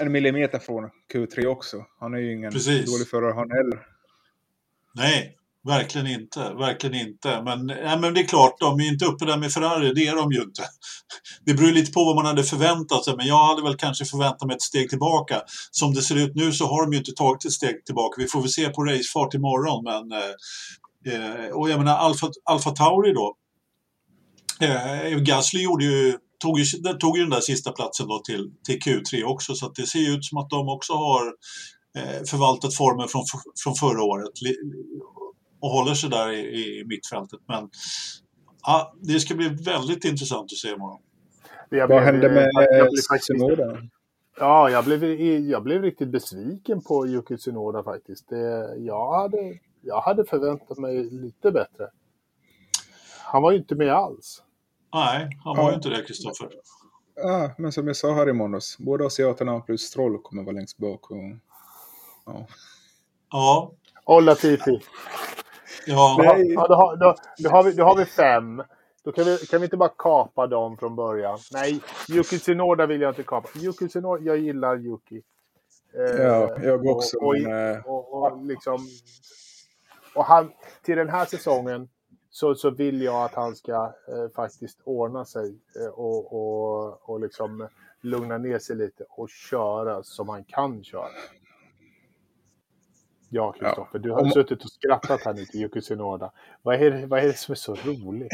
en 0.00 0.12
millimeter 0.12 0.58
från 0.58 0.90
Q3 1.12 1.46
också. 1.46 1.86
Han 1.98 2.14
är 2.14 2.18
ju 2.18 2.32
ingen 2.32 2.52
Precis. 2.52 2.92
dålig 2.92 3.08
förare 3.08 3.32
han 3.32 3.50
heller. 3.50 3.86
Nej, 4.94 5.38
verkligen 5.64 6.06
inte. 6.06 6.40
Verkligen 6.40 7.06
inte. 7.06 7.42
Men, 7.42 7.66
nej, 7.66 7.98
men 7.98 8.14
det 8.14 8.20
är 8.20 8.26
klart, 8.26 8.60
de 8.60 8.80
är 8.80 8.92
inte 8.92 9.04
uppe 9.04 9.24
där 9.24 9.36
med 9.36 9.52
Ferrari. 9.52 9.92
Det 9.94 10.06
är 10.06 10.16
de 10.16 10.32
ju 10.32 10.42
inte. 10.42 10.62
Det 11.44 11.54
beror 11.54 11.72
lite 11.72 11.92
på 11.92 12.04
vad 12.04 12.16
man 12.16 12.26
hade 12.26 12.44
förväntat 12.44 13.04
sig. 13.04 13.16
Men 13.16 13.26
jag 13.26 13.46
hade 13.46 13.62
väl 13.62 13.76
kanske 13.76 14.04
förväntat 14.04 14.48
mig 14.48 14.56
ett 14.56 14.62
steg 14.62 14.90
tillbaka. 14.90 15.42
Som 15.70 15.94
det 15.94 16.02
ser 16.02 16.16
ut 16.16 16.34
nu 16.34 16.52
så 16.52 16.66
har 16.66 16.82
de 16.82 16.92
ju 16.92 16.98
inte 16.98 17.12
tagit 17.12 17.44
ett 17.44 17.52
steg 17.52 17.84
tillbaka. 17.84 18.22
Vi 18.22 18.28
får 18.28 18.40
väl 18.40 18.50
se 18.50 18.68
på 18.68 18.84
racefart 18.84 19.34
imorgon. 19.34 19.84
Men, 19.84 20.18
eh, 20.18 21.14
eh 21.14 21.50
och 21.50 21.70
jag 21.70 21.78
menar 21.78 21.96
Alfa, 21.96 22.30
Alfa 22.44 22.70
Tauri 22.70 23.12
då. 23.12 23.36
Eh, 24.60 25.00
eh, 25.00 25.18
Gasly 25.18 25.62
gjorde 25.62 25.84
ju, 25.84 26.18
tog, 26.42 26.58
ju, 26.58 26.64
den 26.80 26.98
tog 26.98 27.16
ju 27.16 27.22
den 27.22 27.30
där 27.30 27.40
sista 27.40 27.72
platsen 27.72 28.08
då 28.08 28.18
till, 28.18 28.50
till 28.66 28.78
Q3 28.78 29.24
också. 29.24 29.54
Så 29.54 29.66
att 29.66 29.74
det 29.74 29.86
ser 29.86 29.98
ju 29.98 30.14
ut 30.14 30.24
som 30.24 30.38
att 30.38 30.50
de 30.50 30.68
också 30.68 30.92
har 30.92 31.26
eh, 31.96 32.24
förvaltat 32.30 32.74
formen 32.74 33.08
från, 33.08 33.24
från 33.64 33.74
förra 33.74 34.02
året 34.02 34.32
och 35.62 35.68
håller 35.70 35.94
sig 35.94 36.10
där 36.10 36.32
i, 36.32 36.38
i 36.80 36.84
mittfältet. 36.86 37.40
Men 37.46 37.70
ja, 38.62 38.94
det 39.00 39.20
ska 39.20 39.34
bli 39.34 39.48
väldigt 39.48 40.04
intressant 40.04 40.44
att 40.52 40.58
se 40.58 40.68
imorgon. 40.68 41.00
Jag 41.70 41.78
Vad 41.78 41.88
blev- 41.88 42.02
hände 42.02 42.28
med 42.28 42.44
eh, 42.44 42.84
faktiskt- 42.84 43.22
Tsunoda? 43.22 43.78
Ja, 44.38 44.70
jag 44.70 44.84
blev, 44.84 45.04
jag 45.40 45.62
blev 45.62 45.82
riktigt 45.82 46.08
besviken 46.08 46.82
på 46.82 47.06
Yuki 47.06 47.36
Tsunoda 47.36 47.82
faktiskt. 47.82 48.28
Det, 48.28 48.74
jag, 48.78 49.12
hade, 49.20 49.58
jag 49.82 50.00
hade 50.00 50.24
förväntat 50.24 50.78
mig 50.78 51.10
lite 51.10 51.50
bättre. 51.50 51.88
Han 53.24 53.42
var 53.42 53.52
ju 53.52 53.58
inte 53.58 53.74
med 53.74 53.92
alls. 53.92 54.42
Nej, 54.94 55.38
han 55.44 55.56
var 55.56 55.64
Ja. 55.64 55.70
ju 55.70 55.74
inte 55.76 55.88
det, 55.88 56.02
Kristoffer. 56.06 56.48
Ja, 57.16 57.50
men 57.58 57.72
som 57.72 57.86
jag 57.86 57.96
sa 57.96 58.12
här 58.14 58.28
i 58.28 58.32
måndags, 58.32 58.78
både 58.78 59.06
asiaterna 59.06 59.60
plus 59.60 59.80
Stroll 59.82 60.18
kommer 60.22 60.42
vara 60.42 60.54
längst 60.54 60.78
bak. 60.78 61.10
Och, 61.10 61.16
ja. 62.26 62.46
Ja, 63.30 63.72
Och 64.04 64.22
Latifi. 64.22 64.80
Ja, 65.86 66.16
Nej. 66.18 66.52
Ja, 66.52 66.66
då, 66.68 66.74
har, 66.74 66.96
då, 66.96 67.14
då, 67.38 67.50
har 67.50 67.62
vi, 67.62 67.72
då 67.72 67.84
har 67.84 67.96
vi 67.96 68.04
fem. 68.04 68.62
Då 69.04 69.12
kan 69.12 69.24
vi, 69.24 69.38
kan 69.38 69.60
vi 69.60 69.64
inte 69.66 69.76
bara 69.76 69.92
kapa 69.98 70.46
dem 70.46 70.76
från 70.76 70.96
början. 70.96 71.38
Nej, 71.52 71.80
Yuki 72.08 72.38
Tsunoda 72.38 72.86
vill 72.86 73.00
jag 73.00 73.10
inte 73.10 73.22
kapa. 73.22 73.48
Yuki 73.58 73.88
Tsunoda, 73.88 74.22
jag 74.22 74.38
gillar 74.38 74.76
Yuki. 74.76 75.22
Eh, 75.94 76.22
Ja, 76.24 76.56
jag 76.62 76.86
också, 76.86 77.16
Och, 77.16 77.26
och, 77.28 77.34
men, 77.38 77.82
och, 77.84 78.22
och, 78.22 78.44
liksom, 78.44 78.78
och 80.14 80.24
han, 80.24 80.52
till 80.82 80.96
den 80.96 81.08
här 81.08 81.24
säsongen 81.24 81.88
så, 82.30 82.54
så 82.54 82.70
vill 82.70 83.02
jag 83.02 83.24
att 83.24 83.34
han 83.34 83.56
ska 83.56 83.72
eh, 84.08 84.28
faktiskt 84.36 84.80
ordna 84.84 85.24
sig 85.24 85.58
eh, 85.80 85.86
och, 85.86 86.32
och, 86.32 87.10
och 87.10 87.20
liksom 87.20 87.68
lugna 88.00 88.38
ner 88.38 88.58
sig 88.58 88.76
lite 88.76 89.04
och 89.08 89.28
köra 89.30 90.02
som 90.02 90.28
han 90.28 90.44
kan 90.44 90.84
köra. 90.84 91.08
Ja, 93.34 93.52
Kristoffer, 93.52 93.98
du 93.98 94.10
har 94.10 94.20
Om- 94.20 94.30
suttit 94.30 94.64
och 94.64 94.70
skrattat 94.70 95.24
här 95.24 95.34
nu 95.34 95.44
till 95.44 95.60
Yuki 95.60 95.80
Tsunoda. 95.80 96.32
Vad 96.62 96.82
är, 96.82 96.90
det, 96.90 97.06
vad 97.06 97.20
är 97.20 97.26
det 97.26 97.38
som 97.38 97.52
är 97.52 97.56
så 97.56 97.74
roligt? 97.74 98.32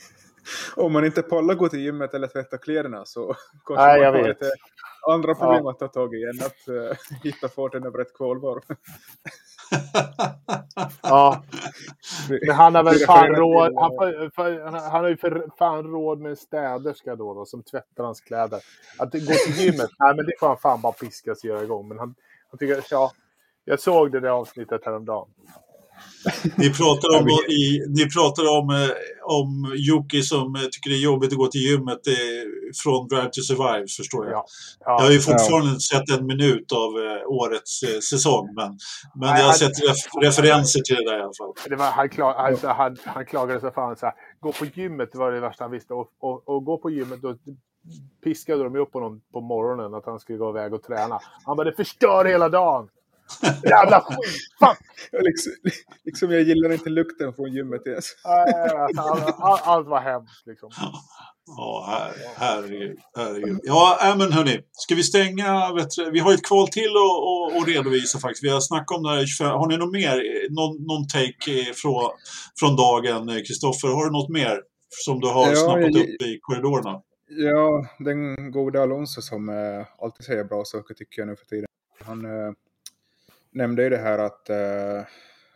Om 0.76 0.92
man 0.92 1.04
inte 1.04 1.22
pallar 1.22 1.54
gå 1.54 1.68
till 1.68 1.80
gymmet 1.80 2.14
eller 2.14 2.26
tvätta 2.26 2.58
kläderna 2.58 3.04
så 3.04 3.34
kanske 3.66 3.86
Nej, 3.86 4.00
jag 4.00 4.14
man 4.14 4.20
har 4.20 4.28
lite 4.28 4.50
andra 5.08 5.34
problem 5.34 5.66
att 5.66 5.78
ta 5.78 5.88
tag 5.88 6.14
i 6.14 6.22
än 6.22 6.46
att 6.46 6.68
uh, 6.68 6.92
hitta 7.22 7.48
farten 7.48 7.86
över 7.86 7.98
ett 7.98 8.16
kvalvarv. 8.16 8.60
Ja, 11.02 11.42
men 12.46 12.56
han 12.56 12.74
har 12.74 12.84
väl 12.84 12.98
fan 12.98 13.28
råd, 13.28 13.74
han, 13.76 13.90
för, 14.34 14.60
han, 14.90 15.02
har 15.04 15.08
ju 15.08 15.16
för 15.16 15.50
fan 15.58 15.84
råd 15.84 16.20
med 16.20 16.30
en 16.30 16.36
städerska 16.36 17.16
då, 17.16 17.34
då 17.34 17.44
som 17.44 17.62
tvättar 17.62 18.04
hans 18.04 18.20
kläder. 18.20 18.60
Att 18.98 19.12
gå 19.12 19.18
till 19.18 19.54
gymmet, 19.64 19.90
nej 19.98 20.16
men 20.16 20.26
det 20.26 20.32
får 20.40 20.46
han 20.48 20.58
fan 20.58 20.80
bara 20.80 20.92
piska 20.92 21.34
sig 21.34 21.50
göra 21.50 21.62
igång. 21.62 21.88
Men 21.88 21.98
han, 21.98 22.14
han 22.50 22.58
tycker, 22.58 22.84
ja, 22.90 23.12
jag 23.64 23.80
såg 23.80 24.12
det 24.12 24.20
där 24.20 24.28
avsnittet 24.28 24.80
häromdagen. 24.84 25.28
Ni 26.56 26.70
pratar 26.74 27.20
om, 27.20 27.28
i, 27.28 27.84
ni 27.88 28.10
pratar 28.10 28.42
om, 28.58 28.70
eh, 28.70 28.90
om 29.38 29.72
Jocke 29.76 30.22
som 30.22 30.54
eh, 30.54 30.60
tycker 30.62 30.90
det 30.90 30.96
är 30.96 31.04
jobbigt 31.12 31.32
att 31.32 31.38
gå 31.38 31.46
till 31.46 31.60
gymmet 31.60 32.06
eh, 32.06 32.14
från 32.82 33.08
Drive 33.08 33.30
to 33.32 33.40
Survive, 33.40 33.86
förstår 33.96 34.24
jag. 34.26 34.32
Ja. 34.34 34.44
Jag 34.80 35.00
har 35.00 35.10
ju 35.10 35.18
fortfarande 35.20 35.68
inte 35.68 35.80
sett 35.80 36.10
en 36.18 36.26
minut 36.26 36.72
av 36.72 36.90
årets 37.26 37.82
eh, 37.82 37.98
säsong, 38.10 38.46
men, 38.54 38.66
men 38.66 39.28
Nej, 39.28 39.28
jag 39.28 39.34
har 39.36 39.42
han- 39.44 39.54
sett 39.54 39.88
ref 39.88 39.96
referenser 40.22 40.80
till 40.80 40.96
det 40.96 41.04
där 41.10 41.18
i 41.18 41.22
alla 41.22 41.32
fall. 41.38 41.52
Det 41.68 41.76
var, 41.76 41.90
han, 41.90 42.08
klag, 42.08 42.34
alltså, 42.36 42.68
han, 42.68 42.96
han 43.04 43.26
klagade 43.26 43.60
så 43.60 43.70
fan 43.70 43.96
så 43.96 44.06
här. 44.06 44.14
Gå 44.40 44.52
på 44.52 44.64
gymmet 44.74 45.08
var 45.14 45.32
det 45.32 45.40
värsta 45.40 45.64
han 45.64 45.70
visste. 45.70 45.94
Och, 45.94 46.08
och, 46.20 46.48
och 46.48 46.64
gå 46.64 46.78
på 46.78 46.90
gymmet, 46.90 47.22
då 47.22 47.36
piskade 48.24 48.64
de 48.64 48.76
upp 48.76 48.92
honom 48.92 49.20
på 49.32 49.40
morgonen 49.40 49.94
att 49.94 50.06
han 50.06 50.20
skulle 50.20 50.38
gå 50.38 50.50
iväg 50.50 50.74
och 50.74 50.82
träna. 50.82 51.18
Han 51.44 51.56
bara, 51.56 51.64
det 51.70 51.76
förstör 51.76 52.24
hela 52.24 52.48
dagen. 52.48 52.88
Jävla 53.64 54.00
skit! 54.00 54.18
Fan! 54.60 54.76
liksom, 55.22 55.52
liksom 56.04 56.30
jag 56.30 56.42
gillar 56.42 56.72
inte 56.72 56.90
lukten 56.90 57.32
från 57.32 57.52
gymmet 57.52 57.86
ens. 57.86 58.04
Alltså, 58.24 59.00
all, 59.02 59.22
all, 59.38 59.58
allt 59.62 59.88
var 59.88 60.00
hemskt 60.00 60.46
liksom. 60.46 60.70
Ja, 61.46 61.84
her, 61.88 62.12
herregud. 62.36 62.98
herregud. 63.16 63.60
Ja, 63.62 63.98
äh, 64.02 64.16
men 64.18 64.32
hörni. 64.32 64.60
Ska 64.72 64.94
vi 64.94 65.02
stänga? 65.02 65.72
Vet 65.74 65.90
du, 65.90 66.10
vi 66.10 66.18
har 66.18 66.34
ett 66.34 66.46
kval 66.46 66.68
till 66.68 66.92
att, 67.60 67.68
redovisa 67.68 68.18
faktiskt. 68.18 68.44
Vi 68.44 68.48
har 68.48 68.60
snackat 68.60 68.96
om 68.96 69.02
det 69.02 69.08
här 69.10 69.22
i 69.22 69.26
25. 69.26 69.50
Har 69.50 69.68
ni 69.68 69.76
något 69.76 69.92
mer? 69.92 70.16
Någon, 70.50 70.86
någon 70.86 71.06
take 71.08 71.74
från, 71.74 72.10
från 72.60 72.76
dagen, 72.76 73.44
Kristoffer? 73.46 73.88
Har 73.88 74.04
du 74.04 74.10
något 74.10 74.28
mer 74.28 74.60
som 75.04 75.20
du 75.20 75.28
har 75.28 75.48
Ja, 75.48 75.56
snappat 75.56 75.82
jag- 75.82 76.02
upp 76.02 76.22
i 76.22 76.38
korridorerna? 76.40 77.00
Ja, 77.32 77.86
den 77.98 78.50
goda 78.52 78.82
Alonso 78.82 79.22
som 79.22 79.48
eh, 79.48 79.86
alltid 80.02 80.26
säger 80.26 80.44
bra 80.44 80.64
saker 80.64 80.94
tycker 80.94 81.20
jag 81.20 81.28
nu 81.28 81.36
för 81.36 81.46
tiden. 81.46 81.66
Han 82.04 82.24
eh, 82.24 82.52
nämnde 83.50 83.82
ju 83.82 83.90
det 83.90 83.98
här 83.98 84.18
att, 84.18 84.50
eh, 84.50 85.00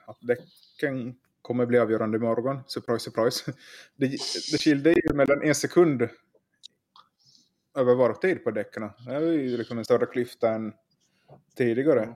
att 0.07 0.19
däcken 0.21 1.15
kommer 1.43 1.67
bli 1.67 1.79
avgörande 1.79 2.17
imorgon. 2.17 2.61
Surprise, 2.67 3.05
surprise. 3.05 3.53
Det, 3.97 4.07
det 4.53 4.59
skilde 4.59 4.91
ju 4.91 5.15
mellan 5.15 5.43
en 5.43 5.55
sekund 5.55 6.09
över 7.77 7.95
varvtid 7.95 8.45
på 8.45 8.51
däcken. 8.51 8.91
Det 9.07 9.15
är 9.15 9.21
ju 9.21 9.57
liksom 9.57 9.79
en 9.79 9.85
större 9.85 10.07
klyfta 10.07 10.51
än 10.51 10.73
tidigare. 11.57 12.15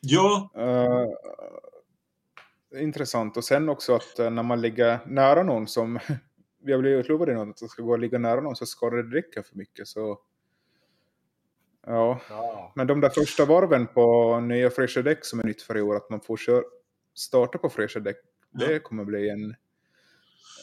Ja, 0.00 0.50
Eh, 2.74 2.82
intressant. 2.82 3.36
Och 3.36 3.44
sen 3.44 3.68
också 3.68 3.94
att 3.94 4.18
eh, 4.18 4.30
när 4.30 4.42
man 4.42 4.60
ligger 4.60 4.98
nära 5.06 5.42
någon 5.42 5.66
som... 5.68 5.98
Vi 6.64 6.72
har 6.72 6.80
blivit 6.80 7.04
utlovade 7.04 7.34
något 7.34 7.48
att 7.48 7.56
det 7.56 7.68
ska 7.68 7.82
gå 7.82 7.94
att 7.94 8.00
ligga 8.00 8.18
nära 8.18 8.40
någon 8.40 8.56
så 8.56 8.66
skadar 8.66 8.96
det 8.96 9.10
däcken 9.10 9.44
för 9.44 9.56
mycket. 9.56 9.88
Så... 9.88 10.18
Ja, 11.86 12.20
Ja. 12.30 12.72
men 12.76 12.86
de 12.86 13.00
där 13.00 13.08
första 13.10 13.44
varven 13.44 13.86
på 13.86 14.40
nya 14.40 14.70
fräscha 14.70 15.02
däck 15.02 15.24
som 15.24 15.40
är 15.40 15.44
nytt 15.44 15.62
för 15.62 15.76
i 15.78 15.82
år, 15.82 15.96
att 15.96 16.10
man 16.10 16.20
får 16.20 16.36
kör, 16.36 16.64
starta 17.14 17.58
på 17.58 17.70
fräscha 17.70 18.00
däck, 18.00 18.16
det 18.52 18.78
kommer 18.80 19.04
bli 19.04 19.30
en, 19.30 19.54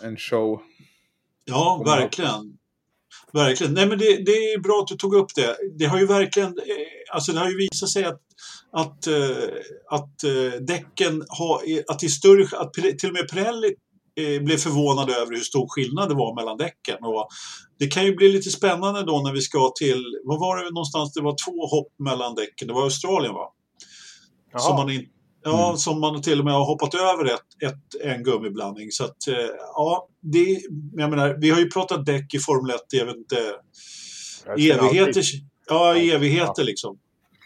en 0.03 0.17
show. 0.17 0.61
ja 1.45 1.83
verkligen. 1.85 2.57
Verkligen. 3.33 3.73
Nej, 3.73 3.87
men 3.87 3.97
det, 3.97 4.05
det 4.25 4.31
är 4.53 4.59
bra 4.59 4.79
att 4.81 4.87
du 4.87 4.95
tog 4.95 5.15
upp 5.15 5.35
det. 5.35 5.57
Det 5.79 5.85
har 5.85 5.99
ju 5.99 6.05
verkligen, 6.05 6.49
eh, 6.49 7.13
alltså 7.13 7.31
det 7.31 7.39
har 7.39 7.49
ju 7.49 7.57
visat 7.57 7.89
sig 7.89 8.03
att, 8.05 8.21
att, 8.71 9.07
eh, 9.07 9.47
att 9.89 10.23
eh, 10.23 10.59
däcken 10.61 11.23
har, 11.29 11.61
att 11.87 11.99
det 11.99 12.05
är 12.05 12.09
större, 12.09 12.57
att 12.57 12.73
till 12.73 13.09
och 13.09 13.13
med 13.13 13.29
Pirelli 13.29 13.75
blev 14.41 14.57
förvånade 14.57 15.13
över 15.15 15.31
hur 15.31 15.43
stor 15.43 15.67
skillnad 15.69 16.09
det 16.09 16.15
var 16.15 16.35
mellan 16.35 16.57
däcken. 16.57 16.97
Och 17.03 17.27
det 17.79 17.87
kan 17.87 18.05
ju 18.05 18.15
bli 18.15 18.29
lite 18.31 18.49
spännande 18.49 19.03
då 19.03 19.21
när 19.21 19.33
vi 19.33 19.41
ska 19.41 19.71
till, 19.79 20.03
vad 20.23 20.39
var 20.39 20.57
det 20.63 20.71
någonstans, 20.71 21.13
det 21.13 21.21
var 21.21 21.35
två 21.45 21.67
hopp 21.77 21.93
mellan 21.99 22.35
däcken, 22.35 22.67
det 22.67 22.73
var 22.73 22.83
Australien 22.83 23.33
va? 23.33 23.47
Jaha. 24.51 24.61
Som 24.61 24.75
man, 24.75 24.89
in, 24.89 25.05
ja, 25.43 25.65
Mm. 25.67 25.77
som 25.77 26.01
man 26.01 26.21
till 26.21 26.39
och 26.39 26.45
med 26.45 26.53
har 26.53 26.65
hoppat 26.65 26.93
över 26.93 27.25
ett, 27.25 27.71
ett, 27.71 28.01
en 28.03 28.23
gummiblandning. 28.23 28.91
Så 28.91 29.03
att, 29.03 29.27
eh, 29.27 29.35
ja, 29.75 30.07
det, 30.21 30.61
jag 30.93 31.09
menar, 31.09 31.37
vi 31.41 31.49
har 31.49 31.59
ju 31.59 31.69
pratat 31.69 32.05
däck 32.05 32.33
i 32.33 32.39
Formel 32.39 32.75
1 32.75 32.93
i, 32.93 32.97
jag 32.97 33.05
vet 33.05 33.15
inte, 33.17 33.53
Jag 34.45 34.61
känner 34.61 34.87
evigheter. 34.87 35.23
Ja, 35.67 35.95
evigheter 35.95 36.63
liksom. 36.63 36.97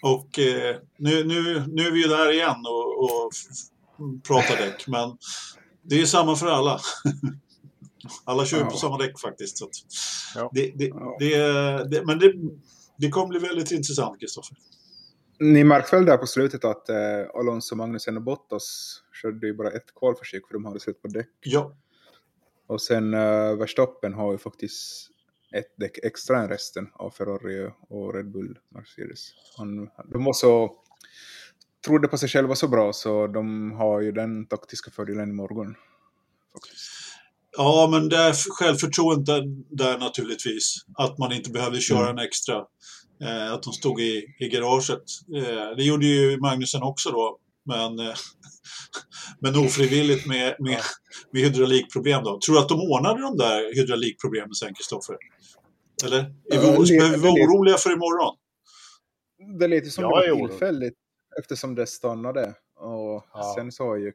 Och 0.03 0.39
eh, 0.39 0.75
nu, 0.97 1.23
nu, 1.23 1.63
nu 1.67 1.87
är 1.87 1.91
vi 1.91 2.01
ju 2.01 2.07
där 2.07 2.31
igen 2.31 2.65
och, 2.65 3.03
och 3.03 3.31
pratar 4.27 4.57
däck. 4.57 4.87
Men 4.87 5.17
det 5.83 6.01
är 6.01 6.05
samma 6.05 6.35
för 6.35 6.47
alla. 6.47 6.79
alla 8.25 8.45
kör 8.45 8.57
ju 8.57 8.63
på 8.63 8.69
Ja. 8.73 8.77
samma 8.77 8.97
däck 8.97 9.19
faktiskt. 9.19 9.57
Så 9.57 9.65
att 9.65 9.71
Ja. 10.35 10.49
det, 10.53 10.71
det, 10.75 10.87
Ja. 10.87 11.17
det, 11.89 12.05
men 12.05 12.19
det, 12.19 12.33
det 12.97 13.09
kommer 13.09 13.27
bli 13.27 13.39
väldigt 13.39 13.71
intressant, 13.71 14.19
Kristoffer. 14.19 14.57
Ni 15.39 15.63
märkte 15.63 15.95
väl 15.95 16.05
där 16.05 16.17
på 16.17 16.27
slutet 16.27 16.65
att 16.65 16.89
eh, 16.89 16.95
Alonso, 17.33 17.75
Magnussen 17.75 18.17
och 18.17 18.23
Bottas 18.23 18.95
körde 19.21 19.47
ju 19.47 19.53
bara 19.53 19.71
ett 19.71 19.95
kvalförsök 19.99 20.47
för 20.47 20.53
de 20.53 20.65
hade 20.65 20.79
sett 20.79 21.01
på 21.01 21.07
däck. 21.07 21.29
Ja, 21.41 21.75
Och 22.67 22.81
sen 22.81 23.13
eh, 23.13 23.55
Verstappen 23.55 24.13
har 24.13 24.31
ju 24.31 24.37
faktiskt 24.37 25.09
ett 25.55 25.73
däck 25.77 25.97
extra 26.03 26.39
än 26.41 26.49
resten 26.49 26.87
av 26.93 27.09
Ferrari 27.09 27.71
och 27.89 28.13
Red 28.15 28.31
Bull 28.31 28.59
Mercedes. 28.69 29.29
Han, 29.57 29.89
de 30.11 30.23
var 30.23 30.33
så 30.33 30.71
trodde 31.85 32.07
på 32.07 32.17
sig 32.17 32.29
själva 32.29 32.55
så 32.55 32.67
bra 32.67 32.93
så 32.93 33.27
de 33.27 33.71
har 33.71 34.01
ju 34.01 34.11
den 34.11 34.47
taktiska 34.47 34.91
fördelen 34.91 35.29
imorgon. 35.29 35.75
Faktiskt. 36.53 36.83
ja 37.57 37.87
men 37.91 38.09
det 38.09 38.17
är 38.17 38.33
självförtroendet 38.59 39.25
där, 39.25 39.43
där 39.69 39.97
naturligtvis. 39.97 40.75
Att 40.97 41.17
man 41.17 41.31
inte 41.31 41.49
behövde 41.51 41.79
köra 41.79 42.03
Mm. 42.09 42.17
en 42.17 42.25
extra. 42.25 42.55
Eh, 43.23 43.53
att 43.53 43.63
de 43.63 43.73
stod 43.73 44.01
i, 44.01 44.25
i 44.39 44.47
garaget. 44.49 45.03
Eh, 45.35 45.75
det 45.77 45.83
gjorde 45.83 46.05
ju 46.05 46.37
Magnusen 46.39 46.83
också 46.83 47.11
då. 47.11 47.37
Men, 47.65 47.99
eh, 47.99 48.13
men 49.39 49.55
ofrivilligt 49.55 50.27
med, 50.27 50.55
med, 50.59 50.79
med 51.31 51.41
hydraulikproblem 51.41 52.23
då. 52.23 52.39
Tror 52.45 52.55
du 52.55 52.61
att 52.61 52.69
de 52.69 52.79
ordnade 52.81 53.21
de 53.21 53.37
där 53.37 53.75
hydraulikproblemen 53.75 54.53
sen, 54.53 54.73
Kristoffer? 54.73 55.15
Eller? 56.05 56.19
Är 56.19 56.59
vi, 56.59 56.95
Ja, 56.95 56.99
behöver 56.99 57.17
vi 57.17 57.23
vara 57.23 57.33
oroliga 57.33 57.77
för 57.77 57.93
imorgon? 57.93 58.35
Det 59.59 59.67
lät 59.67 59.85
ju 59.85 59.89
som 59.89 60.01
Jag 60.01 60.21
det 60.21 60.27
är 60.27 60.47
tillfälligt 60.47 60.93
eftersom 61.39 61.75
det 61.75 61.87
stannade. 61.87 62.53
Och 62.75 63.25
Ja. 63.33 63.53
sen 63.55 63.71
så 63.71 63.83
har 63.85 63.95
ju 63.95 64.13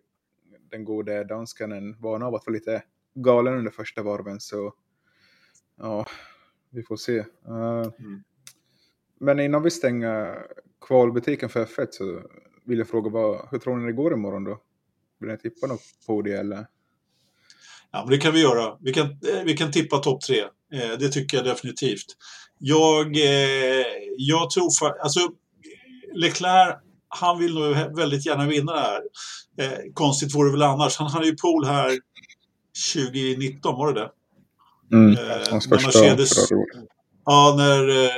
den 0.71 0.85
gode 0.85 1.25
dansken 1.25 1.73
en 1.73 2.01
vana 2.01 2.27
av 2.27 2.35
att 2.35 2.47
vara 2.47 2.55
lite 2.55 2.83
galen 3.15 3.55
under 3.55 3.71
första 3.71 4.03
varven 4.03 4.41
så 4.41 4.75
ja, 5.79 6.07
vi 6.71 6.83
får 6.83 6.97
se. 6.97 7.19
Eh, 7.19 7.87
Mm. 7.99 8.23
Men 9.21 9.41
innan 9.41 9.63
vi 9.63 9.71
stänger 9.71 10.47
kvalbutiken 10.81 11.49
för 11.49 11.65
F1 11.65 11.87
så 11.91 12.23
vill 12.65 12.79
jag 12.79 12.89
fråga 12.89 13.11
vad, 13.11 13.49
hur 13.51 13.59
tror 13.59 13.77
ni 13.77 13.87
det 13.87 13.93
går 13.93 14.13
imorgon 14.13 14.45
då? 14.45 14.61
Vill 15.19 15.31
ni 15.31 15.39
tippa 15.39 15.67
något 15.67 15.83
på 16.07 16.23
det 16.23 16.33
eller? 16.33 16.67
Ja, 17.91 18.03
men 18.03 18.11
det 18.11 18.19
kan 18.19 18.33
vi 18.33 18.41
göra. 18.43 18.77
Vi 18.81 18.93
kan, 18.93 19.07
eh, 19.07 19.45
vi 19.45 19.57
kan 19.57 19.73
tippa 19.73 19.99
topp 19.99 20.21
tre. 20.21 20.41
Eh, 20.73 20.99
det 20.99 21.09
tycker 21.09 21.37
jag 21.37 21.47
definitivt. 21.47 22.07
Jag, 22.59 23.17
eh, 23.17 23.87
jag 24.17 24.51
tror 24.51 24.71
för, 24.79 24.99
alltså 24.99 25.21
Leclerc, 26.15 26.77
han 27.09 27.39
vill 27.39 27.55
nog 27.55 27.97
väldigt 27.97 28.27
gärna 28.27 28.47
vinna 28.47 28.73
det 28.73 28.81
här. 28.81 29.01
Eh, 29.61 29.79
konstigt 29.95 30.35
vore 30.35 30.49
det 30.49 30.53
väl 30.53 30.63
annars. 30.63 30.97
Han 30.97 31.11
hade 31.11 31.27
ju 31.27 31.37
pool 31.37 31.65
här 31.65 31.99
2019, 32.95 33.75
var 33.79 33.93
det 33.93 34.01
det? 34.01 34.11
Mm. 34.97 35.13
Eh, 35.13 35.51
Hans 35.51 35.69
när 35.69 35.79
första 35.79 36.01
Mercedes, 36.01 36.33
ja, 37.25 37.55
när 37.57 38.05
eh, 38.05 38.11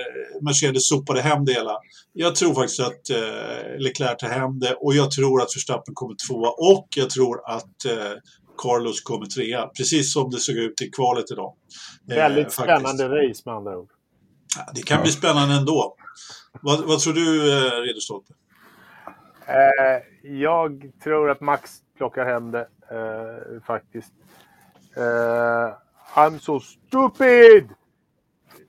Mercedes 0.43 0.89
sopade 0.89 1.21
hem 1.23 1.45
det 1.45 1.53
hela. 1.53 1.77
Jag 2.13 2.35
tror 2.35 2.55
faktiskt 2.55 2.81
att 2.81 3.11
eh, 3.11 3.79
Leclerc 3.79 4.17
tar 4.19 4.29
hem 4.29 4.59
det 4.61 4.75
och 4.75 4.95
jag 4.95 5.11
tror 5.11 5.43
att 5.43 5.57
Verstappen 5.57 5.95
kommer 5.95 6.15
tvåa 6.29 6.49
och 6.51 6.89
jag 6.97 7.11
tror 7.11 7.51
att 7.51 7.85
eh, 7.85 8.13
Carlos 8.59 9.01
kommer 9.01 9.27
trea. 9.27 9.67
Precis 9.67 10.13
som 10.13 10.31
det 10.31 10.39
såg 10.39 10.57
ut 10.57 10.83
i 10.83 10.91
kvalet 10.91 11.31
idag. 11.31 11.55
Eh, 12.11 12.17
Väldigt 12.17 12.53
faktiskt. 12.55 12.79
spännande 12.81 13.05
race 13.09 13.43
med 13.45 13.55
andra 13.55 13.79
ord. 13.79 13.91
Ja, 14.57 14.73
Det 14.75 14.83
kan 14.83 14.97
Ja. 14.97 15.03
bli 15.03 15.13
spännande 15.13 15.55
ändå. 15.55 15.95
Vad, 16.63 16.81
vad 16.81 17.01
tror 17.01 17.13
du, 17.13 17.53
eh, 17.53 17.71
Ridderstolpe? 17.83 18.33
Eh, 19.51 20.31
jag 20.31 20.93
tror 21.03 21.31
att 21.31 21.41
Max 21.41 21.83
plockar 21.97 22.27
hem 22.27 22.51
det 22.51 22.69
eh, 22.91 23.63
faktiskt. 23.63 24.13
Eh, 24.97 25.75
I'm 26.15 26.39
so 26.39 26.61
stupid! 26.61 27.69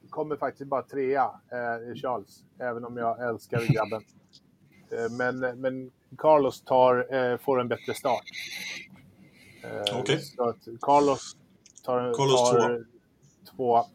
Kommer 0.09 0.35
faktiskt 0.35 0.69
bara 0.69 0.81
trea, 0.81 1.23
eh, 1.23 1.95
Charles. 1.95 2.43
Även 2.59 2.85
om 2.85 2.97
jag 2.97 3.29
älskar 3.29 3.73
grabben. 3.73 4.01
Eh, 4.93 5.11
men, 5.11 5.39
men 5.39 5.91
Carlos 6.17 6.61
tar, 6.61 7.15
eh, 7.15 7.37
får 7.37 7.59
en 7.61 7.67
bättre 7.67 7.93
start. 7.93 8.23
Okej. 9.93 10.21
Att 10.37 10.81
Carlos 10.81 11.37
tar, 11.85 12.13
Carlos 12.13 12.51
tar 12.51 12.85
två. 13.55 13.85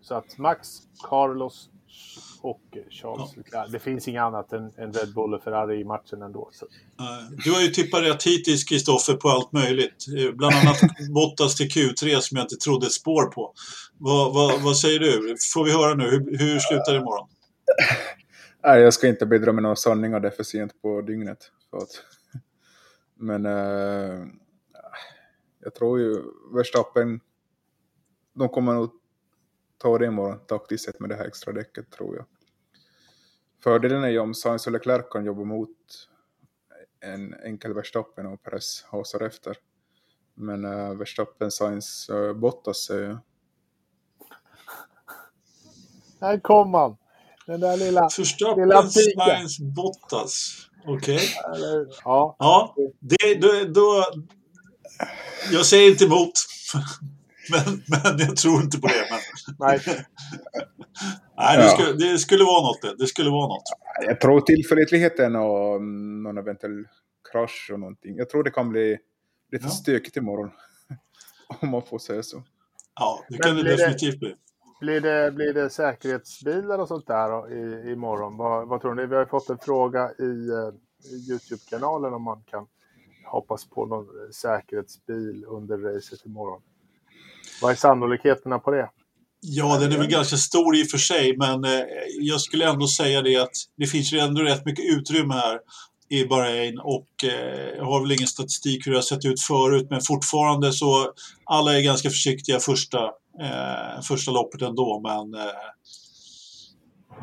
Så 0.00 0.14
att 0.14 0.38
Max, 0.38 0.68
Carlos 1.02 1.70
och 2.46 2.62
Charles 2.90 3.36
Leclerc. 3.36 3.72
Det 3.72 3.78
finns 3.78 4.08
inget 4.08 4.22
annat 4.22 4.52
än, 4.52 4.72
än 4.76 4.92
Red 4.92 5.14
Bull 5.14 5.34
och 5.34 5.42
Ferrari 5.42 5.80
i 5.80 5.84
matchen 5.84 6.22
ändå. 6.22 6.50
Så. 6.52 6.66
Eh, 7.00 7.30
Du 7.44 7.52
har 7.52 7.60
ju 7.60 7.68
tippat 7.68 8.02
rätt 8.02 8.22
hittills, 8.22 8.64
Kristoffer, 8.64 9.14
på 9.14 9.28
allt 9.28 9.52
möjligt. 9.52 10.04
Eh, 10.18 10.32
Bland 10.34 10.54
annat 10.54 10.80
Bottas 11.14 11.56
till 11.56 11.68
Q3 11.68 12.20
som 12.20 12.36
jag 12.36 12.44
inte 12.44 12.56
trodde 12.56 12.86
ett 12.86 12.92
spår 12.92 13.26
på. 13.26 13.52
Vad, 13.98 14.34
vad, 14.34 14.62
vad 14.62 14.76
säger 14.76 14.98
du? 14.98 15.36
Får 15.54 15.64
vi 15.64 15.72
höra 15.72 15.94
nu? 15.94 16.04
Hur, 16.04 16.38
hur 16.38 16.58
slutar 16.58 16.92
det 16.92 16.98
imorgon? 16.98 17.28
Nej, 18.64 18.80
jag 18.80 18.94
ska 18.94 19.08
inte 19.08 19.26
bidra 19.26 19.52
med 19.52 19.62
några 19.62 19.76
sanningar, 19.76 20.20
det 20.20 20.28
är 20.28 20.32
för 20.32 20.42
sent 20.42 20.82
på 20.82 21.00
dygnet. 21.00 21.38
För 21.70 21.76
att... 21.78 22.02
Men 23.18 23.46
eh, 23.46 24.26
Jag 25.60 25.74
tror 25.74 26.00
ju 26.00 26.22
Verstappen, 26.54 27.20
de 28.34 28.48
kommer 28.48 28.74
nog 28.74 28.90
ta 29.78 29.98
det 29.98 30.06
imorgon 30.06 30.38
taktiskt 30.46 30.84
sett 30.84 31.00
med 31.00 31.10
det 31.10 31.16
här 31.16 31.24
extra 31.26 31.52
däcket 31.52 31.90
tror 31.90 32.16
jag. 32.16 32.24
Fördelen 33.66 34.04
är 34.04 34.08
ju 34.08 34.18
om 34.18 34.34
Sainz 34.34 34.66
och 34.66 34.72
Leclerc 34.72 35.06
kan 35.10 35.24
jobba 35.24 35.44
mot 35.44 35.70
en 37.00 37.34
enkel 37.44 37.74
Verstappen 37.74 38.26
och 38.26 38.42
Perez 38.42 38.84
hasar 38.90 39.20
efter. 39.20 39.56
Men 40.34 40.64
uh, 40.64 40.98
Verstappen, 40.98 41.50
Sainz, 41.50 42.10
uh, 42.10 42.32
Bottas 42.32 42.90
uh, 42.90 43.18
Här 46.20 46.40
kom 46.40 46.74
han! 46.74 46.96
Den 47.46 47.60
där 47.60 47.76
lilla... 47.76 48.00
Verstappen. 48.00 48.90
Sainz, 48.90 49.58
Bottas. 49.58 50.56
Okej. 50.86 51.20
Eller, 51.54 51.86
ja. 52.04 52.36
Ja, 52.38 52.74
det, 53.00 53.34
då, 53.34 53.64
då... 53.64 54.04
Jag 55.52 55.66
säger 55.66 55.90
inte 55.90 56.04
emot. 56.04 56.32
Men, 57.50 57.82
men 57.88 58.18
jag 58.18 58.36
tror 58.36 58.62
inte 58.62 58.80
på 58.80 58.86
det. 58.86 59.06
Men... 59.10 59.18
Nej. 59.68 59.80
Nej, 61.38 61.56
det, 61.56 61.64
Ja. 61.64 61.68
skulle, 61.68 61.92
det 61.92 62.18
skulle 62.18 62.44
vara 62.44 62.62
något 62.62 62.82
det. 62.82 62.94
Det 62.98 63.06
skulle 63.06 63.30
vara 63.30 63.48
något. 63.48 63.62
Jag 64.06 64.20
tror 64.20 64.40
tillförlitligheten 64.40 65.36
och 65.36 65.82
någon 66.22 66.38
eventuell 66.38 66.84
krasch 67.32 67.70
och 67.72 67.80
någonting. 67.80 68.16
Jag 68.16 68.28
tror 68.30 68.44
det 68.44 68.50
kan 68.50 68.68
bli 68.68 68.98
lite 69.52 69.64
Ja. 69.64 69.70
stökigt 69.70 70.16
imorgon. 70.16 70.50
Om 71.60 71.68
man 71.68 71.82
får 71.82 71.98
säga 71.98 72.22
så. 72.22 72.42
Ja, 72.94 73.24
det 73.28 73.34
Men 73.34 73.38
kan 73.40 73.56
det 73.56 73.62
blir 73.62 73.70
det- 73.76 73.76
definitivt 73.76 74.18
bli. 74.18 74.34
Blir 74.80 75.00
det, 75.00 75.32
blir 75.32 75.52
det 75.54 75.70
säkerhetsbilar 75.70 76.78
och 76.78 76.88
sånt 76.88 77.06
där 77.06 77.28
då, 77.30 77.48
i, 77.50 77.92
imorgon? 77.92 78.36
Vad, 78.36 78.68
vad 78.68 78.80
tror 78.80 78.94
ni? 78.94 79.06
Vi 79.06 79.14
har 79.14 79.22
ju 79.22 79.28
fått 79.28 79.50
en 79.50 79.58
fråga 79.58 80.10
i, 80.18 80.48
eh, 80.48 80.70
i 81.12 81.30
Youtube-kanalen 81.30 82.14
om 82.14 82.22
man 82.22 82.42
kan 82.42 82.66
hoppas 83.26 83.64
på 83.70 83.86
någon 83.86 84.06
säkerhetsbil 84.32 85.44
under 85.48 85.78
racet 85.78 86.26
imorgon. 86.26 86.62
Vad 87.60 87.72
är 87.72 87.76
sannolikheterna 87.76 88.58
på 88.58 88.70
det? 88.70 88.90
Ja, 89.40 89.78
den 89.78 89.92
är 89.92 89.98
väl 89.98 90.06
ganska 90.06 90.36
stor 90.36 90.76
i 90.76 90.82
och 90.84 90.88
för 90.88 90.98
sig, 90.98 91.36
men 91.36 91.64
eh, 91.64 91.84
jag 92.20 92.40
skulle 92.40 92.68
ändå 92.68 92.86
säga 92.86 93.22
det 93.22 93.36
att 93.36 93.52
det 93.76 93.86
finns 93.86 94.12
ju 94.12 94.18
ändå 94.18 94.42
rätt 94.42 94.64
mycket 94.64 94.84
utrymme 94.84 95.34
här 95.34 95.58
i 96.08 96.24
Bahrain 96.24 96.78
och 96.78 97.24
eh, 97.24 97.76
jag 97.76 97.84
har 97.84 98.00
väl 98.00 98.12
ingen 98.12 98.26
statistik 98.26 98.86
hur 98.86 98.92
det 98.92 98.98
har 98.98 99.02
sett 99.02 99.24
ut 99.24 99.40
förut, 99.40 99.86
men 99.90 100.00
fortfarande 100.00 100.72
så 100.72 101.12
alla 101.44 101.78
är 101.78 101.82
ganska 101.82 102.10
försiktiga 102.10 102.60
första, 102.60 103.04
eh, 103.40 104.02
första 104.02 104.30
loppet 104.30 104.62
ändå, 104.62 105.00
men 105.00 105.40
eh, 105.40 105.52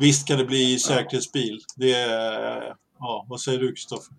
visst 0.00 0.28
kan 0.28 0.38
det 0.38 0.44
bli 0.44 0.78
säkerhetsbil. 0.78 1.60
Det 1.76 1.92
är, 1.92 2.74
ja, 2.98 3.26
vad 3.28 3.40
säger 3.40 3.58
du 3.58 3.72
Kristoffer? 3.72 4.14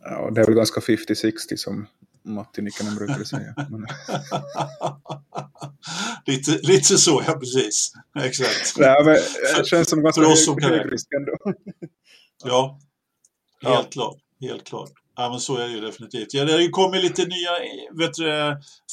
Ja, 0.00 0.30
det 0.30 0.40
är 0.40 0.46
väl 0.46 0.54
ganska 0.54 0.80
50-60 0.80 1.56
som 1.56 1.86
Matti 2.24 2.62
Nikkanen 2.62 2.94
brukade 2.96 3.24
säga. 3.26 3.54
Men, 3.56 3.86
lite, 6.26 6.50
lite 6.62 6.98
så, 6.98 7.22
ja 7.26 7.32
precis. 7.32 7.92
Exakt. 8.22 8.78
nej, 8.78 9.04
men 9.04 9.14
det 9.58 9.66
känns 9.66 9.90
som 9.90 10.02
ganska 10.02 10.22
hög, 10.68 10.92
risk 10.92 11.06
ändå. 11.16 11.32
Ja, 12.44 12.78
Ja. 13.60 13.74
helt 13.76 13.92
klart. 13.92 14.16
Helt 14.40 14.64
klart. 14.64 14.90
Ja, 15.16 15.30
men 15.30 15.40
så 15.40 15.56
är 15.56 15.66
det 15.68 15.72
ju 15.74 15.80
definitivt. 15.80 16.34
Ja, 16.34 16.44
det 16.44 16.52
har 16.52 16.60
ju 16.60 16.68
kommit 16.68 17.02
lite 17.02 17.22
nya 17.24 17.50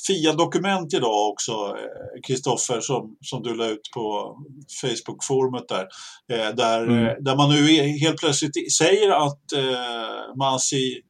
FIA-dokument 0.07 0.93
idag 0.93 1.29
också, 1.31 1.51
eh, 1.51 2.21
Kristoffer, 2.27 2.81
som, 2.81 3.17
som 3.21 3.43
du 3.43 3.55
la 3.55 3.65
ut 3.67 3.89
på 3.93 4.35
Facebook-forumet 4.81 5.67
där. 5.67 5.87
Eh, 6.31 6.55
där, 6.55 6.83
Mm. 6.83 7.05
eh, 7.07 7.13
där 7.19 7.35
man 7.35 7.49
nu 7.49 7.67
helt 7.97 8.17
plötsligt 8.19 8.73
säger 8.73 9.09
att 9.11 9.51
eh, 9.53 10.35
Masi 10.37 11.01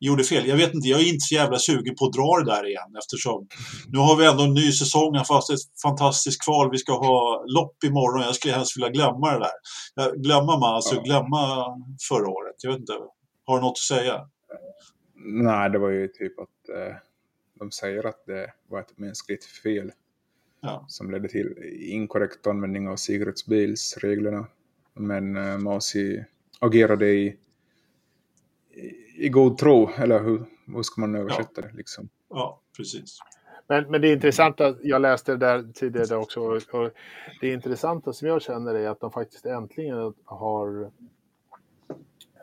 gjorde 0.00 0.24
fel. 0.24 0.46
Jag 0.48 0.56
vet 0.56 0.74
inte, 0.74 0.88
jag 0.88 1.00
är 1.00 1.04
inte 1.08 1.20
så 1.28 1.34
jävla 1.34 1.58
sugen 1.58 1.94
på 1.94 2.04
att 2.06 2.12
dra 2.12 2.38
det 2.38 2.44
där 2.54 2.68
igen 2.68 2.96
eftersom 2.98 3.48
nu 3.88 3.98
har 3.98 4.16
vi 4.16 4.26
ändå 4.26 4.42
en 4.42 4.54
ny 4.54 4.72
säsong, 4.72 5.24
fast 5.28 5.50
ett 5.50 5.80
fantastiskt 5.82 6.44
kval. 6.44 6.70
Vi 6.70 6.78
ska 6.78 6.92
ha 6.92 7.44
lopp 7.46 7.84
imorgon. 7.84 8.22
Jag 8.22 8.34
skulle 8.34 8.54
helst 8.54 8.76
vilja 8.76 8.90
glömma 8.90 9.32
det 9.32 9.38
där. 9.38 10.16
Glömma 10.16 10.76
och 10.76 10.82
Ja. 10.94 11.02
glömma 11.02 11.66
förra 12.08 12.28
året. 12.28 12.54
Jag 12.62 12.70
vet 12.70 12.80
inte. 12.80 12.92
Har 13.44 13.56
du 13.58 13.62
något 13.62 13.70
att 13.72 13.78
säga? 13.98 14.28
Nej, 15.24 15.70
det 15.70 15.78
var 15.78 15.90
ju 15.90 16.08
typ 16.08 16.38
att 16.40 16.68
eh, 16.76 16.96
de 17.58 17.70
säger 17.70 18.06
att 18.06 18.26
det 18.26 18.52
var 18.70 18.80
ett 18.80 18.98
mänskligt 18.98 19.44
fel 19.44 19.92
Ja. 20.62 20.84
som 20.88 21.10
ledde 21.10 21.28
till 21.28 21.54
inkorrekt 21.80 22.46
användning 22.46 22.88
av 22.88 22.96
säkerhetsbilsreglerna. 22.96 24.46
Men 24.94 25.36
eh, 25.36 25.58
Masi 25.58 26.24
agerade 26.60 27.06
i, 27.10 27.36
i, 29.16 29.28
god 29.28 29.58
tro, 29.58 29.90
eller 29.98 30.22
hur, 30.22 30.44
hur 30.66 30.82
ska 30.82 31.00
man 31.00 31.14
översätta 31.14 31.60
det? 31.60 31.70
Liksom? 31.74 32.08
Ja, 32.28 32.60
precis. 32.76 33.18
Men, 33.68 33.90
men 33.90 34.00
det 34.00 34.12
intressanta, 34.12 34.74
jag 34.82 35.02
läste 35.02 35.32
det 35.32 35.38
där 35.38 35.72
tidigare 35.74 36.16
också, 36.16 36.40
och, 36.40 36.56
och 36.56 36.90
det 37.40 37.52
intressanta 37.52 38.12
som 38.12 38.28
jag 38.28 38.42
känner 38.42 38.74
är 38.74 38.88
att 38.88 39.00
de 39.00 39.12
faktiskt 39.12 39.46
äntligen 39.46 40.14
har... 40.24 40.82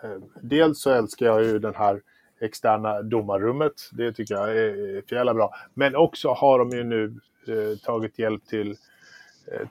Eh, 0.03 0.21
dels 0.41 0.81
så 0.81 0.89
älskar 0.89 1.25
jag 1.25 1.43
ju 1.43 1.59
den 1.59 1.75
här 1.75 2.01
externa 2.41 3.01
domarrummet, 3.01 3.73
det 3.91 4.13
tycker 4.13 4.35
jag 4.35 4.57
är 4.57 5.01
för 5.09 5.15
jävla 5.15 5.33
bra. 5.33 5.53
Men 5.73 5.95
också 5.95 6.29
har 6.29 6.59
de 6.59 6.69
ju 6.69 6.83
nu 6.83 7.19
eh, 7.47 7.77
tagit 7.77 8.19
hjälp 8.19 8.45
till, 8.45 8.71
eh, 8.71 8.77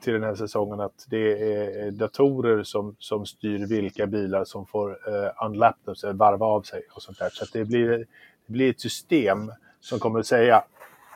till 0.01 0.13
den 0.13 0.23
här 0.23 0.35
säsongen 0.35 0.79
att 0.79 1.05
det 1.09 1.53
är 1.53 1.91
datorer 1.91 2.63
som, 2.63 2.95
som 2.99 3.25
styr 3.25 3.67
vilka 3.67 4.07
bilar 4.07 4.43
som 4.45 4.65
får 4.65 4.89
eh, 5.07 5.45
unlap 5.45 5.75
dem, 5.85 5.95
så 5.95 6.13
varva 6.13 6.45
av 6.45 6.61
sig 6.61 6.81
och 6.95 7.01
sånt 7.01 7.19
där. 7.19 7.29
Så 7.29 7.45
det 7.53 7.65
blir, 7.65 7.87
det 7.87 8.05
blir 8.53 8.69
ett 8.69 8.81
system 8.81 9.51
som 9.79 9.99
kommer 9.99 10.19
att 10.19 10.27
säga 10.27 10.63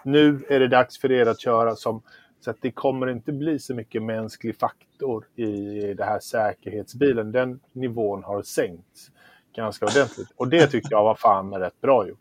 nu 0.03 0.45
är 0.49 0.59
det 0.59 0.67
dags 0.67 0.99
för 0.99 1.11
er 1.11 1.25
att 1.25 1.41
köra 1.41 1.75
som 1.75 2.01
så 2.39 2.51
att 2.51 2.57
det 2.61 2.71
kommer 2.71 3.07
inte 3.09 3.31
bli 3.31 3.59
så 3.59 3.75
mycket 3.75 4.03
mänsklig 4.03 4.59
faktor 4.59 5.25
i 5.35 5.49
det 5.93 6.03
här 6.03 6.19
säkerhetsbilen. 6.19 7.31
Den 7.31 7.59
nivån 7.73 8.23
har 8.23 8.41
sänkts 8.41 9.11
ganska 9.55 9.85
ordentligt. 9.85 10.27
Och 10.35 10.47
det 10.47 10.67
tyckte 10.67 10.89
jag 10.91 11.03
var 11.03 11.15
fan 11.15 11.53
rätt 11.53 11.81
bra 11.81 12.07
gjort. 12.07 12.19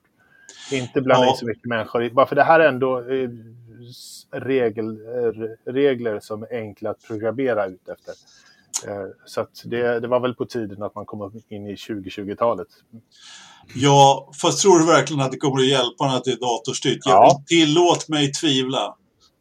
Inte 0.72 1.00
blanda 1.00 1.24
Ja. 1.26 1.30
in 1.30 1.36
så 1.36 1.46
mycket 1.46 1.64
människor. 1.64 2.10
Bara 2.10 2.26
för 2.26 2.36
det 2.36 2.42
här 2.42 2.60
är 2.60 2.68
ändå 2.68 2.98
eh, 2.98 3.30
regel, 4.32 4.98
regler 5.66 6.20
som 6.20 6.42
är 6.42 6.52
enkla 6.52 6.90
att 6.90 7.02
programmera 7.08 7.66
ut 7.66 7.88
efter. 7.88 8.14
Eh, 8.90 9.06
Så 9.24 9.46
det, 9.64 10.00
det 10.00 10.08
var 10.08 10.20
väl 10.20 10.34
på 10.34 10.44
tiden 10.44 10.82
att 10.82 10.94
man 10.94 11.06
kom 11.06 11.40
in 11.48 11.66
i 11.66 11.74
2020-talet. 11.74 12.68
Ja, 13.74 14.30
fast 14.42 14.62
tror 14.62 14.78
du 14.78 14.86
verkligen 14.86 15.22
att 15.22 15.32
det 15.32 15.38
kommer 15.38 15.56
att 15.60 15.66
hjälpa 15.68 16.04
när 16.06 16.20
det 16.24 16.30
är 16.30 16.36
datorstyrt? 16.40 16.98
Ja. 17.04 17.42
Tillåt 17.46 18.08
mig 18.08 18.32
tvivla. 18.32 18.96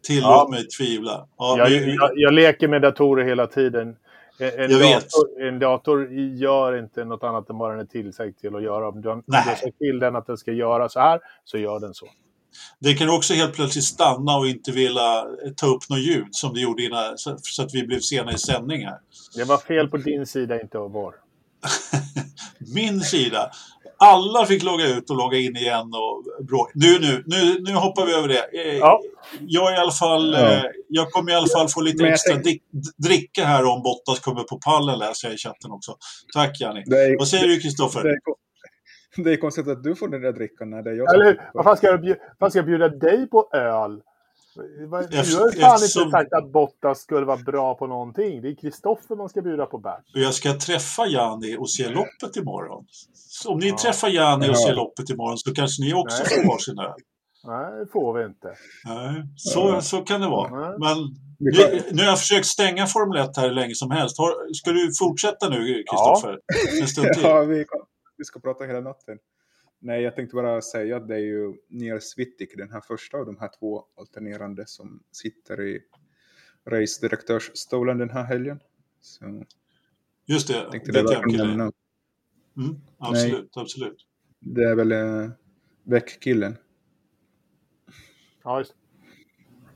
Tillåt 0.08 0.24
Ja. 0.24 0.48
mig 0.52 0.68
tvivla. 0.68 1.28
Ja, 1.38 1.56
Jag, 1.58 1.70
vi- 1.70 1.96
jag, 1.96 2.12
jag 2.16 2.34
leker 2.34 2.68
med 2.68 2.82
datorer 2.82 3.26
hela 3.26 3.48
tiden. 3.48 3.96
En, 4.40 4.72
dator, 4.72 5.42
en 5.48 5.60
dator 5.60 6.12
gör 6.14 6.78
inte 6.78 7.06
något 7.06 7.24
annat 7.24 7.50
än 7.50 7.58
vad 7.58 7.72
den 7.72 7.80
är 7.80 7.86
tillsagd 7.86 8.38
till 8.40 8.56
att 8.56 8.64
göra. 8.64 8.90
Om 8.90 9.02
du, 9.02 9.10
om 9.10 9.24
du 9.28 9.38
har 9.38 9.56
sagt 9.56 9.78
till 9.78 10.00
den 10.00 10.16
att 10.16 10.28
den 10.28 10.38
ska 10.38 10.52
göra 10.52 10.90
så 10.90 11.00
här, 11.00 11.20
så 11.46 11.58
gör 11.58 11.80
den 11.80 11.94
så. 11.94 12.06
Det 12.80 12.94
kan 12.94 13.10
också 13.10 13.34
helt 13.34 13.54
plötsligt 13.54 13.86
stanna 13.86 14.38
och 14.38 14.48
inte 14.48 14.72
vilja 14.72 15.24
ta 15.56 15.68
upp 15.68 15.90
något 15.90 16.00
ljud 16.00 16.28
som 16.32 16.54
det 16.54 16.60
gjorde 16.60 16.84
innan, 16.84 17.18
så 17.42 17.62
att 17.64 17.74
vi 17.74 17.84
blev 17.84 18.00
sena 18.00 18.32
i 18.34 18.38
sändning 18.38 18.86
här. 18.86 18.98
Det 19.36 19.44
var 19.44 19.58
fel 19.58 19.88
på 19.88 19.98
din 19.98 20.26
sida, 20.26 20.62
inte 20.62 20.78
av 20.78 20.92
vår. 20.92 21.14
Min 22.74 23.02
sida. 23.02 23.50
Alla 23.98 24.46
fick 24.46 24.64
logga 24.64 24.88
ut 24.88 25.10
och 25.10 25.16
logga 25.18 25.38
in 25.38 25.56
igen 25.56 25.92
och 25.94 26.46
brå... 26.46 26.70
Nu, 26.74 27.00
nu, 27.00 27.24
nu, 27.28 27.60
nu 27.60 27.74
hoppar 27.74 28.06
vi 28.06 28.14
över 28.14 28.28
det. 28.28 28.70
Eh, 28.70 28.78
Ja. 28.78 29.00
Jag, 29.42 29.74
i 29.74 29.78
alla 29.78 29.92
fall, 29.92 30.34
Ja. 30.34 30.52
eh, 30.52 30.64
jag 30.90 31.12
kommer 31.12 31.32
i 31.32 31.36
alla 31.36 31.48
fall 31.48 31.70
få 31.70 31.82
lite 31.82 32.08
extra 32.08 32.34
tänk- 32.34 32.44
drick, 32.44 32.62
dricka 32.98 33.46
här 33.46 33.66
om 33.66 33.84
Bottas 33.84 34.20
kommer 34.20 34.44
på 34.44 34.58
pallen 34.58 35.00
läser 35.00 35.28
jag 35.28 35.36
i 35.36 35.38
chatten 35.38 35.72
också. 35.72 35.96
Tack 36.34 36.62
Janni. 36.62 36.84
Vad 37.20 37.28
säger 37.28 37.48
du 37.48 37.60
Kristoffer? 37.60 38.04
det 39.24 39.32
är 39.34 39.38
konstigt 39.38 39.68
att 39.68 39.84
du 39.84 39.96
får 39.96 40.08
den 40.08 40.22
där 40.22 40.32
drickan 40.34 40.70
när 40.70 40.82
det 40.84 40.90
är 40.90 40.96
jag 40.96 41.14
Eller 41.16 41.26
hur? 41.26 41.42
Vad 41.54 41.64
fan 41.64 41.78
ska 41.78 41.88
jag, 41.88 42.02
bjuda, 42.02 42.20
vad 42.40 42.52
ska 42.52 42.60
jag 42.60 42.66
bjuda 42.66 42.90
dig 42.90 43.28
på 43.30 43.50
öl? 43.54 44.02
Du 44.80 44.88
har 44.88 45.02
ju 45.02 45.10
fan 45.10 45.76
eftersom- 45.76 46.04
inte 46.04 46.12
sagt 46.12 46.34
att 46.34 46.52
Bottas 46.52 47.00
skulle 47.00 47.26
vara 47.26 47.38
bra 47.38 47.76
på 47.76 47.88
någonting. 47.88 48.42
Det 48.42 48.48
är 48.50 48.56
Kristoffer 48.56 49.16
man 49.16 49.30
ska 49.30 49.42
bjuda 49.42 49.66
på 49.66 49.78
bärs. 49.78 50.04
Jag 50.14 50.34
ska 50.34 50.54
träffa 50.54 51.06
Janni 51.08 51.56
och 51.60 51.70
se 51.70 51.90
loppet 51.90 52.36
imorgon. 52.36 52.86
Så 53.14 53.52
om 53.52 53.60
ni 53.60 53.68
Ja. 53.70 53.78
träffar 53.78 54.08
Janni 54.08 54.46
och 54.46 54.50
Ja. 54.52 54.68
ser 54.68 54.76
loppet 54.76 55.10
imorgon 55.10 55.38
så 55.38 55.54
kanske 55.54 55.84
ni 55.84 55.94
också 55.94 56.24
Nej. 56.24 56.30
får 56.44 56.48
varsin 56.54 56.80
öl. 56.80 56.94
Nej, 57.48 57.80
det 57.80 57.92
får 57.92 58.14
vi 58.20 58.26
inte. 58.26 58.48
Nej, 58.86 59.24
så, 59.36 59.60
Ja. 59.60 59.82
så 59.82 59.98
kan 60.02 60.22
det 60.22 60.28
vara. 60.28 60.60
Nej. 60.60 60.76
Men 60.80 60.98
nu, 61.40 61.52
nu 61.92 62.02
har 62.04 62.10
jag 62.10 62.20
försökt 62.20 62.46
stänga 62.46 62.86
Formel 62.88 63.22
1 63.22 63.38
här 63.38 63.48
hur 63.48 63.56
länge 63.56 63.76
som 63.76 63.92
helst. 63.92 64.18
Har, 64.18 64.54
ska 64.54 64.72
du 64.72 64.92
fortsätta 65.00 65.50
nu, 65.50 65.84
Kristoffer? 65.92 66.40
En 66.82 66.88
stund 66.88 67.08
till? 67.14 67.24
Ja, 67.24 67.42
vi, 67.44 67.66
kan- 67.66 67.80
vi 68.18 68.24
ska 68.24 68.40
prata 68.40 68.64
hela 68.64 68.82
natten. 68.82 69.20
Nej, 69.80 70.02
jag 70.02 70.16
tänkte 70.16 70.36
bara 70.36 70.62
säga 70.62 70.98
att 70.98 71.08
det 71.08 71.16
är 71.16 71.20
ju 71.20 71.54
Niels 71.70 72.18
Wittig, 72.18 72.58
den 72.58 72.72
här 72.72 72.82
första 72.82 73.18
av 73.18 73.26
de 73.26 73.38
här 73.38 73.50
två 73.60 73.86
alternerande 73.98 74.68
som 74.68 75.04
sitter 75.12 75.62
i 75.62 75.82
race-direktörsstolen 76.66 77.98
den 77.98 78.10
här 78.10 78.24
helgen. 78.24 78.60
Så 79.02 79.44
Just 80.26 80.48
det, 80.48 80.82
nämna. 81.28 81.72
Mm, 82.58 82.82
absolut, 82.98 83.58
absolut. 83.58 84.08
Det 84.40 84.64
är 84.64 84.76
väl 84.76 84.92
eh, 84.92 85.30
Väck-killen. 85.84 86.58
Ja, 88.44 88.60
just. 88.60 88.76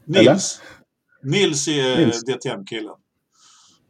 Nils. 0.06 0.62
Nils 1.22 1.68
är. 1.68 2.06
DTM-killen. 2.26 2.96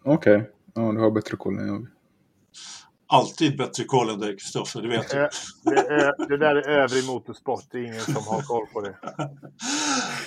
Okej. 0.03 0.35
Okay. 0.35 0.49
Ja, 0.73 0.91
du 0.91 0.99
har 0.99 1.11
bättre 1.11 1.37
koll 1.37 1.59
än 1.59 1.67
jag. 1.67 1.87
Alltid 3.11 3.57
bättre 3.57 3.83
koll 3.83 4.09
än 4.09 4.19
dig, 4.19 4.37
Kristoffer. 4.37 4.81
Det 4.81 4.87
vet 4.87 5.09
du. 5.09 5.17
Eh, 5.17 5.27
Det, 5.63 5.79
är, 5.79 6.27
det 6.29 6.37
där 6.37 6.55
är 6.55 6.69
övrig 6.83 7.05
motorsport. 7.05 7.63
Det 7.71 7.77
är 7.77 7.83
ingen 7.83 8.01
som 8.01 8.23
har 8.27 8.41
koll 8.41 8.65
på 8.73 8.81
det. 8.81 8.95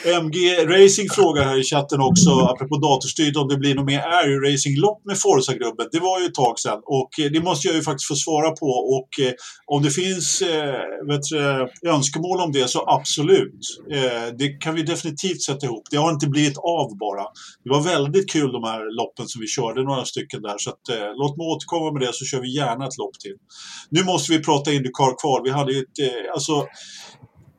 MG 0.22 0.36
Racing 0.66 1.08
frågar 1.10 1.44
här 1.44 1.58
i 1.60 1.62
chatten 1.62 2.00
också, 2.00 2.30
apropå 2.30 2.76
datorstyrd, 2.76 3.36
om 3.36 3.48
det 3.48 3.56
blir 3.56 3.74
något 3.74 3.84
mer 3.86 4.00
Air 4.00 4.50
Racing-lopp 4.50 5.00
med 5.04 5.18
Forza-gruppen. 5.18 5.86
Det 5.92 6.00
var 6.00 6.20
ju 6.20 6.26
ett 6.26 6.34
tag 6.34 6.58
sedan 6.58 6.80
och 6.84 7.10
eh, 7.20 7.30
det 7.30 7.42
måste 7.42 7.68
jag 7.68 7.76
ju 7.76 7.82
faktiskt 7.82 8.08
få 8.08 8.14
svara 8.14 8.50
på. 8.50 8.66
Och 8.66 9.10
eh, 9.26 9.32
om 9.66 9.82
det 9.82 9.90
finns 9.90 10.42
eh, 10.42 10.80
vet 11.10 11.22
du, 11.30 11.68
önskemål 11.88 12.40
om 12.40 12.52
det 12.52 12.68
så 12.68 12.84
absolut. 12.86 13.62
Eh, 13.92 14.26
det 14.38 14.48
kan 14.48 14.74
vi 14.74 14.82
definitivt 14.82 15.42
sätta 15.42 15.66
ihop. 15.66 15.82
Det 15.90 15.96
har 15.96 16.10
inte 16.10 16.26
blivit 16.26 16.58
av 16.58 16.98
bara. 16.98 17.24
Det 17.64 17.70
var 17.70 17.80
väldigt 17.80 18.32
kul 18.32 18.52
de 18.52 18.64
här 18.64 18.96
loppen 18.96 19.26
som 19.28 19.40
vi 19.40 19.46
körde, 19.46 19.82
några 19.82 20.04
stycken 20.04 20.42
där. 20.42 20.58
Så 20.58 20.70
att, 20.70 20.88
eh, 20.88 21.10
låt 21.20 21.36
mig 21.36 21.44
återkomma 21.52 21.92
med 21.92 22.02
det 22.02 22.12
så 22.12 22.24
kör 22.24 22.40
vi 22.40 22.56
gärna 22.56 22.71
ett 22.80 22.98
lopp 22.98 23.20
till. 23.20 23.36
Nu 23.90 24.04
måste 24.04 24.32
vi 24.32 24.42
prata 24.42 24.72
Indycar 24.72 25.20
kval. 25.20 25.40
Vi 25.44 25.50
hade 25.50 25.72
ju 25.72 25.78
ett, 25.78 25.98
eh, 25.98 26.32
alltså, 26.34 26.66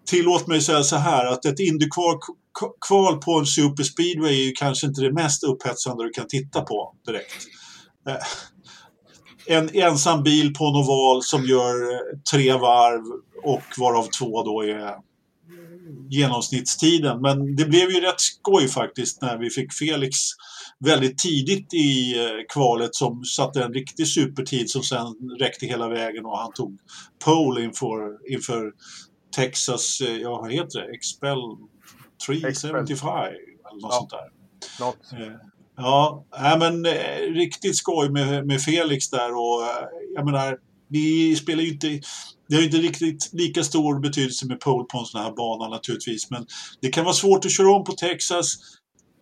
tillåt 0.05 0.47
mig 0.47 0.61
säga 0.61 0.83
så 0.83 0.95
här 0.95 1.25
att 1.25 1.45
ett 1.45 1.59
Indycar-kval 1.59 3.21
på 3.21 3.39
en 3.39 3.45
superspeedway 3.45 4.41
är 4.41 4.45
ju 4.45 4.51
kanske 4.51 4.87
inte 4.87 5.01
det 5.01 5.13
mest 5.13 5.43
upphetsande 5.43 6.03
du 6.03 6.09
kan 6.09 6.27
titta 6.27 6.61
på 6.61 6.95
direkt. 7.05 7.33
Eh, 8.07 8.15
en 9.45 9.69
ensam 9.75 10.23
bil 10.23 10.53
på 10.53 10.65
en 10.65 10.75
oval 10.75 11.23
som 11.23 11.45
gör 11.45 11.93
eh, 11.93 11.99
tre 12.31 12.53
varv 12.53 13.03
och 13.43 13.63
varav 13.77 14.07
två 14.19 14.43
då 14.43 14.61
är 14.63 14.95
genomsnittstiden. 16.09 17.21
Men 17.21 17.55
det 17.55 17.65
blev 17.65 17.91
ju 17.91 17.99
rätt 17.99 18.21
skoj 18.21 18.67
faktiskt 18.67 19.21
när 19.21 19.37
vi 19.37 19.49
fick 19.49 19.73
Felix 19.73 20.17
väldigt 20.85 21.17
tidigt 21.17 21.73
i 21.73 22.19
eh, 22.19 22.29
kvalet 22.53 22.95
som 22.95 23.23
satte 23.23 23.63
en 23.63 23.73
riktig 23.73 24.07
supertid 24.07 24.69
som 24.69 24.83
sen 24.83 25.05
räckte 25.39 25.65
hela 25.65 25.89
vägen 25.89 26.25
och 26.25 26.37
han 26.37 26.53
tog 26.53 26.77
pole 27.25 27.63
inför, 27.63 28.31
inför 28.33 28.71
Texas, 29.35 30.01
eh, 30.01 30.17
ja 30.17 30.29
vad 30.41 30.51
heter 30.53 30.79
det, 30.79 30.95
Expel 30.95 31.37
375 32.27 33.07
eller 33.09 33.81
något 33.81 33.81
Ja. 33.81 33.91
sånt 33.91 34.09
där. 34.09 34.29
Något. 34.85 35.11
Eh, 35.13 35.35
Ja, 35.75 36.25
men 36.59 36.85
riktigt 37.35 37.77
skoj 37.77 38.09
med, 38.09 38.47
med 38.47 38.61
Felix 38.61 39.09
där 39.09 39.31
och 39.31 39.61
jag 40.15 40.25
menar, 40.25 40.57
vi 40.87 41.35
spelar 41.35 41.63
ju 41.63 41.69
inte 41.73 41.99
det 42.47 42.55
har 42.55 42.63
inte 42.63 42.77
riktigt 42.77 43.29
lika 43.33 43.63
stor 43.63 43.99
betydelse 43.99 44.45
med 44.47 44.59
pole 44.59 44.85
på 44.91 44.97
en 44.99 45.05
sån 45.05 45.21
här 45.21 45.31
bana 45.31 45.67
naturligtvis, 45.75 46.29
men 46.31 46.45
det 46.81 46.89
kan 46.89 47.03
vara 47.03 47.13
svårt 47.13 47.45
att 47.45 47.51
köra 47.51 47.71
om 47.75 47.83
på 47.83 47.91
Texas. 47.91 48.55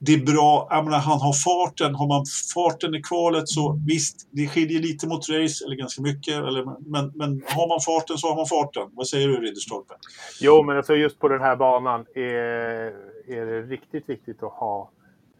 Det 0.04 0.14
är 0.14 0.26
bra, 0.26 0.68
jag 0.70 0.84
menar, 0.86 0.98
han 0.98 1.20
har 1.20 1.34
farten. 1.34 1.96
Har 1.96 2.08
man 2.08 2.26
farten 2.56 2.96
i 2.96 3.02
kvalet 3.02 3.50
så 3.50 3.80
visst, 3.88 4.28
det 4.32 4.48
skiljer 4.48 4.80
lite 4.80 5.08
mot 5.08 5.30
race, 5.30 5.66
eller 5.66 5.76
ganska 5.76 6.02
mycket. 6.02 6.34
Eller, 6.34 6.66
men, 6.80 7.12
men 7.16 7.44
har 7.48 7.68
man 7.68 7.80
farten 7.82 8.18
så 8.18 8.28
har 8.28 8.36
man 8.36 8.46
farten. 8.46 8.84
Vad 8.94 9.08
säger 9.08 9.28
du 9.28 9.36
Ridderstolpe? 9.36 9.94
Jo, 10.40 10.64
men 10.64 10.78
alltså 10.78 10.96
just 10.96 11.20
på 11.20 11.28
den 11.28 11.42
här 11.42 11.56
banan 11.56 12.06
är, 12.16 12.94
är 13.28 13.46
det 13.46 13.62
riktigt 13.62 14.10
viktigt 14.10 14.44
att 14.44 14.52
ha 14.52 14.90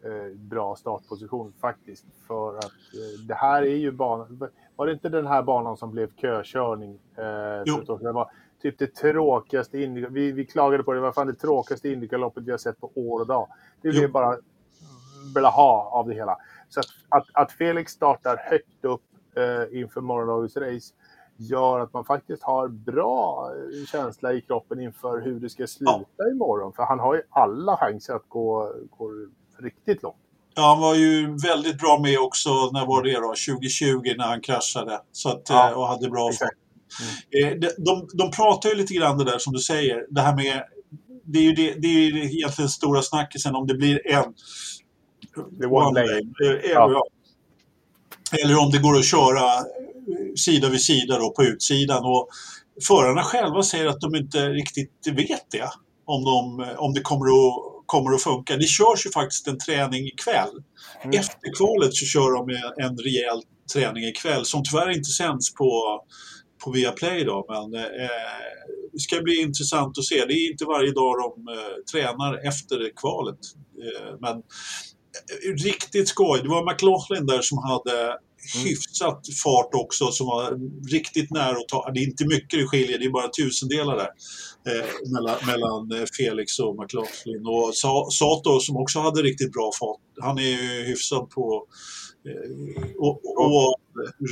eh, 0.04 0.36
bra 0.36 0.76
startposition 0.76 1.52
faktiskt. 1.60 2.04
För 2.26 2.58
att 2.58 2.64
eh, 2.64 3.26
det 3.28 3.34
här 3.34 3.62
är 3.62 3.76
ju 3.76 3.90
banan. 3.92 4.48
Var 4.76 4.86
det 4.86 4.92
inte 4.92 5.08
den 5.08 5.26
här 5.26 5.42
banan 5.42 5.76
som 5.76 5.90
blev 5.90 6.08
kökörning? 6.16 6.98
Eh, 7.18 7.62
Jo. 7.66 7.98
det 8.00 8.12
var 8.12 8.30
typ 8.62 8.78
det 8.78 8.94
tråkigaste 8.94 9.76
Indy- 9.76 10.10
vi, 10.10 10.32
vi 10.32 10.46
klagade 10.46 10.82
på 10.82 10.92
det. 10.92 10.98
Det 10.98 11.02
var 11.02 11.12
fan 11.12 11.26
det 11.26 11.34
tråkigaste 11.34 11.88
Indycarloppet 11.88 12.44
vi 12.44 12.50
har 12.50 12.58
sett 12.58 12.80
på 12.80 12.90
år 12.94 13.20
och 13.20 13.26
dag. 13.26 13.48
Det 13.82 13.88
Jo. 13.88 13.92
blev 13.98 14.12
bara 14.12 14.36
blaha 15.34 15.88
av 15.90 16.08
det 16.08 16.14
hela. 16.14 16.36
Så 16.68 16.80
att, 16.80 16.86
att, 17.08 17.26
att 17.32 17.52
Felix 17.52 17.92
startar 17.92 18.36
högt 18.36 18.84
upp 18.84 19.02
eh, 19.36 19.80
inför 19.80 20.00
morgondagens 20.00 20.56
race 20.56 20.94
gör 21.36 21.80
att 21.80 21.92
man 21.92 22.04
faktiskt 22.04 22.42
har 22.42 22.68
bra 22.68 23.50
eh, 23.56 23.86
känsla 23.86 24.32
i 24.32 24.40
kroppen 24.40 24.80
inför 24.80 25.20
hur 25.20 25.40
det 25.40 25.50
ska 25.50 25.66
sluta 25.66 26.30
imorgon. 26.32 26.72
För 26.72 26.82
han 26.82 26.98
har 26.98 27.14
ju 27.14 27.22
alla 27.30 27.76
chanser 27.76 28.14
att 28.14 28.28
gå, 28.28 28.72
gå 28.98 29.10
riktigt 29.58 30.02
långt. 30.02 30.16
Ja, 30.54 30.62
han 30.62 30.80
var 30.80 30.94
ju 30.94 31.36
väldigt 31.36 31.78
bra 31.78 31.98
med 31.98 32.18
också, 32.18 32.50
när 32.72 32.86
var 32.86 33.02
det 33.02 33.12
då? 33.12 33.34
2020 33.54 34.14
när 34.18 34.24
han 34.24 34.40
kraschade. 34.40 35.00
Så 35.12 35.28
att, 35.28 35.42
Ja, 35.48 35.70
eh, 35.70 35.78
och 35.78 35.86
hade 35.86 36.10
bra 36.10 36.32
fart. 36.32 36.48
Eh, 37.42 37.58
de, 37.58 37.70
de, 37.78 38.08
de 38.14 38.30
pratar 38.30 38.68
ju 38.68 38.74
lite 38.74 38.94
grann 38.94 39.18
det 39.18 39.24
där 39.24 39.38
som 39.38 39.52
du 39.52 39.58
säger. 39.58 40.06
Det 40.10 40.20
här 40.20 40.36
med... 40.36 40.62
Det 41.24 41.38
är 41.38 41.42
ju 41.42 41.52
det, 41.52 41.74
det 41.74 41.88
är 41.88 42.10
ju 42.10 42.24
egentligen 42.24 42.68
stora 42.68 43.02
snackisen 43.02 43.54
om 43.54 43.66
det 43.66 43.74
blir 43.74 44.06
en... 44.06 44.34
Det 45.50 45.64
är 45.64 45.72
one 45.72 46.00
lane. 46.00 46.20
Eh, 46.44 46.70
Ja. 46.70 47.04
Eller 48.42 48.58
om 48.58 48.70
det 48.70 48.78
går 48.78 48.98
att 48.98 49.04
köra 49.04 49.44
eh, 49.44 50.34
sida 50.36 50.68
vid 50.68 50.80
sida 50.82 51.18
då 51.18 51.30
på 51.30 51.44
utsidan. 51.44 52.04
Och 52.04 52.28
förarna 52.86 53.22
själva 53.22 53.62
säger 53.62 53.86
att 53.86 54.00
de 54.00 54.14
inte 54.14 54.48
riktigt 54.48 55.06
vet 55.06 55.50
det. 55.50 55.70
Om, 56.04 56.24
de, 56.24 56.66
om 56.78 56.94
det 56.94 57.00
kommer 57.00 57.26
att, 57.26 57.72
kommer 57.86 58.14
att 58.14 58.22
funka. 58.22 58.56
Det 58.56 58.66
körs 58.66 59.06
ju 59.06 59.10
faktiskt 59.10 59.48
en 59.48 59.58
träning 59.58 60.06
ikväll. 60.06 60.62
Mm. 61.04 61.20
Efter 61.20 61.56
kvalet 61.56 61.94
så 61.94 62.06
kör 62.06 62.32
de 62.36 62.50
en, 62.84 62.98
rejäl 62.98 63.42
träning 63.72 64.04
ikväll 64.04 64.44
som 64.44 64.62
tyvärr 64.64 64.90
inte 64.90 65.10
sänds 65.10 65.54
på, 65.54 66.00
på 66.64 66.70
Viaplay 66.70 67.24
då. 67.24 67.46
Men 67.48 67.74
eh, 67.84 68.08
det 68.92 69.00
ska 69.00 69.20
bli 69.20 69.40
intressant 69.40 69.98
att 69.98 70.04
se. 70.04 70.24
Det 70.26 70.34
är 70.34 70.50
inte 70.50 70.64
varje 70.64 70.92
dag 70.92 71.14
de 71.18 71.52
eh, 71.52 71.74
tränar 71.92 72.48
efter 72.48 72.92
kvalet. 72.96 73.38
Eh, 73.82 74.16
men 74.20 74.36
eh, 74.36 74.42
riktigt 75.64 76.08
skoj. 76.08 76.40
Det 76.42 76.48
var 76.48 76.72
McLaughlin 76.72 77.26
där 77.26 77.42
som 77.42 77.58
hade 77.58 78.18
hyfsat 78.64 79.20
fart 79.44 79.70
också 79.74 80.06
som 80.06 80.26
var 80.26 80.58
riktigt 80.92 81.30
nära 81.30 81.56
att 81.56 81.68
ta. 81.68 81.90
Det 81.94 82.00
är 82.00 82.04
inte 82.04 82.26
mycket 82.26 82.60
det 82.60 82.66
skiljer, 82.66 82.98
det 82.98 83.04
är 83.04 83.10
bara 83.10 83.28
tusendelar 83.28 83.96
där 83.96 84.10
eh, 84.72 84.86
mellan, 85.12 85.36
mellan 85.46 85.92
eh, 86.00 86.06
Felix 86.18 86.58
och 86.58 86.76
McLaughlin. 86.76 87.46
Och 87.46 87.74
Sa- 87.74 88.08
Sato 88.10 88.60
som 88.60 88.76
också 88.76 88.98
hade 88.98 89.22
riktigt 89.22 89.52
bra 89.52 89.70
fart. 89.80 90.00
Han 90.20 90.38
är 90.38 90.42
ju 90.42 90.84
hyfsad 90.84 91.30
på 91.30 91.66
eh, 92.28 92.50
och, 92.98 93.20
och 93.44 93.74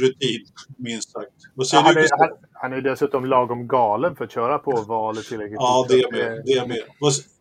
rutin, 0.02 0.46
minst 0.78 1.12
sagt. 1.12 1.32
Säger 1.70 1.82
Han 1.82 1.96
är, 1.96 2.08
han, 2.18 2.28
han 2.52 2.72
är 2.72 2.80
dessutom 2.80 3.24
lagom 3.24 3.68
galen 3.68 4.16
för 4.16 4.24
att 4.24 4.32
köra 4.32 4.58
på 4.58 4.82
valet 4.88 5.24
tillräckligt 5.26 5.58
Ja, 5.60 5.86
det 5.88 5.94
är 5.94 6.12
med. 6.12 6.42
Det 6.46 6.52
är 6.52 6.66
med. 6.66 6.82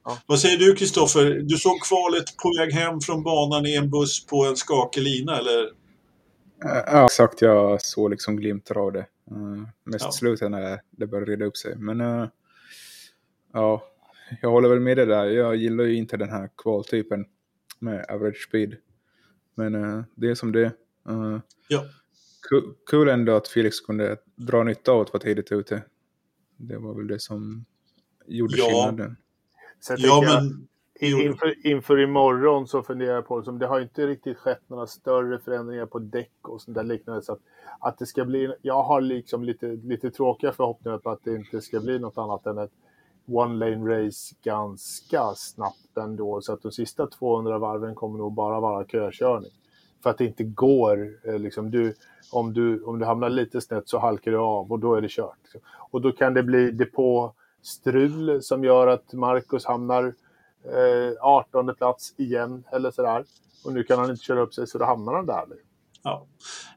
Vad, 0.09 0.17
Ja. 0.17 0.21
vad 0.25 0.39
säger 0.39 0.57
du 0.57 0.75
Kristoffer? 0.75 1.39
Du 1.43 1.57
såg 1.57 1.81
kvalet 1.81 2.37
på 2.37 2.51
väg 2.59 2.71
hem 2.73 2.99
från 3.01 3.23
banan 3.23 3.65
i 3.65 3.75
en 3.75 3.89
buss 3.89 4.25
på 4.25 4.45
en 4.45 4.55
skakig 4.55 5.01
lina, 5.01 5.37
eller? 5.37 5.69
Ja, 6.61 7.05
exakt. 7.05 7.41
Jag 7.41 7.81
såg 7.81 8.09
liksom 8.09 8.35
glimtar 8.35 8.77
av 8.77 8.91
det. 8.91 9.05
Uh, 9.31 9.63
mest 9.83 10.03
Ja. 10.05 10.09
i 10.09 10.13
slutet 10.13 10.51
när 10.51 10.79
det 10.91 11.07
började 11.07 11.31
reda 11.31 11.45
upp 11.45 11.57
sig. 11.57 11.75
Men 11.77 12.01
eh, 12.01 12.27
ja, 13.53 13.83
jag 14.41 14.49
håller 14.51 14.69
väl 14.69 14.79
med 14.79 14.97
det 14.97 15.05
där. 15.05 15.25
Jag 15.25 15.55
gillar 15.55 15.83
ju 15.83 15.95
inte 15.95 16.17
den 16.17 16.29
här 16.29 16.49
kvaltypen 16.57 17.25
med 17.79 18.05
average 18.09 18.47
speed. 18.49 18.75
Men 19.55 19.75
eh, 19.75 20.03
det 20.15 20.29
är 20.29 20.35
som 20.35 20.51
det 20.51 20.61
är. 20.61 20.71
Eh, 21.09 21.39
Ja. 21.67 21.85
ku- 22.51 22.73
Kul 22.85 23.09
ändå 23.09 23.35
att 23.35 23.47
Felix 23.47 23.79
kunde 23.79 24.17
dra 24.35 24.63
nytta 24.63 24.91
av 24.91 25.01
att 25.01 25.13
vara 25.13 25.23
tidigt 25.23 25.51
ute. 25.51 25.83
Det 26.57 26.77
var 26.77 26.93
väl 26.95 27.07
det 27.07 27.19
som 27.19 27.65
gjorde 28.27 28.57
Ja. 28.57 28.65
skillnaden. 28.65 29.15
Sen 29.79 29.97
Ja, 29.99 30.23
jag- 30.23 30.43
men... 30.43 30.65
In- 31.01 31.21
Inför, 31.21 31.67
inför 31.67 31.99
imorgon 31.99 32.67
så 32.67 32.83
funderar 32.83 33.13
jag 33.15 33.27
på 33.27 33.39
det 33.39 33.45
som 33.45 33.59
det 33.59 33.67
har 33.67 33.79
inte 33.79 34.07
riktigt 34.07 34.37
skett 34.37 34.61
några 34.67 34.87
större 34.87 35.39
förändringar 35.39 35.85
på 35.85 35.99
däck 35.99 36.31
och 36.41 36.61
sånt 36.61 36.75
där 36.75 36.83
liknande. 36.83 37.21
Så 37.21 37.33
att, 37.33 37.39
att 37.79 37.97
det 37.97 38.05
ska 38.05 38.25
bli, 38.25 38.53
jag 38.61 38.83
har 38.83 39.01
liksom 39.01 39.43
lite, 39.43 39.65
lite 39.67 40.11
tråkiga 40.11 40.51
förhoppningar 40.51 40.97
på 40.97 41.09
att 41.09 41.19
det 41.23 41.35
inte 41.35 41.61
ska 41.61 41.79
bli 41.79 41.99
något 41.99 42.17
annat 42.17 42.45
än 42.45 42.57
ett 42.57 42.71
one 43.27 43.55
lane 43.71 44.05
race 44.05 44.35
ganska 44.43 45.33
snabbt 45.35 45.97
ändå. 45.97 46.41
Så 46.41 46.53
att 46.53 46.61
de 46.61 46.71
sista 46.71 47.07
200 47.07 47.57
varven 47.57 47.95
kommer 47.95 48.17
nog 48.17 48.33
bara 48.33 48.59
vara 48.59 48.85
kökörning. 48.87 49.51
För 50.03 50.09
att 50.09 50.17
det 50.17 50.25
inte 50.25 50.43
går, 50.43 51.09
eh, 51.23 51.39
liksom 51.39 51.71
du, 51.71 51.93
om, 52.31 52.53
du, 52.53 52.83
om 52.83 52.99
du 52.99 53.05
hamnar 53.05 53.29
lite 53.29 53.61
snett 53.61 53.89
så 53.89 53.99
halkar 53.99 54.31
du 54.31 54.37
av 54.37 54.71
och 54.71 54.79
då 54.79 54.95
är 54.95 55.01
det 55.01 55.11
kört. 55.11 55.39
Och 55.91 56.01
då 56.01 56.11
kan 56.11 56.33
det 56.33 56.43
bli 56.43 56.71
depåstrul 57.59 58.43
som 58.43 58.63
gör 58.63 58.87
att 58.87 59.13
Marcus 59.13 59.65
hamnar 59.65 60.03
eh, 60.65 61.13
18 61.21 61.75
plats 61.75 62.13
igen 62.17 62.63
eller 62.71 62.91
sådär. 62.91 63.23
Och 63.65 63.73
nu 63.73 63.83
kan 63.83 63.99
han 63.99 64.09
inte 64.09 64.23
köra 64.23 64.41
upp 64.41 64.53
sig 64.53 64.67
så 64.67 64.77
då 64.77 64.85
hamnar 64.85 65.13
han 65.13 65.25
där. 65.25 65.45
Ja. 66.03 66.27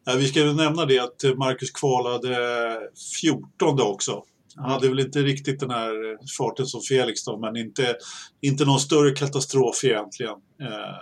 Ja, 0.04 0.12
vi 0.16 0.26
ska 0.26 0.44
väl 0.44 0.56
nämna 0.56 0.84
det 0.84 0.98
att 0.98 1.36
Marcus 1.36 1.70
kvalade 1.70 2.36
14 3.22 3.80
också. 3.82 4.22
Han 4.56 4.70
hade 4.70 4.88
väl 4.88 5.00
inte 5.00 5.18
riktigt 5.18 5.60
den 5.60 5.70
här 5.70 6.18
farten 6.38 6.66
som 6.66 6.80
Felix 6.80 7.24
då, 7.24 7.38
men 7.38 7.56
inte, 7.56 7.96
inte 8.40 8.64
någon 8.64 8.78
större 8.78 9.10
katastrof 9.10 9.84
egentligen. 9.84 10.34
Eh, 10.60 10.96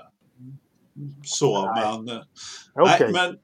så, 1.24 1.64
Nej. 1.74 1.84
men... 1.84 2.16
eh, 2.16 2.22
Okej. 2.74 2.96
Nej, 3.00 3.12
men 3.12 3.36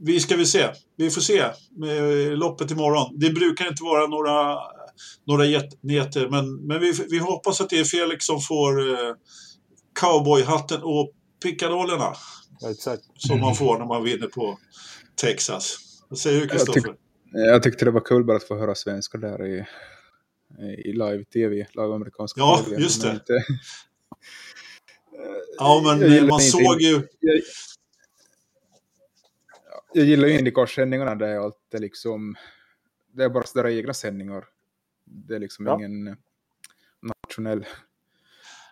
vi 0.00 0.20
ska 0.20 0.36
väl 0.36 0.46
se. 0.46 0.68
Vi 0.96 1.10
får 1.10 1.20
se 1.20 1.44
med 1.76 2.02
loppet 2.38 2.70
imorgon. 2.70 3.18
Det 3.18 3.30
brukar 3.30 3.68
inte 3.68 3.82
vara 3.82 4.06
några 4.06 4.58
några 5.26 5.44
jätter. 5.46 6.28
Men, 6.30 6.66
men 6.66 6.80
vi, 6.80 6.92
vi 7.10 7.18
hoppas 7.18 7.60
att 7.60 7.70
det 7.70 7.78
är 7.78 7.84
Felix 7.84 8.26
som 8.26 8.40
får 8.40 8.90
eh, 8.90 9.14
cowboyhatten 10.00 10.82
och 10.82 11.10
pickadollerna. 11.42 12.12
Ja, 12.60 12.70
exakt. 12.70 13.02
Som 13.16 13.40
man 13.40 13.54
får 13.54 13.78
när 13.78 13.86
man 13.86 14.04
vinner 14.04 14.26
på 14.26 14.58
Texas. 15.20 15.76
Vad 16.08 16.18
säger 16.18 16.40
du 16.40 16.48
Kristoffer? 16.48 16.94
Jag 17.32 17.62
tyckte 17.62 17.84
det 17.84 17.90
var 17.90 18.00
kul 18.00 18.24
bara 18.24 18.36
att 18.36 18.44
få 18.48 18.58
höra 18.58 18.74
svenska 18.74 19.18
där 19.18 19.46
i, 19.46 19.64
i 20.84 20.92
live-tv, 20.92 21.66
live-amerikanska 21.74 22.40
Ja, 22.40 22.62
TV, 22.64 22.82
just 22.82 23.02
det. 23.02 23.10
inte- 23.10 23.44
Ja, 25.58 25.82
men 25.84 25.98
man 26.00 26.40
inte- 26.40 26.44
såg 26.44 26.80
ju... 26.82 27.02
jag, 27.20 27.40
jag 29.92 30.04
gillar 30.06 30.28
ju 30.28 30.38
Indycar-sändningarna 30.38 31.14
där 31.14 31.36
allt 31.36 31.74
är 31.74 31.78
liksom... 31.78 32.34
Det 33.12 33.24
är 33.24 33.28
bara 33.28 33.44
sådär 33.44 33.68
egna 33.68 33.94
sändningar. 33.94 34.44
Det 35.06 35.34
är 35.34 35.40
liksom 35.40 35.66
Ja. 35.66 35.74
ingen 35.74 36.16
nationell. 37.02 37.64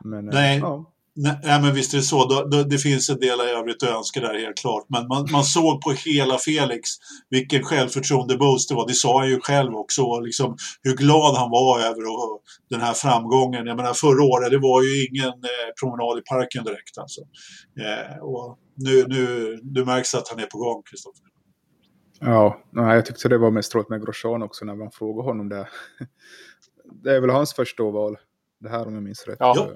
Men, 0.05 0.29
eh, 0.29 0.35
Nej. 0.35 0.59
Ja. 0.59 0.89
Nej, 1.15 1.63
men 1.63 1.75
visst 1.75 1.95
är 1.95 1.99
det 1.99 2.03
så. 2.03 2.25
Då, 2.29 2.45
då, 2.45 2.63
det 2.63 2.79
finns 2.79 3.11
en 3.11 3.21
del 3.21 3.41
i 3.41 3.51
övrigt 3.51 3.83
att 3.83 3.89
önska 3.89 4.21
där 4.21 4.39
helt 4.39 4.59
klart. 4.59 4.87
Men 4.89 5.09
man, 5.09 5.29
man 5.33 5.45
såg 5.45 5.81
på 5.81 5.93
hela 5.93 6.39
Felix 6.39 6.91
vilken 7.31 7.63
självförtroende-boost 7.63 8.69
det 8.69 8.75
var. 8.75 8.87
Det 8.87 8.95
sa 8.95 9.19
han 9.19 9.29
ju 9.29 9.41
själv 9.41 9.75
också. 9.75 10.21
Liksom, 10.21 10.57
hur 10.83 10.97
glad 10.97 11.37
han 11.37 11.51
var 11.51 11.81
över 11.81 12.07
och, 12.07 12.43
den 12.71 12.81
här 12.81 12.93
framgången. 12.93 13.67
Jag 13.67 13.77
menar 13.77 13.95
förra 13.95 14.25
året, 14.25 14.51
det 14.51 14.59
var 14.59 14.83
ju 14.83 15.07
ingen 15.07 15.29
eh, 15.29 15.69
promenad 15.81 16.19
i 16.19 16.23
parken 16.23 16.65
direkt. 16.65 16.99
Alltså. 16.99 17.21
Eh, 17.81 18.19
och 18.23 18.59
nu, 18.77 19.05
nu, 19.09 19.59
nu 19.63 19.85
märks 19.85 20.15
att 20.15 20.29
han 20.29 20.39
är 20.39 20.47
på 20.47 20.59
gång, 20.59 20.83
Kristoffer. 20.91 21.27
Ja, 22.25 22.63
jag 22.73 23.07
tyckte 23.07 23.29
det 23.29 23.39
var 23.39 23.51
mest 23.51 23.75
roligt 23.75 23.89
med 23.89 24.05
Grosjean 24.05 24.43
också 24.43 24.65
när 24.65 24.75
man 24.75 24.91
frågade 24.91 25.29
honom 25.29 25.49
där. 25.49 25.69
Det 27.03 27.17
är 27.17 27.21
väl 27.21 27.31
hans 27.31 27.55
första 27.55 27.83
val, 27.83 28.17
det 28.61 28.69
här 28.69 28.87
om 28.87 28.95
jag 28.95 29.03
minns 29.03 29.27
rätt. 29.27 29.37
Ja. 29.41 29.69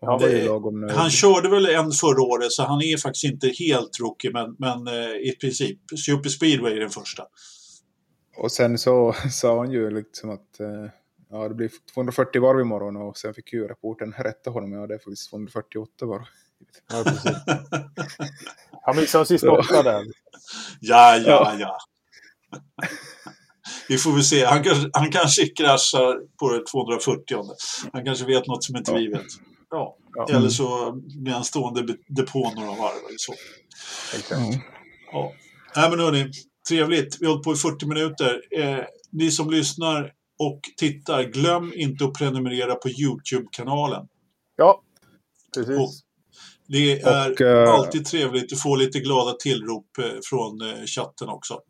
Ja, 0.00 0.10
han 0.10 0.18
det-. 0.20 0.92
Han 0.92 1.10
körde 1.10 1.48
väl 1.48 1.66
en 1.66 1.92
förra 1.92 2.22
året, 2.22 2.52
så 2.52 2.62
han 2.62 2.82
är 2.82 2.96
faktiskt 2.96 3.24
inte 3.24 3.48
helt 3.48 4.00
rookie, 4.00 4.30
men, 4.32 4.56
men 4.58 4.86
eh, 4.86 5.10
i 5.10 5.36
princip. 5.40 5.78
Super 6.06 6.28
Speedway 6.28 6.76
är 6.76 6.80
den 6.80 6.90
första. 6.90 7.26
Och 8.36 8.52
sen 8.52 8.78
så 8.78 9.14
sa 9.30 9.58
han 9.58 9.70
ju 9.70 9.90
liksom 9.90 10.30
att 10.30 10.60
eh, 10.60 10.86
ja, 11.30 11.48
det 11.48 11.54
blir 11.54 11.70
240 11.94 12.42
varv 12.42 12.60
imorgon 12.60 12.96
och 12.96 13.16
sen 13.16 13.34
fick 13.34 13.52
ju 13.52 13.68
rapporten 13.68 14.12
rätta 14.12 14.50
honom. 14.50 14.72
Ja, 14.72 14.86
det 14.86 14.94
är 14.94 14.98
faktiskt 14.98 15.30
248 15.30 16.06
varv. 16.06 16.22
Ja, 16.92 17.04
precis. 17.04 17.32
Han 18.86 18.96
missade 18.96 19.24
de 19.24 19.28
sista 19.28 19.46
Ja. 19.46 19.58
åtta 19.60 19.82
där. 19.82 20.04
Ja, 20.80 21.16
ja, 21.16 21.22
Ja. 21.26 21.56
ja. 21.58 21.78
Vi 23.88 23.98
får 23.98 24.12
väl 24.12 24.24
se. 24.24 24.44
Han 24.44 24.62
kanske, 24.64 24.90
han 24.92 25.10
kanske 25.10 25.46
kraschar 25.46 26.16
på 26.40 26.48
det 26.52 26.66
240. 26.66 27.38
Han 27.92 28.04
kanske 28.04 28.24
vet 28.26 28.46
något 28.46 28.64
som 28.64 28.76
inte 28.76 28.94
vi 28.94 29.08
vet. 29.08 29.26
Ja. 29.70 29.96
Ja. 30.14 30.26
Eller 30.36 30.48
så 30.48 30.92
blir 31.22 31.32
han 31.32 31.44
stående 31.44 31.96
depå 32.08 32.50
några 32.56 32.68
varv 32.68 32.98
eller 33.08 33.18
så. 33.18 33.32
Exakt. 34.16 34.64
Ja. 35.12 35.32
Nej, 35.76 35.90
men 35.90 36.00
hörni, 36.00 36.30
trevligt. 36.68 37.16
Vi 37.20 37.26
har 37.26 37.32
hållit 37.32 37.44
på 37.44 37.52
i 37.52 37.56
40 37.56 37.86
minuter. 37.86 38.42
Eh, 38.58 38.84
ni 39.12 39.30
som 39.30 39.50
lyssnar 39.50 40.12
och 40.38 40.60
tittar, 40.76 41.22
glöm 41.22 41.72
inte 41.76 42.04
att 42.04 42.14
prenumerera 42.14 42.74
på 42.74 42.88
YouTube-kanalen. 42.88 44.06
Ja, 44.56 44.82
precis. 45.54 46.03
Det 46.66 47.00
är 47.02 47.32
Och, 47.32 47.40
eh, 47.40 47.74
alltid 47.74 48.06
trevligt 48.06 48.52
att 48.52 48.60
få 48.60 48.76
lite 48.76 49.00
glada 49.00 49.32
tillrop 49.32 49.98
eh, 49.98 50.04
från 50.24 50.60
eh, 50.60 50.84
chatten 50.86 51.28
också. 51.28 51.60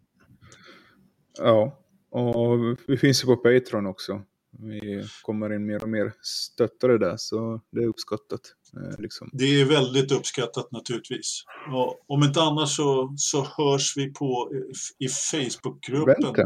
Ja, 1.38 1.78
och 2.11 2.78
vi 2.86 2.97
finns 2.97 3.22
ju 3.22 3.26
på 3.26 3.36
Patreon 3.36 3.86
också. 3.86 4.22
Vi 4.59 5.05
kommer 5.22 5.55
in 5.55 5.66
mer 5.66 5.82
och 5.82 5.88
mer 5.88 6.12
stöttare 6.22 6.99
där, 6.99 7.14
så 7.16 7.61
det 7.72 7.82
är 7.82 7.86
uppskattat. 7.86 8.40
Liksom. 8.99 9.30
Det 9.32 9.61
är 9.61 9.64
väldigt 9.64 10.12
uppskattat 10.12 10.72
naturligtvis. 10.72 11.45
Och 11.72 12.05
om 12.07 12.22
inte 12.22 12.42
annars 12.42 12.76
så, 12.76 13.14
så 13.16 13.47
hörs 13.57 13.97
vi 13.97 14.12
på 14.12 14.51
i 14.99 15.09
Facebookgruppen 15.09 16.22
Vänta. 16.22 16.42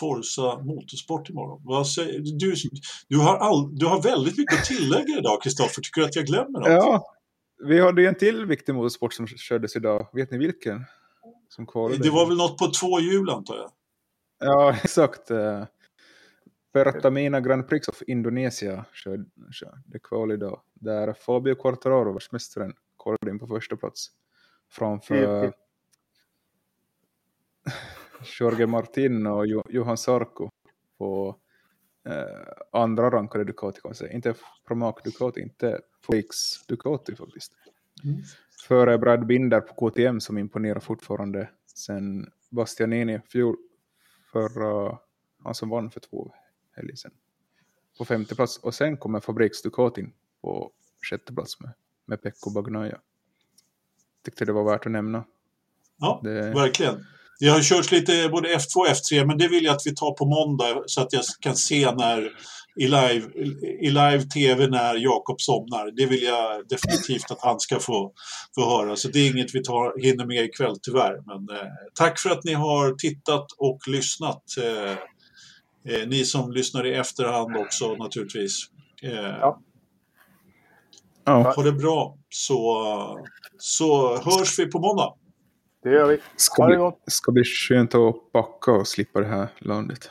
Forza 0.00 0.58
Motorsport 0.58 1.30
imorgon. 1.30 1.60
Vad 1.64 1.88
säger, 1.88 2.18
du, 2.18 2.54
du, 3.08 3.18
har 3.18 3.36
all, 3.36 3.78
du 3.78 3.86
har 3.86 4.02
väldigt 4.02 4.38
mycket 4.38 4.58
att 4.58 4.64
tillägga 4.64 5.18
idag, 5.18 5.42
Kristoffer. 5.42 5.82
Tycker 5.82 6.00
du 6.00 6.06
att 6.06 6.16
jag 6.16 6.26
glömmer 6.26 6.60
något? 6.60 6.68
Ja, 6.68 7.14
vi 7.62 7.80
hade 7.80 8.02
ju 8.02 8.08
en 8.08 8.14
till 8.14 8.46
viktig 8.46 8.74
motorsport 8.74 9.12
som 9.12 9.26
kördes 9.26 9.76
idag. 9.76 10.08
Vet 10.12 10.30
ni 10.30 10.38
vilken? 10.38 10.84
Som 11.48 11.66
kvalade. 11.66 12.02
Det 12.02 12.10
var 12.10 12.26
väl 12.26 12.36
något 12.36 12.58
på 12.58 12.66
två 12.80 13.00
hjul, 13.00 13.30
antar 13.30 13.56
jag? 13.56 13.70
Ja, 14.38 14.76
exakt. 14.84 15.30
Pertamina 16.72 17.40
Grand 17.40 17.68
Prix 17.68 17.88
of 17.88 18.02
Indonesia 18.02 18.84
körde 18.92 19.98
kval 20.02 20.32
idag. 20.32 20.60
Där 20.74 21.12
Fabio 21.12 21.54
Quartararo, 21.54 22.12
världsmästaren, 22.12 22.74
kvalade 23.02 23.30
in 23.30 23.38
på 23.38 23.46
första 23.46 23.76
plats. 23.76 24.10
Framför 24.70 25.52
Jorge 28.40 28.66
Martin 28.66 29.26
och 29.26 29.46
jo 29.46 29.62
Johan 29.68 29.96
Sarko 29.96 30.50
på 30.98 31.36
eh, 32.06 32.52
andra 32.72 33.10
rankade 33.10 33.44
Ducati 33.44 33.80
kan 33.80 33.88
man 33.88 33.94
säga. 33.94 34.12
Inte 34.12 34.34
Pramac 34.66 34.94
Ducati, 35.04 35.40
inte 35.40 35.80
Flakes 36.06 36.66
Ducati 36.66 37.16
faktiskt. 37.16 37.52
Mm. 38.04 38.16
Före 38.68 38.98
Brad 38.98 39.26
Binder 39.26 39.60
på 39.60 39.74
KTM 39.90 40.20
som 40.20 40.38
imponerar 40.38 40.80
fortfarande 40.80 41.50
sen 41.74 42.30
Bastianini 42.50 43.20
fjol 43.28 43.56
förra, 44.32 44.98
han 45.44 45.54
som 45.54 45.68
vann 45.68 45.90
för 45.90 46.00
två 46.00 46.32
helger 46.76 46.94
sedan. 46.96 47.12
På 47.98 48.04
femte 48.04 48.34
plats 48.34 48.58
och 48.58 48.74
sen 48.74 48.96
kommer 48.96 49.20
Fabriks 49.20 49.62
Ducatin 49.62 50.12
på 50.40 50.72
sjätte 51.10 51.34
plats 51.34 51.60
med, 51.60 51.72
med 52.04 52.22
Pecco 52.22 52.50
Bagnaia. 52.50 53.00
Tyckte 54.24 54.44
det 54.44 54.52
var 54.52 54.64
värt 54.64 54.86
att 54.86 54.92
nämna. 54.92 55.24
Ja, 55.96 56.20
Det- 56.24 56.50
verkligen. 56.54 57.06
Det 57.40 57.48
har 57.48 57.62
körts 57.62 57.92
lite 57.92 58.28
både 58.28 58.48
F2 58.48 58.76
och 58.76 58.86
F3, 58.86 59.26
men 59.26 59.38
det 59.38 59.48
vill 59.48 59.64
jag 59.64 59.74
att 59.74 59.86
vi 59.86 59.94
tar 59.94 60.10
på 60.10 60.26
måndag 60.26 60.82
så 60.86 61.00
att 61.00 61.12
jag 61.12 61.22
kan 61.40 61.56
se 61.56 61.90
när 61.94 62.30
i 62.76 62.86
live, 62.86 63.28
i 63.80 63.88
live 63.88 64.22
tv 64.22 64.66
när 64.66 64.94
Jakob 64.94 65.40
somnar. 65.40 65.90
Det 65.96 66.06
vill 66.06 66.22
jag 66.22 66.68
definitivt 66.68 67.30
att 67.30 67.40
han 67.42 67.60
ska 67.60 67.78
få, 67.78 68.12
få 68.54 68.76
höra. 68.76 68.96
Så 68.96 69.08
det 69.08 69.18
är 69.18 69.30
inget 69.30 69.54
vi 69.54 69.62
tar, 69.62 70.02
hinner 70.02 70.26
med 70.26 70.44
ikväll 70.44 70.76
tyvärr. 70.82 71.22
Men 71.26 71.56
eh, 71.56 71.66
tack 71.94 72.18
för 72.18 72.30
att 72.30 72.44
ni 72.44 72.52
har 72.52 72.94
tittat 72.94 73.46
och 73.58 73.88
lyssnat. 73.88 74.42
Eh, 74.62 74.92
eh, 75.94 76.08
ni 76.08 76.24
som 76.24 76.52
lyssnar 76.52 76.86
i 76.86 76.94
efterhand 76.94 77.56
också 77.56 77.94
naturligtvis. 77.94 78.64
Eh, 79.02 79.38
Ja. 79.40 79.60
Ja, 81.26 81.52
Ha 81.56 81.62
det 81.62 81.72
bra 81.72 82.18
så, 82.28 83.24
så 83.58 84.16
hörs 84.16 84.58
vi 84.58 84.66
på 84.66 84.78
måndag. 84.78 85.12
Det 85.84 85.90
gör 85.90 86.08
vi. 86.08 86.18
ska 86.36 86.62
Ha 86.62 86.68
det 86.68 86.76
bli, 86.76 86.80
gott. 86.84 86.98
ska 87.06 87.32
bli 87.32 87.44
skönt 87.44 87.94
att 87.94 88.32
packa 88.32 88.72
och 88.72 88.88
slippa 88.88 89.20
det 89.20 89.26
här 89.26 89.48
landet. 89.58 90.10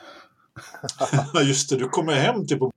Just 1.44 1.70
det, 1.70 1.76
du 1.78 1.90
kommer 1.90 2.14
hem 2.14 2.48
till 2.48 2.60
på 2.60 2.72